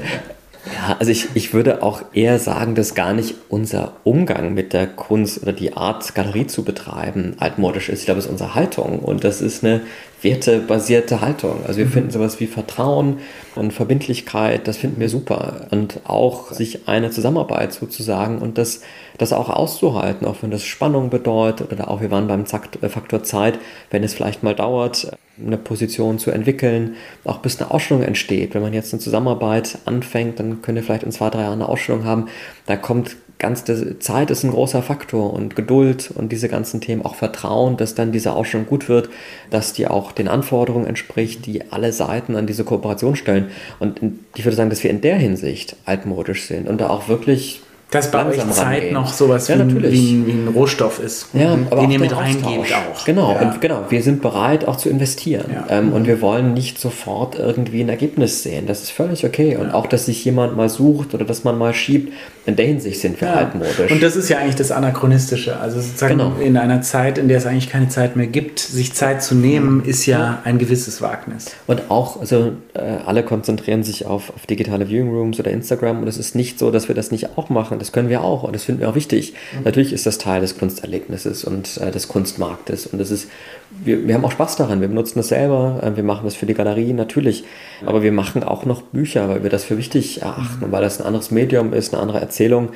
Ja, 0.73 0.97
also 0.99 1.11
ich, 1.11 1.27
ich 1.33 1.53
würde 1.53 1.83
auch 1.83 2.01
eher 2.13 2.39
sagen, 2.39 2.75
dass 2.75 2.95
gar 2.95 3.13
nicht 3.13 3.35
unser 3.49 3.93
Umgang 4.03 4.53
mit 4.53 4.73
der 4.73 4.87
Kunst 4.87 5.41
oder 5.41 5.53
die 5.53 5.77
Art, 5.77 6.13
Galerie 6.15 6.47
zu 6.47 6.63
betreiben, 6.63 7.35
altmodisch 7.39 7.89
ist. 7.89 7.99
Ich 7.99 8.05
glaube, 8.05 8.19
es 8.19 8.25
ist 8.25 8.31
unsere 8.31 8.55
Haltung 8.55 8.99
und 8.99 9.23
das 9.23 9.41
ist 9.41 9.63
eine 9.63 9.81
wertebasierte 10.21 11.21
Haltung. 11.21 11.61
Also 11.65 11.79
wir 11.79 11.85
mhm. 11.85 11.91
finden 11.91 12.11
sowas 12.11 12.39
wie 12.39 12.47
Vertrauen 12.47 13.19
und 13.55 13.71
Verbindlichkeit, 13.71 14.67
das 14.67 14.77
finden 14.77 14.99
wir 14.99 15.09
super. 15.09 15.67
Und 15.71 16.01
auch 16.05 16.51
sich 16.51 16.87
eine 16.87 17.11
Zusammenarbeit 17.11 17.73
sozusagen 17.73 18.39
und 18.39 18.57
das, 18.57 18.81
das 19.17 19.33
auch 19.33 19.49
auszuhalten, 19.49 20.27
auch 20.27 20.37
wenn 20.41 20.51
das 20.51 20.63
Spannung 20.63 21.09
bedeutet 21.09 21.71
oder 21.71 21.89
auch 21.89 22.01
wir 22.01 22.11
waren 22.11 22.27
beim 22.27 22.43
äh, 22.43 22.89
Faktor 22.89 23.23
Zeit, 23.23 23.59
wenn 23.89 24.03
es 24.03 24.13
vielleicht 24.13 24.43
mal 24.43 24.55
dauert, 24.55 25.11
eine 25.45 25.57
Position 25.57 26.19
zu 26.19 26.31
entwickeln, 26.31 26.95
auch 27.23 27.39
bis 27.39 27.59
eine 27.59 27.71
Ausstellung 27.71 28.03
entsteht. 28.03 28.53
Wenn 28.53 28.61
man 28.61 28.73
jetzt 28.73 28.93
eine 28.93 29.01
Zusammenarbeit 29.01 29.79
anfängt, 29.85 30.39
dann 30.39 30.61
können 30.61 30.77
wir 30.77 30.83
vielleicht 30.83 31.03
in 31.03 31.11
zwei, 31.11 31.29
drei 31.29 31.41
Jahren 31.41 31.61
eine 31.61 31.69
Ausstellung 31.69 32.05
haben. 32.05 32.27
Da 32.65 32.75
kommt 32.75 33.17
ganz 33.39 33.65
Zeit 33.99 34.31
ist 34.31 34.43
ein 34.43 34.51
großer 34.51 34.81
Faktor 34.81 35.33
und 35.33 35.55
Geduld 35.55 36.11
und 36.13 36.31
diese 36.31 36.49
ganzen 36.49 36.81
Themen, 36.81 37.03
auch 37.05 37.15
Vertrauen, 37.15 37.77
dass 37.77 37.93
dann 37.93 38.11
diese 38.11 38.33
Ausstellung 38.33 38.65
gut 38.65 38.89
wird, 38.89 39.09
dass 39.49 39.73
die 39.73 39.87
auch 39.87 40.11
den 40.11 40.27
Anforderungen 40.27 40.87
entspricht, 40.87 41.45
die 41.45 41.71
alle 41.71 41.93
Seiten 41.93 42.35
an 42.35 42.47
diese 42.47 42.63
Kooperation 42.63 43.15
stellen. 43.15 43.49
Und 43.79 44.01
ich 44.35 44.43
würde 44.43 44.55
sagen, 44.55 44.69
dass 44.69 44.83
wir 44.83 44.89
in 44.89 45.01
der 45.01 45.17
Hinsicht 45.17 45.75
altmodisch 45.85 46.45
sind 46.45 46.67
und 46.67 46.81
da 46.81 46.89
auch 46.89 47.07
wirklich 47.07 47.61
dass 47.89 48.11
bei 48.11 48.25
euch 48.25 48.37
Zeit 48.51 48.65
rangehen. 48.65 48.93
noch 48.93 49.13
sowas 49.13 49.47
ja, 49.47 49.57
wie, 49.57 49.61
ein, 49.61 49.83
wie, 49.83 50.27
wie, 50.27 50.31
ein, 50.31 50.49
Rohstoff 50.53 50.99
ist, 50.99 51.27
ja, 51.33 51.55
mhm. 51.55 51.67
aber 51.69 51.81
den 51.81 51.91
ihr 51.91 51.99
mit 51.99 52.15
reingebt 52.15 52.73
auch. 52.73 53.05
Genau, 53.05 53.31
ja. 53.31 53.41
und 53.41 53.61
genau, 53.61 53.85
wir 53.89 54.03
sind 54.03 54.21
bereit 54.21 54.67
auch 54.67 54.75
zu 54.75 54.89
investieren 54.89 55.45
ja. 55.53 55.65
ähm, 55.69 55.93
und 55.93 56.05
wir 56.05 56.21
wollen 56.21 56.53
nicht 56.53 56.79
sofort 56.79 57.39
irgendwie 57.39 57.81
ein 57.81 57.89
Ergebnis 57.89 58.43
sehen. 58.43 58.67
Das 58.67 58.83
ist 58.83 58.91
völlig 58.91 59.25
okay 59.25 59.55
und 59.55 59.71
auch, 59.71 59.87
dass 59.87 60.07
sich 60.07 60.23
jemand 60.25 60.57
mal 60.57 60.67
sucht 60.67 61.13
oder 61.13 61.23
dass 61.23 61.45
man 61.45 61.57
mal 61.57 61.73
schiebt, 61.73 62.11
in 62.47 62.55
der 62.55 62.65
Hinsicht 62.65 63.01
sind 63.01 63.19
wir 63.19 63.35
altmodisch. 63.35 63.91
Und 63.91 64.01
das 64.01 64.15
ist 64.15 64.29
ja 64.29 64.37
eigentlich 64.37 64.55
das 64.55 64.71
Anachronistische. 64.71 65.57
Also 65.57 65.81
sozusagen 65.81 66.17
genau. 66.17 66.35
in 66.39 66.55
einer 66.55 66.81
Zeit, 66.81 67.17
in 67.17 67.27
der 67.27 67.39
es 67.39 67.45
eigentlich 67.45 67.69
keine 67.69 67.89
Zeit 67.89 68.15
mehr 68.15 68.27
gibt, 68.27 68.59
sich 68.59 68.93
Zeit 68.93 69.21
zu 69.21 69.35
nehmen, 69.35 69.83
ist 69.83 70.05
ja 70.05 70.41
ein 70.45 70.57
gewisses 70.57 71.01
Wagnis. 71.01 71.51
Und 71.67 71.91
auch, 71.91 72.21
also 72.21 72.53
äh, 72.73 72.79
alle 73.05 73.23
konzentrieren 73.23 73.83
sich 73.83 74.05
auf, 74.05 74.33
auf 74.33 74.45
digitale 74.45 74.87
Viewing 74.87 75.09
Rooms 75.09 75.37
oder 75.41 75.51
Instagram 75.51 76.01
und 76.01 76.07
es 76.07 76.17
ist 76.17 76.35
nicht 76.35 76.57
so, 76.57 76.71
dass 76.71 76.87
wir 76.87 76.95
das 76.95 77.11
nicht 77.11 77.37
auch 77.37 77.49
machen. 77.49 77.79
Das 77.79 77.91
können 77.91 78.07
wir 78.07 78.21
auch 78.21 78.43
und 78.43 78.55
das 78.55 78.63
finden 78.63 78.79
wir 78.79 78.87
auch 78.87 78.95
wichtig. 78.95 79.33
Mhm. 79.57 79.65
Natürlich 79.65 79.91
ist 79.91 80.05
das 80.05 80.17
Teil 80.17 80.39
des 80.39 80.57
Kunsterlebnisses 80.57 81.43
und 81.43 81.75
äh, 81.81 81.91
des 81.91 82.07
Kunstmarktes 82.07 82.87
und 82.87 82.99
das 82.99 83.11
ist, 83.11 83.27
wir, 83.69 84.07
wir 84.07 84.15
haben 84.15 84.25
auch 84.25 84.31
Spaß 84.31 84.55
daran. 84.55 84.81
Wir 84.81 84.87
benutzen 84.87 85.19
das 85.19 85.29
selber, 85.29 85.79
äh, 85.83 85.95
wir 85.95 86.03
machen 86.03 86.21
das 86.25 86.35
für 86.35 86.45
die 86.45 86.53
Galerie 86.53 86.93
natürlich, 86.93 87.43
aber 87.85 88.01
wir 88.01 88.11
machen 88.11 88.43
auch 88.43 88.65
noch 88.65 88.81
Bücher, 88.81 89.29
weil 89.29 89.43
wir 89.43 89.49
das 89.49 89.63
für 89.63 89.77
wichtig 89.77 90.21
erachten 90.21 90.63
und 90.63 90.71
weil 90.71 90.81
das 90.81 90.99
ein 90.99 91.05
anderes 91.05 91.31
Medium 91.31 91.73
ist, 91.73 91.93
eine 91.93 92.01
andere 92.01 92.19
Erzählung. 92.19 92.69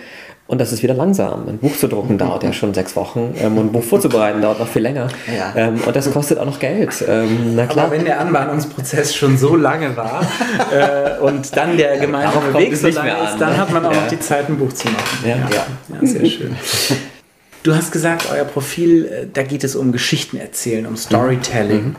Und 0.47 0.59
das 0.59 0.73
ist 0.73 0.83
wieder 0.83 0.93
langsam. 0.93 1.47
Ein 1.47 1.59
Buch 1.59 1.77
zu 1.77 1.87
drucken 1.87 2.17
dauert 2.17 2.43
ja 2.43 2.51
schon 2.51 2.73
sechs 2.73 2.95
Wochen 2.97 3.33
ähm, 3.39 3.57
und 3.57 3.67
ein 3.67 3.71
Buch 3.71 3.83
vorzubereiten 3.83 4.41
dauert 4.41 4.59
noch 4.59 4.67
viel 4.67 4.81
länger. 4.81 5.07
Ja. 5.33 5.53
Ähm, 5.55 5.79
und 5.85 5.95
das 5.95 6.11
kostet 6.11 6.39
auch 6.39 6.45
noch 6.45 6.59
Geld. 6.59 7.03
Ähm, 7.07 7.55
na 7.55 7.67
klar. 7.67 7.85
Aber 7.85 7.95
wenn 7.95 8.03
der 8.03 8.19
Anbahnungsprozess 8.19 9.15
schon 9.15 9.37
so 9.37 9.55
lange 9.55 9.95
war 9.95 10.21
äh, 10.73 11.21
und 11.21 11.55
dann 11.55 11.77
der 11.77 11.97
gemeinsame 11.99 12.53
Weg 12.55 12.75
so 12.75 12.89
lange 12.89 13.11
ist, 13.11 13.37
dann 13.39 13.57
hat 13.57 13.71
man 13.71 13.85
auch 13.85 13.93
ja. 13.93 14.01
noch 14.01 14.07
die 14.07 14.19
Zeit, 14.19 14.49
ein 14.49 14.57
Buch 14.57 14.73
zu 14.73 14.89
machen. 14.89 15.19
Ja, 15.23 15.37
ja. 15.37 15.65
ja 16.01 16.07
sehr 16.07 16.25
schön. 16.25 16.55
Du 17.63 17.75
hast 17.75 17.91
gesagt, 17.91 18.27
euer 18.31 18.45
Profil, 18.45 19.05
äh, 19.05 19.27
da 19.31 19.43
geht 19.43 19.63
es 19.63 19.75
um 19.75 19.91
Geschichten 19.91 20.37
erzählen, 20.37 20.85
um 20.85 20.97
Storytelling. 20.97 21.89
Mhm. 21.89 21.95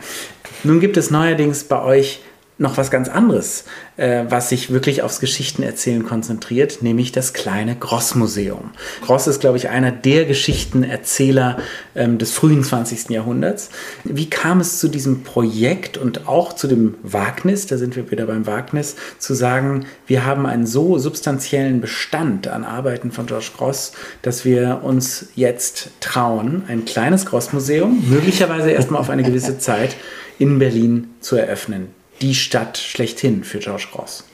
Nun 0.64 0.80
gibt 0.80 0.96
es 0.96 1.10
neuerdings 1.10 1.64
bei 1.64 1.82
euch 1.82 2.20
noch 2.62 2.76
was 2.76 2.90
ganz 2.90 3.08
anderes, 3.08 3.64
äh, 3.96 4.24
was 4.28 4.48
sich 4.48 4.70
wirklich 4.70 5.02
aufs 5.02 5.20
Geschichtenerzählen 5.20 6.04
konzentriert, 6.04 6.82
nämlich 6.82 7.12
das 7.12 7.34
kleine 7.34 7.76
Gross-Museum. 7.76 8.70
Gross 9.02 9.26
ist, 9.26 9.40
glaube 9.40 9.58
ich, 9.58 9.68
einer 9.68 9.90
der 9.90 10.24
Geschichtenerzähler 10.24 11.58
ähm, 11.94 12.18
des 12.18 12.32
frühen 12.32 12.64
20. 12.64 13.10
Jahrhunderts. 13.10 13.70
Wie 14.04 14.30
kam 14.30 14.60
es 14.60 14.78
zu 14.78 14.88
diesem 14.88 15.24
Projekt 15.24 15.98
und 15.98 16.26
auch 16.28 16.54
zu 16.54 16.68
dem 16.68 16.94
Wagnis, 17.02 17.66
da 17.66 17.76
sind 17.76 17.96
wir 17.96 18.10
wieder 18.10 18.26
beim 18.26 18.46
Wagnis, 18.46 18.96
zu 19.18 19.34
sagen, 19.34 19.84
wir 20.06 20.24
haben 20.24 20.46
einen 20.46 20.66
so 20.66 20.98
substanziellen 20.98 21.80
Bestand 21.80 22.48
an 22.48 22.64
Arbeiten 22.64 23.10
von 23.10 23.26
George 23.26 23.50
Gross, 23.56 23.92
dass 24.22 24.44
wir 24.44 24.80
uns 24.84 25.26
jetzt 25.34 25.90
trauen, 26.00 26.62
ein 26.68 26.84
kleines 26.84 27.26
Gross-Museum, 27.26 28.04
möglicherweise 28.08 28.70
erstmal 28.70 29.00
auf 29.00 29.10
eine 29.10 29.24
gewisse 29.24 29.58
Zeit, 29.62 29.96
in 30.38 30.58
Berlin 30.58 31.10
zu 31.20 31.36
eröffnen 31.36 32.01
die 32.22 32.34
Stadt 32.34 32.78
schlechthin 32.78 33.44
für 33.44 33.58
George 33.58 33.88
Ross. 33.94 34.24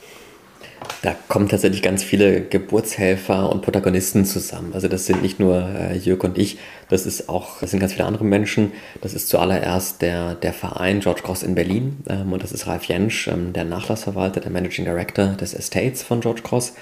Da 1.03 1.14
kommen 1.29 1.48
tatsächlich 1.48 1.83
ganz 1.83 2.05
viele 2.05 2.40
Geburtshelfer 2.40 3.51
und 3.51 3.62
Protagonisten 3.62 4.24
zusammen. 4.24 4.72
Also 4.74 4.88
das 4.88 5.07
sind 5.07 5.22
nicht 5.22 5.40
nur 5.40 5.68
äh, 5.68 5.96
Jörg 5.96 6.22
und 6.24 6.38
ich, 6.38 6.59
das 6.88 7.07
ist 7.07 7.29
auch, 7.29 7.61
das 7.61 7.70
sind 7.70 7.81
ganz 7.81 7.94
viele 7.94 8.07
andere 8.07 8.24
Menschen. 8.24 8.72
Das 9.01 9.14
ist 9.14 9.29
zuallererst 9.29 10.03
der, 10.03 10.35
der 10.35 10.53
Verein 10.53 11.01
George 11.01 11.22
Cross 11.22 11.42
in 11.42 11.55
Berlin 11.55 11.98
ähm, 12.09 12.33
und 12.33 12.42
das 12.42 12.53
ist 12.53 12.66
Ralf 12.66 12.85
Jensch, 12.85 13.29
ähm, 13.29 13.53
der 13.53 13.64
Nachlassverwalter, 13.64 14.40
der 14.40 14.51
Managing 14.51 14.85
Director 14.85 15.29
des 15.29 15.55
Estates 15.55 16.03
von 16.03 16.20
George 16.20 16.42
Cross. 16.42 16.74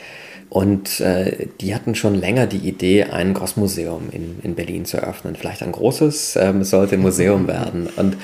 Und 0.49 1.01
äh, 1.01 1.49
die 1.61 1.75
hatten 1.75 1.95
schon 1.95 2.15
länger 2.15 2.47
die 2.47 2.69
Idee, 2.69 3.05
ein 3.05 3.35
Grossmuseum 3.35 4.09
in, 4.13 4.39
in 4.43 4.55
Berlin 4.55 4.85
zu 4.85 4.97
eröffnen. 4.97 5.35
Vielleicht 5.35 5.63
ein 5.63 5.73
großes, 5.73 6.37
ähm, 6.37 6.61
es 6.61 6.71
sollte 6.71 6.95
ein 6.95 7.03
Museum 7.03 7.47
werden. 7.49 7.89
Und 7.97 8.17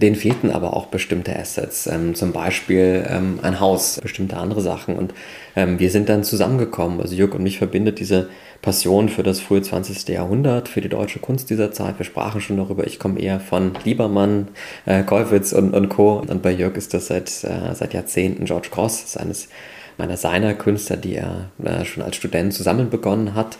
denen 0.00 0.16
fehlten 0.16 0.50
aber 0.50 0.74
auch 0.74 0.86
bestimmte 0.86 1.38
Assets, 1.38 1.86
ähm, 1.86 2.14
zum 2.14 2.32
Beispiel 2.32 3.06
ähm, 3.08 3.40
ein 3.42 3.60
Haus, 3.60 4.00
bestimmte 4.00 4.38
andere 4.38 4.62
Sachen. 4.62 4.96
Und 4.96 5.12
ähm, 5.54 5.78
wir 5.78 5.90
sind 5.90 6.08
dann 6.08 6.24
zusammengekommen. 6.24 7.00
Also 7.00 7.14
Jörg 7.14 7.34
und 7.34 7.42
mich 7.42 7.58
verbindet 7.58 8.00
diese 8.00 8.28
Passion 8.62 9.10
für 9.10 9.22
das 9.22 9.40
frühe 9.40 9.60
20. 9.60 10.08
Jahrhundert, 10.08 10.68
für 10.68 10.80
die 10.80 10.88
deutsche 10.88 11.18
Kunst 11.18 11.50
dieser 11.50 11.72
Zeit. 11.72 11.98
Wir 11.98 12.06
sprachen 12.06 12.40
schon 12.40 12.56
darüber, 12.56 12.86
ich 12.86 12.98
komme 12.98 13.20
eher 13.20 13.38
von 13.38 13.72
Liebermann, 13.84 14.48
äh, 14.86 15.02
Kollwitz 15.02 15.52
und, 15.52 15.74
und 15.74 15.90
Co. 15.90 16.24
Und 16.26 16.42
bei 16.42 16.52
Jörg 16.52 16.74
ist 16.76 16.94
das 16.94 17.08
seit, 17.08 17.28
äh, 17.44 17.74
seit 17.74 17.92
Jahrzehnten 17.92 18.46
George 18.46 18.68
Cross, 18.70 19.12
seines 19.12 19.48
meiner 19.98 20.16
seiner 20.16 20.54
Künstler, 20.54 20.96
die 20.96 21.16
er 21.16 21.50
äh, 21.62 21.84
schon 21.84 22.02
als 22.02 22.16
Student 22.16 22.52
zusammen 22.52 22.90
begonnen 22.90 23.34
hat. 23.34 23.58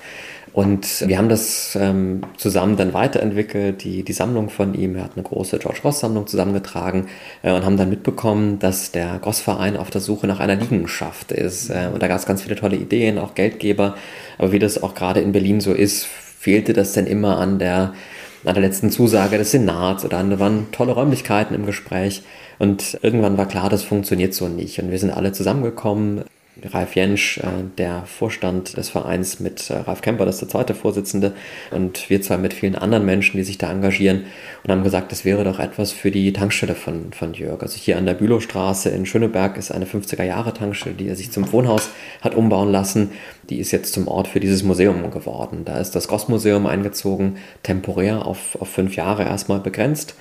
Und 0.57 1.07
wir 1.07 1.19
haben 1.19 1.29
das 1.29 1.77
ähm, 1.79 2.23
zusammen 2.39 2.79
dann 2.79 2.95
weiterentwickelt, 2.95 3.85
die, 3.85 4.03
die 4.05 4.13
Sammlung 4.15 4.49
von 4.49 4.73
ihm. 4.73 4.97
Er 4.97 5.05
hat 5.05 5.11
eine 5.15 5.23
große 5.23 5.59
George 5.59 5.81
Ross-Sammlung 5.85 6.27
zusammengetragen 6.27 7.09
äh, 7.43 7.53
und 7.53 7.67
haben 7.67 7.77
dann 7.77 7.91
mitbekommen, 7.91 8.59
dass 8.59 8.91
der 8.91 9.19
Goss-Verein 9.19 9.77
auf 9.77 9.91
der 9.91 10.01
Suche 10.01 10.27
nach 10.27 10.41
einer 10.41 10.55
Liegenschaft 10.55 11.31
ist. 11.31 11.69
Äh, 11.69 11.91
und 11.93 12.03
da 12.03 12.09
gab 12.09 12.19
es 12.19 12.25
ganz 12.25 12.41
viele 12.43 12.57
tolle 12.57 12.77
Ideen, 12.77 13.19
auch 13.19 13.35
Geldgeber. 13.35 13.97
Aber 14.39 14.51
wie 14.51 14.59
das 14.59 14.83
auch 14.83 14.95
gerade 14.95 15.21
in 15.21 15.33
Berlin 15.33 15.61
so 15.61 15.75
ist, 15.75 16.07
fehlte 16.07 16.73
das 16.73 16.95
dann 16.95 17.07
immer 17.07 17.39
an 17.39 17.59
der, 17.59 17.93
an 18.47 18.55
der 18.55 18.63
letzten 18.63 18.91
Zusage 18.91 19.37
des 19.37 19.51
Senats 19.51 20.07
oder 20.07 20.17
an, 20.17 20.31
da 20.31 20.39
waren 20.41 20.69
tolle 20.73 20.93
Räumlichkeiten 20.93 21.55
im 21.55 21.67
Gespräch. 21.67 22.23
Und 22.59 22.99
irgendwann 23.03 23.37
war 23.39 23.47
klar, 23.47 23.69
das 23.69 23.83
funktioniert 23.83 24.35
so 24.35 24.49
nicht. 24.49 24.79
Und 24.79 24.91
wir 24.91 24.99
sind 24.99 25.11
alle 25.11 25.33
zusammengekommen. 25.33 26.25
Ralf 26.65 26.97
Jensch, 26.97 27.39
äh, 27.39 27.43
der 27.77 28.05
Vorstand 28.07 28.77
des 28.77 28.89
Vereins 28.89 29.41
mit 29.41 29.69
äh, 29.69 29.77
Ralf 29.77 30.01
Kemper, 30.01 30.25
das 30.25 30.37
ist 30.37 30.41
der 30.41 30.49
zweite 30.49 30.75
Vorsitzende, 30.75 31.35
und 31.71 32.09
wir 32.09 32.23
zwei 32.23 32.39
mit 32.39 32.55
vielen 32.55 32.77
anderen 32.77 33.05
Menschen, 33.05 33.37
die 33.37 33.43
sich 33.43 33.59
da 33.59 33.71
engagieren 33.71 34.25
und 34.65 34.71
haben 34.71 34.83
gesagt, 34.83 35.13
das 35.13 35.25
wäre 35.27 35.45
doch 35.45 35.59
etwas 35.59 35.93
für 35.93 36.11
die 36.11 36.33
Tankstelle 36.33 36.75
von, 36.75 37.13
von 37.13 37.35
Jörg. 37.35 37.61
Also 37.61 37.77
hier 37.77 37.99
an 37.99 38.07
der 38.07 38.15
Bülowstraße 38.15 38.89
in 38.89 39.05
Schöneberg 39.05 39.59
ist 39.59 39.71
eine 39.71 39.85
50er-Jahre-Tankstelle, 39.85 40.95
die 40.95 41.09
er 41.09 41.17
sich 41.17 41.31
zum 41.31 41.53
Wohnhaus 41.53 41.91
hat 42.23 42.35
umbauen 42.35 42.73
lassen. 42.73 43.11
Die 43.51 43.59
ist 43.59 43.71
jetzt 43.71 43.93
zum 43.93 44.09
Ort 44.09 44.27
für 44.27 44.41
dieses 44.41 44.63
Museum 44.63 45.11
geworden. 45.11 45.63
Da 45.67 45.79
ist 45.79 45.95
das 45.95 46.09
Goss-Museum 46.09 46.67
eingezogen, 46.67 47.37
temporär 47.63 48.25
auf, 48.25 48.57
auf 48.61 48.69
fünf 48.69 48.97
Jahre 48.97 49.25
erstmal 49.25 49.61
begrenzt. 49.61 50.15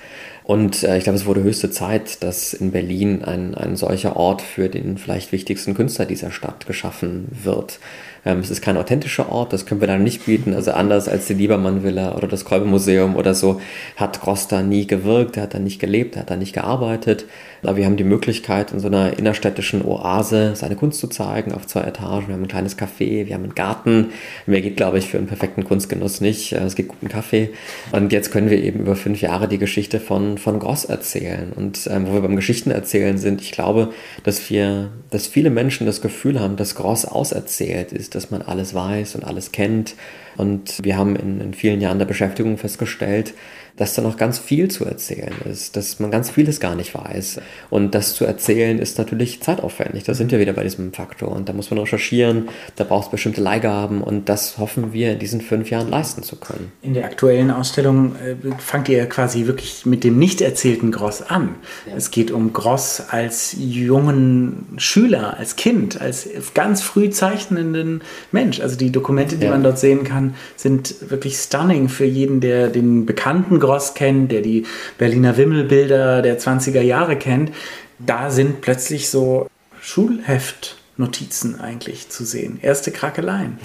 Und 0.46 0.84
äh, 0.84 0.96
ich 0.96 1.02
glaube, 1.02 1.18
es 1.18 1.26
wurde 1.26 1.42
höchste 1.42 1.70
Zeit, 1.70 2.22
dass 2.22 2.54
in 2.54 2.70
Berlin 2.70 3.24
ein, 3.24 3.56
ein 3.56 3.74
solcher 3.74 4.14
Ort 4.14 4.42
für 4.42 4.68
den 4.68 4.96
vielleicht 4.96 5.32
wichtigsten 5.32 5.74
Künstler 5.74 6.06
dieser 6.06 6.30
Stadt 6.30 6.68
geschaffen 6.68 7.26
wird. 7.42 7.80
Ähm, 8.26 8.40
es 8.40 8.50
ist 8.50 8.60
kein 8.60 8.76
authentischer 8.76 9.30
Ort, 9.30 9.52
das 9.52 9.64
können 9.64 9.80
wir 9.80 9.88
da 9.88 9.96
nicht 9.96 10.26
bieten. 10.26 10.52
Also 10.52 10.72
anders 10.72 11.08
als 11.08 11.26
die 11.26 11.34
Liebermann-Villa 11.34 12.16
oder 12.16 12.26
das 12.26 12.44
Kolbe-Museum 12.44 13.14
oder 13.14 13.34
so 13.34 13.60
hat 13.96 14.20
Gross 14.20 14.48
da 14.48 14.62
nie 14.62 14.86
gewirkt, 14.86 15.36
er 15.36 15.44
hat 15.44 15.54
da 15.54 15.60
nicht 15.60 15.78
gelebt, 15.80 16.16
er 16.16 16.22
hat 16.22 16.30
da 16.30 16.36
nicht 16.36 16.52
gearbeitet. 16.52 17.24
Aber 17.62 17.76
wir 17.76 17.86
haben 17.86 17.96
die 17.96 18.04
Möglichkeit, 18.04 18.72
in 18.72 18.80
so 18.80 18.88
einer 18.88 19.18
innerstädtischen 19.18 19.84
Oase 19.84 20.54
seine 20.54 20.76
Kunst 20.76 21.00
zu 21.00 21.08
zeigen, 21.08 21.52
auf 21.52 21.66
zwei 21.66 21.82
Etagen. 21.82 22.28
Wir 22.28 22.34
haben 22.34 22.42
ein 22.42 22.48
kleines 22.48 22.76
Café, 22.76 23.26
wir 23.26 23.34
haben 23.34 23.44
einen 23.44 23.54
Garten. 23.54 24.10
Mehr 24.46 24.60
geht, 24.60 24.76
glaube 24.76 24.98
ich, 24.98 25.06
für 25.06 25.18
einen 25.18 25.26
perfekten 25.26 25.64
Kunstgenuss 25.64 26.20
nicht. 26.20 26.52
Äh, 26.52 26.64
es 26.64 26.74
gibt 26.74 26.90
guten 26.90 27.08
Kaffee. 27.08 27.50
Und 27.92 28.12
jetzt 28.12 28.32
können 28.32 28.50
wir 28.50 28.62
eben 28.62 28.80
über 28.80 28.96
fünf 28.96 29.20
Jahre 29.20 29.48
die 29.48 29.58
Geschichte 29.58 30.00
von, 30.00 30.38
von 30.38 30.58
Gross 30.58 30.84
erzählen. 30.84 31.52
Und 31.54 31.88
ähm, 31.90 32.06
wo 32.08 32.14
wir 32.14 32.20
beim 32.20 32.36
Geschichten 32.36 32.70
erzählen 32.70 33.18
sind, 33.18 33.40
ich 33.40 33.52
glaube, 33.52 33.92
dass 34.24 34.50
wir, 34.50 34.90
dass 35.10 35.26
viele 35.26 35.50
Menschen 35.50 35.86
das 35.86 36.00
Gefühl 36.00 36.40
haben, 36.40 36.56
dass 36.56 36.74
Gross 36.74 37.04
auserzählt 37.04 37.92
ist, 37.92 38.14
dass 38.16 38.30
man 38.30 38.42
alles 38.42 38.74
weiß 38.74 39.14
und 39.14 39.24
alles 39.24 39.52
kennt. 39.52 39.94
Und 40.36 40.84
wir 40.84 40.96
haben 40.96 41.14
in, 41.16 41.40
in 41.40 41.54
vielen 41.54 41.80
Jahren 41.80 41.98
der 41.98 42.06
Beschäftigung 42.06 42.58
festgestellt, 42.58 43.34
dass 43.76 43.94
da 43.94 44.02
noch 44.02 44.16
ganz 44.16 44.38
viel 44.38 44.68
zu 44.70 44.84
erzählen 44.84 45.34
ist, 45.44 45.76
dass 45.76 46.00
man 46.00 46.10
ganz 46.10 46.30
vieles 46.30 46.60
gar 46.60 46.74
nicht 46.74 46.94
weiß. 46.94 47.40
Und 47.70 47.94
das 47.94 48.14
zu 48.14 48.24
erzählen 48.24 48.78
ist 48.78 48.98
natürlich 48.98 49.42
zeitaufwendig. 49.42 50.04
Da 50.04 50.14
sind 50.14 50.32
wir 50.32 50.38
wieder 50.38 50.54
bei 50.54 50.62
diesem 50.62 50.92
Faktor. 50.92 51.30
Und 51.30 51.48
da 51.48 51.52
muss 51.52 51.70
man 51.70 51.78
recherchieren, 51.78 52.48
da 52.76 52.84
braucht 52.84 53.06
es 53.06 53.10
bestimmte 53.10 53.40
Leihgaben 53.40 54.02
und 54.02 54.28
das 54.28 54.58
hoffen 54.58 54.92
wir 54.92 55.12
in 55.12 55.18
diesen 55.18 55.40
fünf 55.40 55.70
Jahren 55.70 55.90
leisten 55.90 56.22
zu 56.22 56.36
können. 56.36 56.72
In 56.82 56.94
der 56.94 57.04
aktuellen 57.04 57.50
Ausstellung 57.50 58.16
äh, 58.16 58.36
fangt 58.58 58.88
ihr 58.88 59.06
quasi 59.06 59.46
wirklich 59.46 59.84
mit 59.84 60.04
dem 60.04 60.18
nicht 60.18 60.40
erzählten 60.40 60.90
Gross 60.90 61.22
an. 61.22 61.56
Ja. 61.86 61.96
Es 61.96 62.10
geht 62.10 62.30
um 62.30 62.52
Gross 62.52 63.02
als 63.10 63.54
jungen 63.58 64.66
Schüler, 64.78 65.36
als 65.36 65.56
Kind, 65.56 66.00
als 66.00 66.28
ganz 66.54 66.82
früh 66.82 67.10
zeichnenden 67.10 68.00
Mensch. 68.32 68.60
Also 68.60 68.76
die 68.76 68.90
Dokumente, 68.90 69.36
die 69.36 69.44
ja. 69.44 69.50
man 69.50 69.62
dort 69.62 69.78
sehen 69.78 70.04
kann, 70.04 70.34
sind 70.56 71.10
wirklich 71.10 71.36
stunning 71.36 71.88
für 71.88 72.06
jeden, 72.06 72.40
der 72.40 72.68
den 72.68 73.04
bekannten 73.04 73.58
Gross 73.66 73.94
kennt, 73.94 74.30
der 74.32 74.42
die 74.42 74.64
Berliner 74.98 75.36
Wimmelbilder 75.36 76.22
der 76.22 76.38
20er 76.38 76.82
Jahre 76.82 77.16
kennt. 77.16 77.52
Da 77.98 78.30
sind 78.30 78.60
plötzlich 78.60 79.10
so 79.10 79.48
Schulheftnotizen 79.80 81.60
eigentlich 81.60 82.08
zu 82.08 82.24
sehen. 82.24 82.58
Erste 82.62 82.90
Krakeleien. 82.90 83.58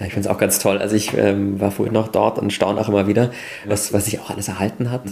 Ja, 0.00 0.06
ich 0.06 0.12
finde 0.12 0.28
es 0.28 0.34
auch 0.34 0.38
ganz 0.38 0.58
toll. 0.58 0.78
Also 0.78 0.96
ich 0.96 1.16
ähm, 1.16 1.60
war 1.60 1.70
vorhin 1.70 1.94
noch 1.94 2.08
dort 2.08 2.38
und 2.38 2.52
staune 2.52 2.80
auch 2.80 2.88
immer 2.88 3.06
wieder, 3.06 3.30
was, 3.64 3.92
was 3.92 4.06
sich 4.06 4.18
auch 4.20 4.30
alles 4.30 4.48
erhalten 4.48 4.90
hat. 4.90 5.02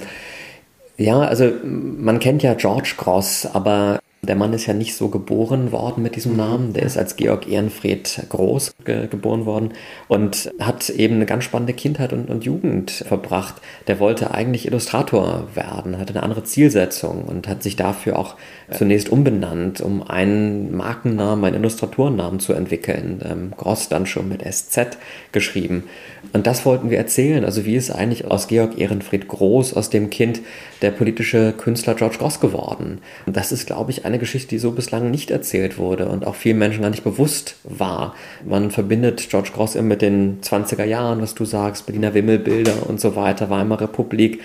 Ja, 0.97 1.21
also 1.21 1.51
man 1.63 2.21
kennt 2.21 2.43
ja 2.43 2.55
George 2.55 2.95
Gross, 2.97 3.49
aber 3.53 3.99
der 4.29 4.37
Mann 4.37 4.53
ist 4.53 4.67
ja 4.67 4.75
nicht 4.75 4.95
so 4.95 5.09
geboren 5.09 5.73
worden 5.73 6.03
mit 6.03 6.17
diesem 6.17 6.37
Namen. 6.37 6.73
Der 6.73 6.85
ist 6.85 6.97
als 6.97 7.17
Georg 7.17 7.49
Ehrenfried 7.49 8.27
Groß 8.29 8.75
ge 8.85 9.07
geboren 9.09 9.47
worden 9.47 9.73
und 10.09 10.53
hat 10.59 10.89
eben 10.91 11.17
eine 11.17 11.27
ganz 11.27 11.45
spannende 11.45 11.73
Kindheit 11.73 12.13
und, 12.13 12.31
und, 12.31 12.45
Jugend 12.45 12.91
verbracht. 12.91 13.57
Der 13.87 14.01
wollte 14.01 14.33
eigentlich 14.33 14.67
Illustrator 14.67 15.49
werden, 15.55 15.99
hatte 15.99 16.15
eine 16.15 16.23
andere 16.23 16.45
Zielsetzung 16.45 17.25
und 17.25 17.49
hat 17.49 17.63
sich 17.63 17.77
dafür 17.77 18.19
auch 18.19 18.37
zunächst 18.71 19.09
umbenannt, 19.09 19.81
um 19.81 20.03
einen 20.03 20.75
Markennamen, 20.77 21.45
einen 21.45 21.57
Illustratorennamen 21.57 22.41
zu 22.41 22.53
entwickeln. 22.53 23.21
Ähm, 23.25 23.53
Gross 23.57 23.89
dann 23.89 24.07
schon 24.07 24.29
mit 24.29 24.43
SZ 24.43 24.99
geschrieben. 25.33 25.85
Und 26.33 26.47
das 26.47 26.65
wollten 26.65 26.91
wir 26.91 26.99
erzählen. 26.99 27.45
Also 27.45 27.65
wie 27.65 27.77
ist 27.77 27.91
eigentlich 27.91 28.25
aus 28.27 28.49
Georg 28.49 28.79
Ehrenfried 28.79 29.29
Groß, 29.29 29.75
aus 29.75 29.91
dem 29.91 30.11
Kind, 30.11 30.41
der 30.83 30.91
politische 30.91 31.53
Künstler 31.53 31.95
George 31.95 32.17
Gross 32.19 32.41
geworden? 32.41 32.99
Und 33.27 33.37
das 33.37 33.53
ist, 33.53 33.67
glaube 33.67 33.91
ich, 33.91 34.05
eine 34.05 34.14
Geschichte, 34.19 34.51
die 34.51 34.59
so 34.59 34.73
bislang 34.73 35.11
nicht 35.11 35.31
erzählt 35.31 35.79
wurde 35.79 36.09
und 36.09 36.27
auch 36.27 36.35
vielen 36.35 36.59
Menschen 36.59 36.83
gar 36.83 36.91
nicht 36.91 37.05
bewusst 37.05 37.57
war. 37.65 38.15
Man 38.45 38.71
verbindet 38.71 39.29
George 39.31 39.51
Gross 39.55 39.75
immer 39.75 39.89
mit 39.89 40.03
den 40.03 40.41
20er 40.41 40.85
Jahren, 40.85 41.21
was 41.21 41.35
du 41.35 41.45
sagst, 41.45 41.87
Berliner 41.87 42.15
Wimmelbilder 42.15 42.89
und 42.89 43.01
so 43.01 43.17
weiter, 43.17 43.51
Weimarer 43.51 43.83
Republik 43.83 44.41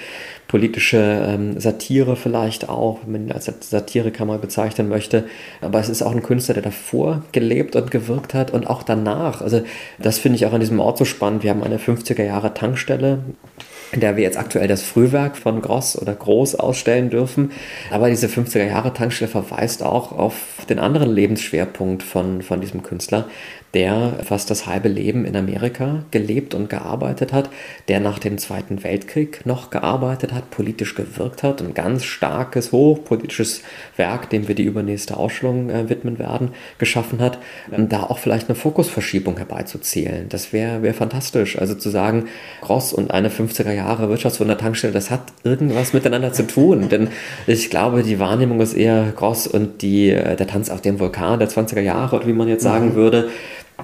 politische 0.50 0.98
ähm, 0.98 1.60
Satire 1.60 2.16
vielleicht 2.16 2.70
auch, 2.70 3.00
wenn 3.04 3.12
man 3.12 3.28
ihn 3.28 3.32
als 3.32 3.46
Satirekammer 3.46 4.40
bezeichnen 4.40 4.90
möchte. 4.90 5.26
Aber 5.62 5.80
es 5.80 5.90
ist 5.90 6.02
auch 6.02 6.12
ein 6.12 6.24
Künstler, 6.24 6.56
der 6.56 6.64
davor 6.64 7.22
gelebt 7.32 7.76
und 7.76 7.92
gewirkt 7.92 8.34
hat 8.34 8.52
und 8.52 8.66
auch 8.68 8.82
danach. 8.82 9.42
Also 9.42 9.62
das 10.00 10.18
finde 10.18 10.38
ich 10.38 10.48
auch 10.48 10.54
an 10.54 10.60
diesem 10.60 10.80
Ort 10.80 10.98
so 10.98 11.06
spannend. 11.06 11.44
Wir 11.44 11.52
haben 11.52 11.64
eine 11.64 11.78
50er 11.78 12.24
Jahre 12.24 12.56
Tankstelle 12.56 13.20
in 13.92 14.00
der 14.00 14.16
wir 14.16 14.24
jetzt 14.24 14.38
aktuell 14.38 14.68
das 14.68 14.84
Frühwerk 14.84 15.38
von 15.38 15.62
Gross 15.62 15.98
oder 15.98 16.14
Groß 16.14 16.56
ausstellen 16.56 17.10
dürfen. 17.10 17.52
Aber 17.92 18.10
diese 18.10 18.28
50er 18.28 18.66
Jahre 18.66 18.94
Tankstelle 18.94 19.32
verweist 19.32 19.84
auch 19.84 20.12
auf 20.12 20.36
den 20.70 20.80
anderen 20.80 21.12
Lebensschwerpunkt 21.12 22.04
von, 22.04 22.42
von 22.42 22.62
diesem 22.62 22.84
Künstler, 22.84 23.28
der 23.74 24.14
fast 24.24 24.50
das 24.50 24.66
halbe 24.66 24.90
Leben 24.90 25.26
in 25.26 25.36
Amerika 25.36 26.04
gelebt 26.10 26.56
und 26.56 26.70
gearbeitet 26.70 27.34
hat, 27.34 27.50
der 27.88 28.00
nach 28.00 28.18
dem 28.18 28.38
Zweiten 28.38 28.84
Weltkrieg 28.84 29.46
noch 29.46 29.70
gearbeitet 29.70 30.34
hat, 30.34 30.50
politisch 30.50 30.96
gewirkt 30.96 31.44
hat, 31.44 31.62
ein 31.62 31.76
ganz 31.76 32.04
starkes, 32.04 32.72
hochpolitisches 32.72 33.62
Werk, 33.96 34.30
dem 34.32 34.48
wir 34.48 34.56
die 34.56 34.64
übernächste 34.64 35.18
Ausstellung 35.18 35.70
äh, 35.70 35.90
widmen 35.90 36.18
werden, 36.18 36.50
geschaffen 36.80 37.20
hat, 37.22 37.38
ähm, 37.72 37.90
da 37.90 38.04
auch 38.04 38.18
vielleicht 38.18 38.50
eine 38.50 38.56
Fokusverschiebung 38.56 39.38
herbeizuzielen. 39.38 40.30
Das 40.30 40.52
wäre 40.52 40.82
wär 40.82 40.96
fantastisch. 40.96 41.60
Also 41.60 41.76
zu 41.76 41.90
sagen, 41.90 42.28
Gross 42.62 42.92
und 42.92 43.12
eine 43.12 43.30
50er 43.30 43.72
Jahre 43.72 43.79
Wirtschaftswunder 44.10 44.58
Tankstelle, 44.58 44.94
das 44.94 45.10
hat 45.10 45.22
irgendwas 45.44 45.94
miteinander 45.94 46.34
zu 46.34 46.46
tun. 46.46 46.90
Denn 46.90 47.10
ich 47.48 47.70
glaube, 47.70 48.04
die 48.04 48.20
Wahrnehmung 48.20 48.62
ist 48.62 48.74
eher 48.74 49.14
Gross 49.16 49.48
und 49.48 49.82
die, 49.82 50.10
äh, 50.10 50.36
der 50.36 50.48
Tanz 50.48 50.70
auf 50.70 50.82
dem 50.82 51.00
Vulkan 51.00 51.40
der 51.40 51.50
20er 51.50 51.82
Jahre, 51.82 52.18
oder 52.18 52.28
wie 52.28 52.34
man 52.34 52.48
jetzt 52.48 52.64
sagen 52.64 52.90
mhm. 52.90 52.96
würde, 52.96 53.30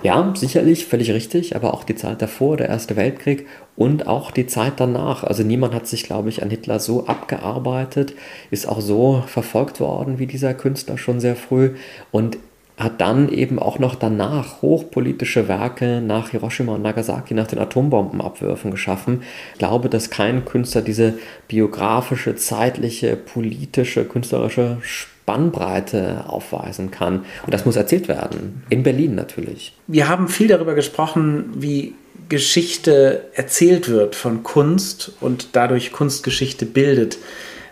ja, 0.03 0.33
sicherlich, 0.35 0.85
völlig 0.85 1.11
richtig, 1.11 1.55
aber 1.55 1.73
auch 1.73 1.83
die 1.83 1.95
Zeit 1.95 2.21
davor, 2.21 2.57
der 2.57 2.67
Erste 2.67 2.95
Weltkrieg 2.95 3.47
und 3.75 4.07
auch 4.07 4.31
die 4.31 4.45
Zeit 4.45 4.73
danach. 4.77 5.23
Also 5.23 5.43
niemand 5.43 5.73
hat 5.73 5.87
sich, 5.87 6.03
glaube 6.03 6.29
ich, 6.29 6.43
an 6.43 6.49
Hitler 6.49 6.79
so 6.79 7.07
abgearbeitet, 7.07 8.13
ist 8.51 8.67
auch 8.67 8.81
so 8.81 9.23
verfolgt 9.25 9.79
worden 9.79 10.19
wie 10.19 10.27
dieser 10.27 10.53
Künstler 10.53 10.97
schon 10.97 11.19
sehr 11.19 11.35
früh 11.35 11.71
und 12.11 12.37
hat 12.77 12.99
dann 12.99 13.29
eben 13.29 13.57
auch 13.57 13.79
noch 13.79 13.95
danach 13.95 14.61
hochpolitische 14.61 15.47
Werke 15.47 16.01
nach 16.01 16.29
Hiroshima 16.29 16.75
und 16.75 16.81
Nagasaki, 16.81 17.33
nach 17.33 17.47
den 17.47 17.59
Atombombenabwürfen 17.59 18.71
geschaffen. 18.71 19.23
Ich 19.53 19.59
glaube, 19.59 19.89
dass 19.89 20.09
kein 20.09 20.43
Künstler 20.43 20.81
diese 20.81 21.13
biografische, 21.47 22.35
zeitliche, 22.35 23.15
politische, 23.15 24.03
künstlerische 24.03 24.77
Spannbreite 24.81 26.25
aufweisen 26.27 26.91
kann. 26.91 27.19
Und 27.45 27.53
das 27.53 27.65
muss 27.65 27.77
erzählt 27.77 28.09
werden. 28.09 28.63
In 28.69 28.83
Berlin 28.83 29.15
natürlich. 29.15 29.73
Wir 29.87 30.09
haben 30.09 30.27
viel 30.27 30.47
darüber 30.47 30.75
gesprochen, 30.75 31.45
wie 31.55 31.93
Geschichte 32.27 33.29
erzählt 33.33 33.87
wird 33.87 34.15
von 34.15 34.43
Kunst 34.43 35.13
und 35.21 35.49
dadurch 35.53 35.91
Kunstgeschichte 35.93 36.65
bildet. 36.65 37.17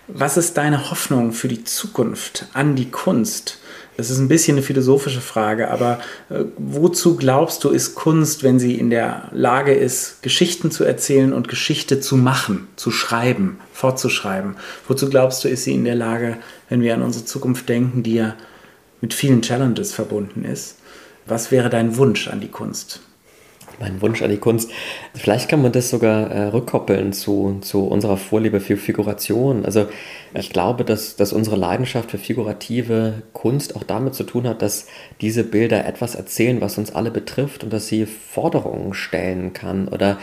Was 0.07 0.37
ist 0.37 0.57
deine 0.57 0.91
Hoffnung 0.91 1.31
für 1.31 1.47
die 1.47 1.63
Zukunft 1.63 2.47
an 2.53 2.75
die 2.75 2.89
Kunst? 2.89 3.59
Das 3.95 4.09
ist 4.09 4.17
ein 4.17 4.27
bisschen 4.27 4.57
eine 4.57 4.65
philosophische 4.65 5.21
Frage, 5.21 5.69
aber 5.69 5.99
äh, 6.29 6.45
wozu 6.57 7.15
glaubst 7.15 7.63
du, 7.63 7.69
ist 7.69 7.93
Kunst, 7.93 8.43
wenn 8.43 8.57
sie 8.57 8.75
in 8.75 8.89
der 8.89 9.29
Lage 9.31 9.73
ist, 9.73 10.23
Geschichten 10.23 10.71
zu 10.71 10.83
erzählen 10.83 11.31
und 11.31 11.47
Geschichte 11.47 11.99
zu 11.99 12.17
machen, 12.17 12.67
zu 12.75 12.89
schreiben, 12.89 13.59
fortzuschreiben? 13.71 14.55
Wozu 14.87 15.09
glaubst 15.09 15.43
du, 15.43 15.47
ist 15.47 15.65
sie 15.65 15.75
in 15.75 15.85
der 15.85 15.95
Lage, 15.95 16.37
wenn 16.69 16.81
wir 16.81 16.95
an 16.95 17.03
unsere 17.03 17.25
Zukunft 17.25 17.69
denken, 17.69 18.01
die 18.01 18.15
ja 18.15 18.35
mit 19.01 19.13
vielen 19.13 19.43
Challenges 19.43 19.93
verbunden 19.93 20.43
ist? 20.43 20.77
Was 21.27 21.51
wäre 21.51 21.69
dein 21.69 21.95
Wunsch 21.97 22.27
an 22.27 22.41
die 22.41 22.49
Kunst? 22.49 22.99
Mein 23.83 24.01
Wunsch 24.01 24.21
an 24.21 24.29
die 24.29 24.37
Kunst. 24.37 24.71
Vielleicht 25.13 25.49
kann 25.49 25.61
man 25.61 25.73
das 25.73 25.89
sogar 25.89 26.31
äh, 26.31 26.43
rückkoppeln 26.45 27.11
zu, 27.11 27.57
zu 27.59 27.85
unserer 27.85 28.15
Vorliebe 28.15 28.61
für 28.61 28.77
Figuration. 28.77 29.65
Also 29.65 29.87
ich 30.33 30.51
glaube, 30.51 30.85
dass, 30.85 31.17
dass 31.17 31.33
unsere 31.33 31.57
Leidenschaft 31.57 32.09
für 32.09 32.17
figurative 32.17 33.23
Kunst 33.33 33.75
auch 33.75 33.83
damit 33.83 34.15
zu 34.15 34.23
tun 34.23 34.47
hat, 34.47 34.61
dass 34.61 34.87
diese 35.19 35.43
Bilder 35.43 35.85
etwas 35.85 36.15
erzählen, 36.15 36.61
was 36.61 36.77
uns 36.77 36.95
alle 36.95 37.11
betrifft 37.11 37.65
und 37.65 37.73
dass 37.73 37.87
sie 37.87 38.05
Forderungen 38.05 38.93
stellen 38.93 39.51
kann 39.51 39.89
oder 39.89 40.17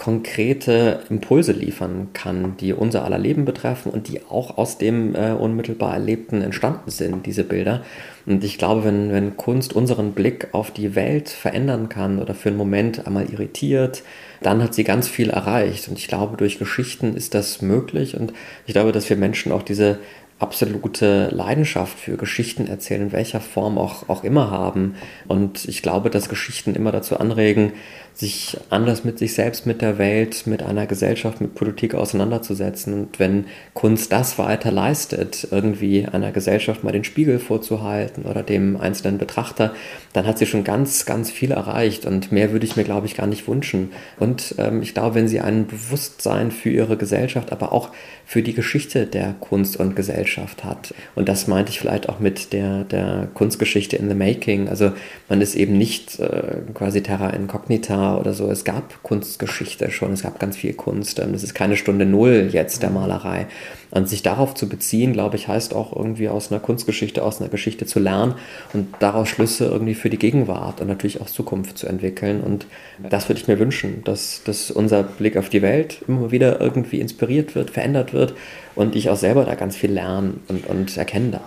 konkrete 0.00 1.00
Impulse 1.10 1.52
liefern 1.52 2.08
kann, 2.14 2.56
die 2.56 2.72
unser 2.72 3.04
aller 3.04 3.18
Leben 3.18 3.44
betreffen 3.44 3.92
und 3.92 4.08
die 4.08 4.22
auch 4.30 4.56
aus 4.56 4.78
dem 4.78 5.14
äh, 5.14 5.32
unmittelbar 5.32 5.92
Erlebten 5.92 6.40
entstanden 6.40 6.90
sind, 6.90 7.26
diese 7.26 7.44
Bilder. 7.44 7.82
Und 8.24 8.42
ich 8.42 8.56
glaube, 8.56 8.82
wenn, 8.84 9.12
wenn 9.12 9.36
Kunst 9.36 9.74
unseren 9.74 10.12
Blick 10.12 10.48
auf 10.52 10.70
die 10.70 10.94
Welt 10.94 11.28
verändern 11.28 11.90
kann 11.90 12.18
oder 12.18 12.32
für 12.32 12.48
einen 12.48 12.56
Moment 12.56 13.06
einmal 13.06 13.30
irritiert, 13.30 14.02
dann 14.40 14.62
hat 14.62 14.72
sie 14.72 14.84
ganz 14.84 15.06
viel 15.06 15.28
erreicht. 15.28 15.86
Und 15.88 15.98
ich 15.98 16.08
glaube, 16.08 16.38
durch 16.38 16.58
Geschichten 16.58 17.14
ist 17.14 17.34
das 17.34 17.60
möglich. 17.60 18.16
Und 18.16 18.32
ich 18.64 18.72
glaube, 18.72 18.92
dass 18.92 19.10
wir 19.10 19.18
Menschen 19.18 19.52
auch 19.52 19.62
diese 19.62 19.98
absolute 20.40 21.28
Leidenschaft 21.30 21.98
für 21.98 22.16
Geschichten 22.16 22.66
erzählen, 22.66 23.02
in 23.02 23.12
welcher 23.12 23.40
Form 23.40 23.76
auch, 23.76 24.08
auch 24.08 24.24
immer 24.24 24.50
haben. 24.50 24.94
Und 25.28 25.66
ich 25.66 25.82
glaube, 25.82 26.08
dass 26.08 26.30
Geschichten 26.30 26.74
immer 26.74 26.90
dazu 26.90 27.20
anregen, 27.20 27.72
sich 28.14 28.58
anders 28.68 29.04
mit 29.04 29.18
sich 29.18 29.34
selbst, 29.34 29.66
mit 29.66 29.80
der 29.80 29.98
Welt, 29.98 30.46
mit 30.46 30.62
einer 30.62 30.86
Gesellschaft, 30.86 31.40
mit 31.40 31.54
Politik 31.54 31.94
auseinanderzusetzen. 31.94 32.92
Und 32.94 33.18
wenn 33.18 33.46
Kunst 33.72 34.12
das 34.12 34.38
weiter 34.38 34.70
leistet, 34.70 35.48
irgendwie 35.50 36.06
einer 36.06 36.30
Gesellschaft 36.30 36.84
mal 36.84 36.92
den 36.92 37.04
Spiegel 37.04 37.38
vorzuhalten 37.38 38.24
oder 38.24 38.42
dem 38.42 38.76
einzelnen 38.76 39.18
Betrachter, 39.18 39.72
dann 40.12 40.26
hat 40.26 40.38
sie 40.38 40.46
schon 40.46 40.64
ganz, 40.64 41.06
ganz 41.06 41.30
viel 41.30 41.52
erreicht. 41.52 42.04
Und 42.04 42.30
mehr 42.32 42.52
würde 42.52 42.66
ich 42.66 42.76
mir, 42.76 42.84
glaube 42.84 43.06
ich, 43.06 43.16
gar 43.16 43.26
nicht 43.26 43.48
wünschen. 43.48 43.92
Und 44.18 44.54
ähm, 44.58 44.82
ich 44.82 44.92
glaube, 44.92 45.14
wenn 45.14 45.28
sie 45.28 45.40
ein 45.40 45.66
Bewusstsein 45.66 46.50
für 46.50 46.70
ihre 46.70 46.96
Gesellschaft, 46.96 47.52
aber 47.52 47.72
auch 47.72 47.90
für 48.26 48.42
die 48.42 48.54
Geschichte 48.54 49.06
der 49.06 49.34
Kunst 49.40 49.78
und 49.78 49.96
Gesellschaft 49.96 50.64
hat. 50.64 50.94
Und 51.14 51.28
das 51.28 51.46
meinte 51.46 51.70
ich 51.70 51.80
vielleicht 51.80 52.08
auch 52.08 52.18
mit 52.18 52.52
der, 52.52 52.84
der 52.84 53.28
Kunstgeschichte 53.34 53.96
in 53.96 54.08
the 54.08 54.14
Making. 54.14 54.68
Also 54.68 54.92
man 55.28 55.40
ist 55.40 55.54
eben 55.54 55.78
nicht 55.78 56.20
äh, 56.20 56.58
quasi 56.74 57.02
terra 57.02 57.30
incognita 57.30 57.99
oder 58.00 58.32
so. 58.32 58.50
Es 58.50 58.64
gab 58.64 59.02
Kunstgeschichte 59.02 59.90
schon, 59.90 60.12
es 60.12 60.22
gab 60.22 60.38
ganz 60.38 60.56
viel 60.56 60.72
Kunst. 60.74 61.18
Das 61.18 61.42
ist 61.42 61.54
keine 61.54 61.76
Stunde 61.76 62.06
Null 62.06 62.48
jetzt 62.52 62.82
der 62.82 62.90
Malerei. 62.90 63.46
Und 63.90 64.08
sich 64.08 64.22
darauf 64.22 64.54
zu 64.54 64.68
beziehen, 64.68 65.12
glaube 65.12 65.36
ich, 65.36 65.48
heißt 65.48 65.74
auch 65.74 65.94
irgendwie 65.94 66.28
aus 66.28 66.50
einer 66.50 66.60
Kunstgeschichte, 66.60 67.24
aus 67.24 67.40
einer 67.40 67.50
Geschichte 67.50 67.86
zu 67.86 67.98
lernen 67.98 68.34
und 68.72 68.88
daraus 69.00 69.28
Schlüsse 69.28 69.66
irgendwie 69.66 69.94
für 69.94 70.10
die 70.10 70.18
Gegenwart 70.18 70.80
und 70.80 70.86
natürlich 70.86 71.20
auch 71.20 71.26
Zukunft 71.26 71.76
zu 71.76 71.86
entwickeln. 71.86 72.40
Und 72.40 72.66
das 73.08 73.28
würde 73.28 73.40
ich 73.40 73.48
mir 73.48 73.58
wünschen, 73.58 74.02
dass, 74.04 74.42
dass 74.44 74.70
unser 74.70 75.02
Blick 75.02 75.36
auf 75.36 75.48
die 75.48 75.62
Welt 75.62 76.02
immer 76.06 76.30
wieder 76.30 76.60
irgendwie 76.60 77.00
inspiriert 77.00 77.54
wird, 77.54 77.70
verändert 77.70 78.12
wird 78.12 78.34
und 78.76 78.94
ich 78.94 79.10
auch 79.10 79.16
selber 79.16 79.44
da 79.44 79.54
ganz 79.56 79.76
viel 79.76 79.90
lernen 79.90 80.40
und, 80.48 80.66
und 80.66 80.96
erkennen 80.96 81.32
darf. 81.32 81.42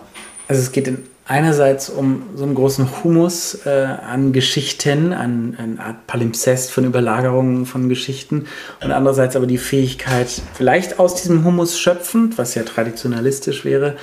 Also 0.47 0.61
es 0.61 0.71
geht 0.73 0.87
in 0.87 0.97
einerseits 1.25 1.89
um 1.89 2.23
so 2.35 2.43
einen 2.43 2.55
großen 2.55 3.03
Humus 3.03 3.65
äh, 3.65 3.69
an 3.69 4.33
Geschichten, 4.33 5.13
an 5.13 5.55
eine 5.57 5.79
Art 5.79 6.07
Palimpsest 6.07 6.71
von 6.71 6.85
Überlagerungen 6.85 7.65
von 7.65 7.87
Geschichten 7.87 8.47
und 8.83 8.91
andererseits 8.91 9.35
aber 9.35 9.47
die 9.47 9.57
Fähigkeit, 9.57 10.27
vielleicht 10.53 10.99
aus 10.99 11.15
diesem 11.15 11.45
Humus 11.45 11.79
schöpfend, 11.79 12.37
was 12.37 12.55
ja 12.55 12.63
traditionalistisch 12.63 13.63
wäre, 13.63 13.95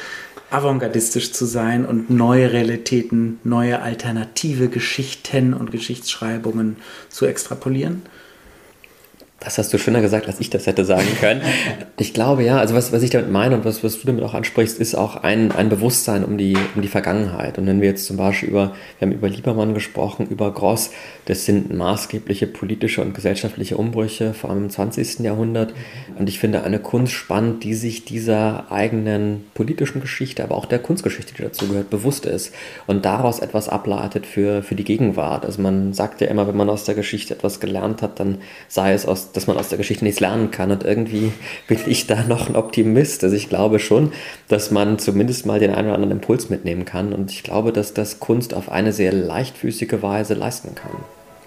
avantgardistisch 0.51 1.33
zu 1.33 1.45
sein 1.45 1.85
und 1.85 2.11
neue 2.11 2.53
Realitäten, 2.53 3.39
neue 3.45 3.83
alternative 3.83 4.69
Geschichten 4.69 5.55
und 5.55 5.71
Geschichtsschreibungen 5.71 6.77
zu 7.09 7.27
extrapolieren. 7.27 8.03
Das 9.41 9.57
hast 9.57 9.73
du 9.73 9.79
schöner 9.79 10.03
gesagt, 10.03 10.27
als 10.27 10.39
ich 10.39 10.51
das 10.51 10.67
hätte 10.67 10.85
sagen 10.85 11.09
können. 11.19 11.41
Ich 11.99 12.15
glaube 12.15 12.43
ja, 12.43 12.59
also 12.59 12.75
was, 12.75 12.93
was 12.93 13.03
ich 13.03 13.11
damit 13.11 13.31
meine 13.31 13.55
und 13.55 13.67
was, 13.67 13.85
was 13.85 14.01
du 14.01 14.07
damit 14.07 14.25
auch 14.25 14.33
ansprichst, 14.33 14.81
ist 14.81 14.95
auch 14.95 15.17
ein, 15.17 15.53
ein 15.53 15.69
Bewusstsein 15.69 16.25
um 16.25 16.39
die, 16.39 16.57
um 16.75 16.81
die 16.81 16.89
Vergangenheit. 16.89 17.59
Und 17.59 17.67
wenn 17.67 17.83
wir 17.83 17.89
jetzt 17.89 18.07
zum 18.07 18.17
Beispiel 18.17 18.49
über, 18.49 18.73
wir 18.99 19.07
haben 19.07 19.13
über 19.13 19.29
Liebermann 19.29 19.75
gesprochen, 19.75 20.27
über 20.27 20.51
Gross, 20.51 20.93
das 21.27 21.45
sind 21.45 21.75
maßgebliche 21.75 22.47
politische 22.47 23.03
und 23.03 23.13
gesellschaftliche 23.13 23.77
Umbrüche, 23.77 24.33
vor 24.33 24.49
allem 24.49 24.65
im 24.65 24.71
20. 24.71 25.21
Jahrhundert. 25.21 25.75
Und 26.19 26.31
ich 26.31 26.39
finde 26.39 26.65
eine 26.65 26.79
Kunst 26.79 27.13
spannend, 27.13 27.65
die 27.65 27.75
sich 27.75 28.07
dieser 28.07 28.73
eigenen 28.73 29.45
politischen 29.53 30.01
Geschichte, 30.01 30.43
aber 30.43 30.55
auch 30.55 30.67
der 30.67 30.79
Kunstgeschichte, 30.79 31.35
die 31.35 31.43
dazu 31.43 31.69
gehört, 31.69 31.91
bewusst 31.91 32.25
ist 32.25 32.55
und 32.87 33.05
daraus 33.05 33.41
etwas 33.41 33.69
ableitet 33.69 34.25
für, 34.25 34.63
für 34.63 34.75
die 34.75 34.85
Gegenwart. 34.85 35.45
Also 35.45 35.61
man 35.61 35.93
sagt 35.93 36.23
ja 36.23 36.29
immer, 36.29 36.49
wenn 36.49 36.57
man 36.57 36.71
aus 36.71 36.85
der 36.85 36.95
Geschichte 36.95 37.35
etwas 37.35 37.61
gelernt 37.61 38.01
hat, 38.01 38.19
dann 38.19 38.39
sei 38.69 38.95
es 38.95 39.05
aus 39.05 39.30
dass 39.33 39.47
man 39.47 39.57
aus 39.57 39.69
der 39.69 39.79
Geschichte 39.79 40.05
nichts 40.05 40.21
lernen 40.21 40.51
kann. 40.51 40.71
Und 40.71 40.85
irgendwie 40.85 41.33
bin 41.67 41.79
ich 41.87 42.07
da 42.07 42.23
noch 42.23 42.49
ein 42.49 42.57
Optimist. 42.57 43.25
Also 43.25 43.37
ich 43.37 43.49
glaube 43.49 43.79
schon, 43.79 44.13
dass 44.49 44.71
man 44.71 44.99
zumindest 44.99 45.47
mal 45.47 45.59
den 45.59 45.71
einen 45.71 45.89
oder 45.89 45.95
anderen 45.95 46.13
Impuls 46.13 46.51
mitnehmen 46.51 46.85
kann. 46.85 47.13
Und 47.13 47.31
ich 47.31 47.43
glaube, 47.43 47.73
dass 47.73 47.95
das 47.95 48.21
Kunst 48.21 48.55
auf 48.55 48.71
eine 48.71 48.93
sehr 48.93 49.13
leichtfüßige 49.13 50.03
Weise 50.03 50.35
leisten 50.35 50.75
kann. 50.75 50.93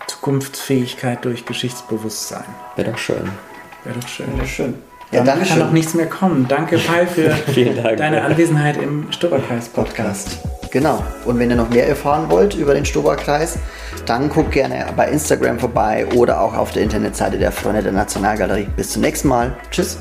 Zukunftsfähigkeit 0.08 1.24
durch 1.26 1.46
Geschichtsbewusstsein. 1.46 2.46
Wäre 2.76 2.92
doch 2.92 2.98
schön. 2.98 3.30
Wäre 3.84 4.00
doch 4.00 4.08
schön. 4.08 4.28
Wäre 4.28 4.40
doch 4.40 4.48
schön. 4.48 4.74
Ja, 5.12 5.24
danke 5.24 5.46
kann 5.46 5.60
noch 5.60 5.72
nichts 5.72 5.94
mehr 5.94 6.08
kommen. 6.08 6.48
Danke, 6.48 6.78
Pai, 6.80 7.06
für 7.06 7.30
Dank, 7.84 7.98
deine 7.98 8.24
Anwesenheit 8.24 8.82
im 8.82 9.12
Stubberkreis-Podcast. 9.12 10.40
Genau. 10.74 11.04
Und 11.26 11.38
wenn 11.38 11.52
ihr 11.52 11.56
noch 11.56 11.70
mehr 11.70 11.88
erfahren 11.88 12.32
wollt 12.32 12.56
über 12.56 12.74
den 12.74 12.84
Stubberkreis, 12.84 13.60
dann 14.08 14.28
guckt 14.28 14.54
gerne 14.54 14.88
bei 14.98 15.08
Instagram 15.08 15.60
vorbei 15.60 16.08
oder 16.16 16.42
auch 16.42 16.56
auf 16.56 16.72
der 16.72 16.82
Internetseite 16.82 17.38
der 17.38 17.52
Freunde 17.52 17.84
der 17.84 17.92
Nationalgalerie. 17.92 18.68
Bis 18.76 18.90
zum 18.90 19.04
nächsten 19.04 19.28
Mal. 19.28 19.56
Tschüss. 19.70 20.00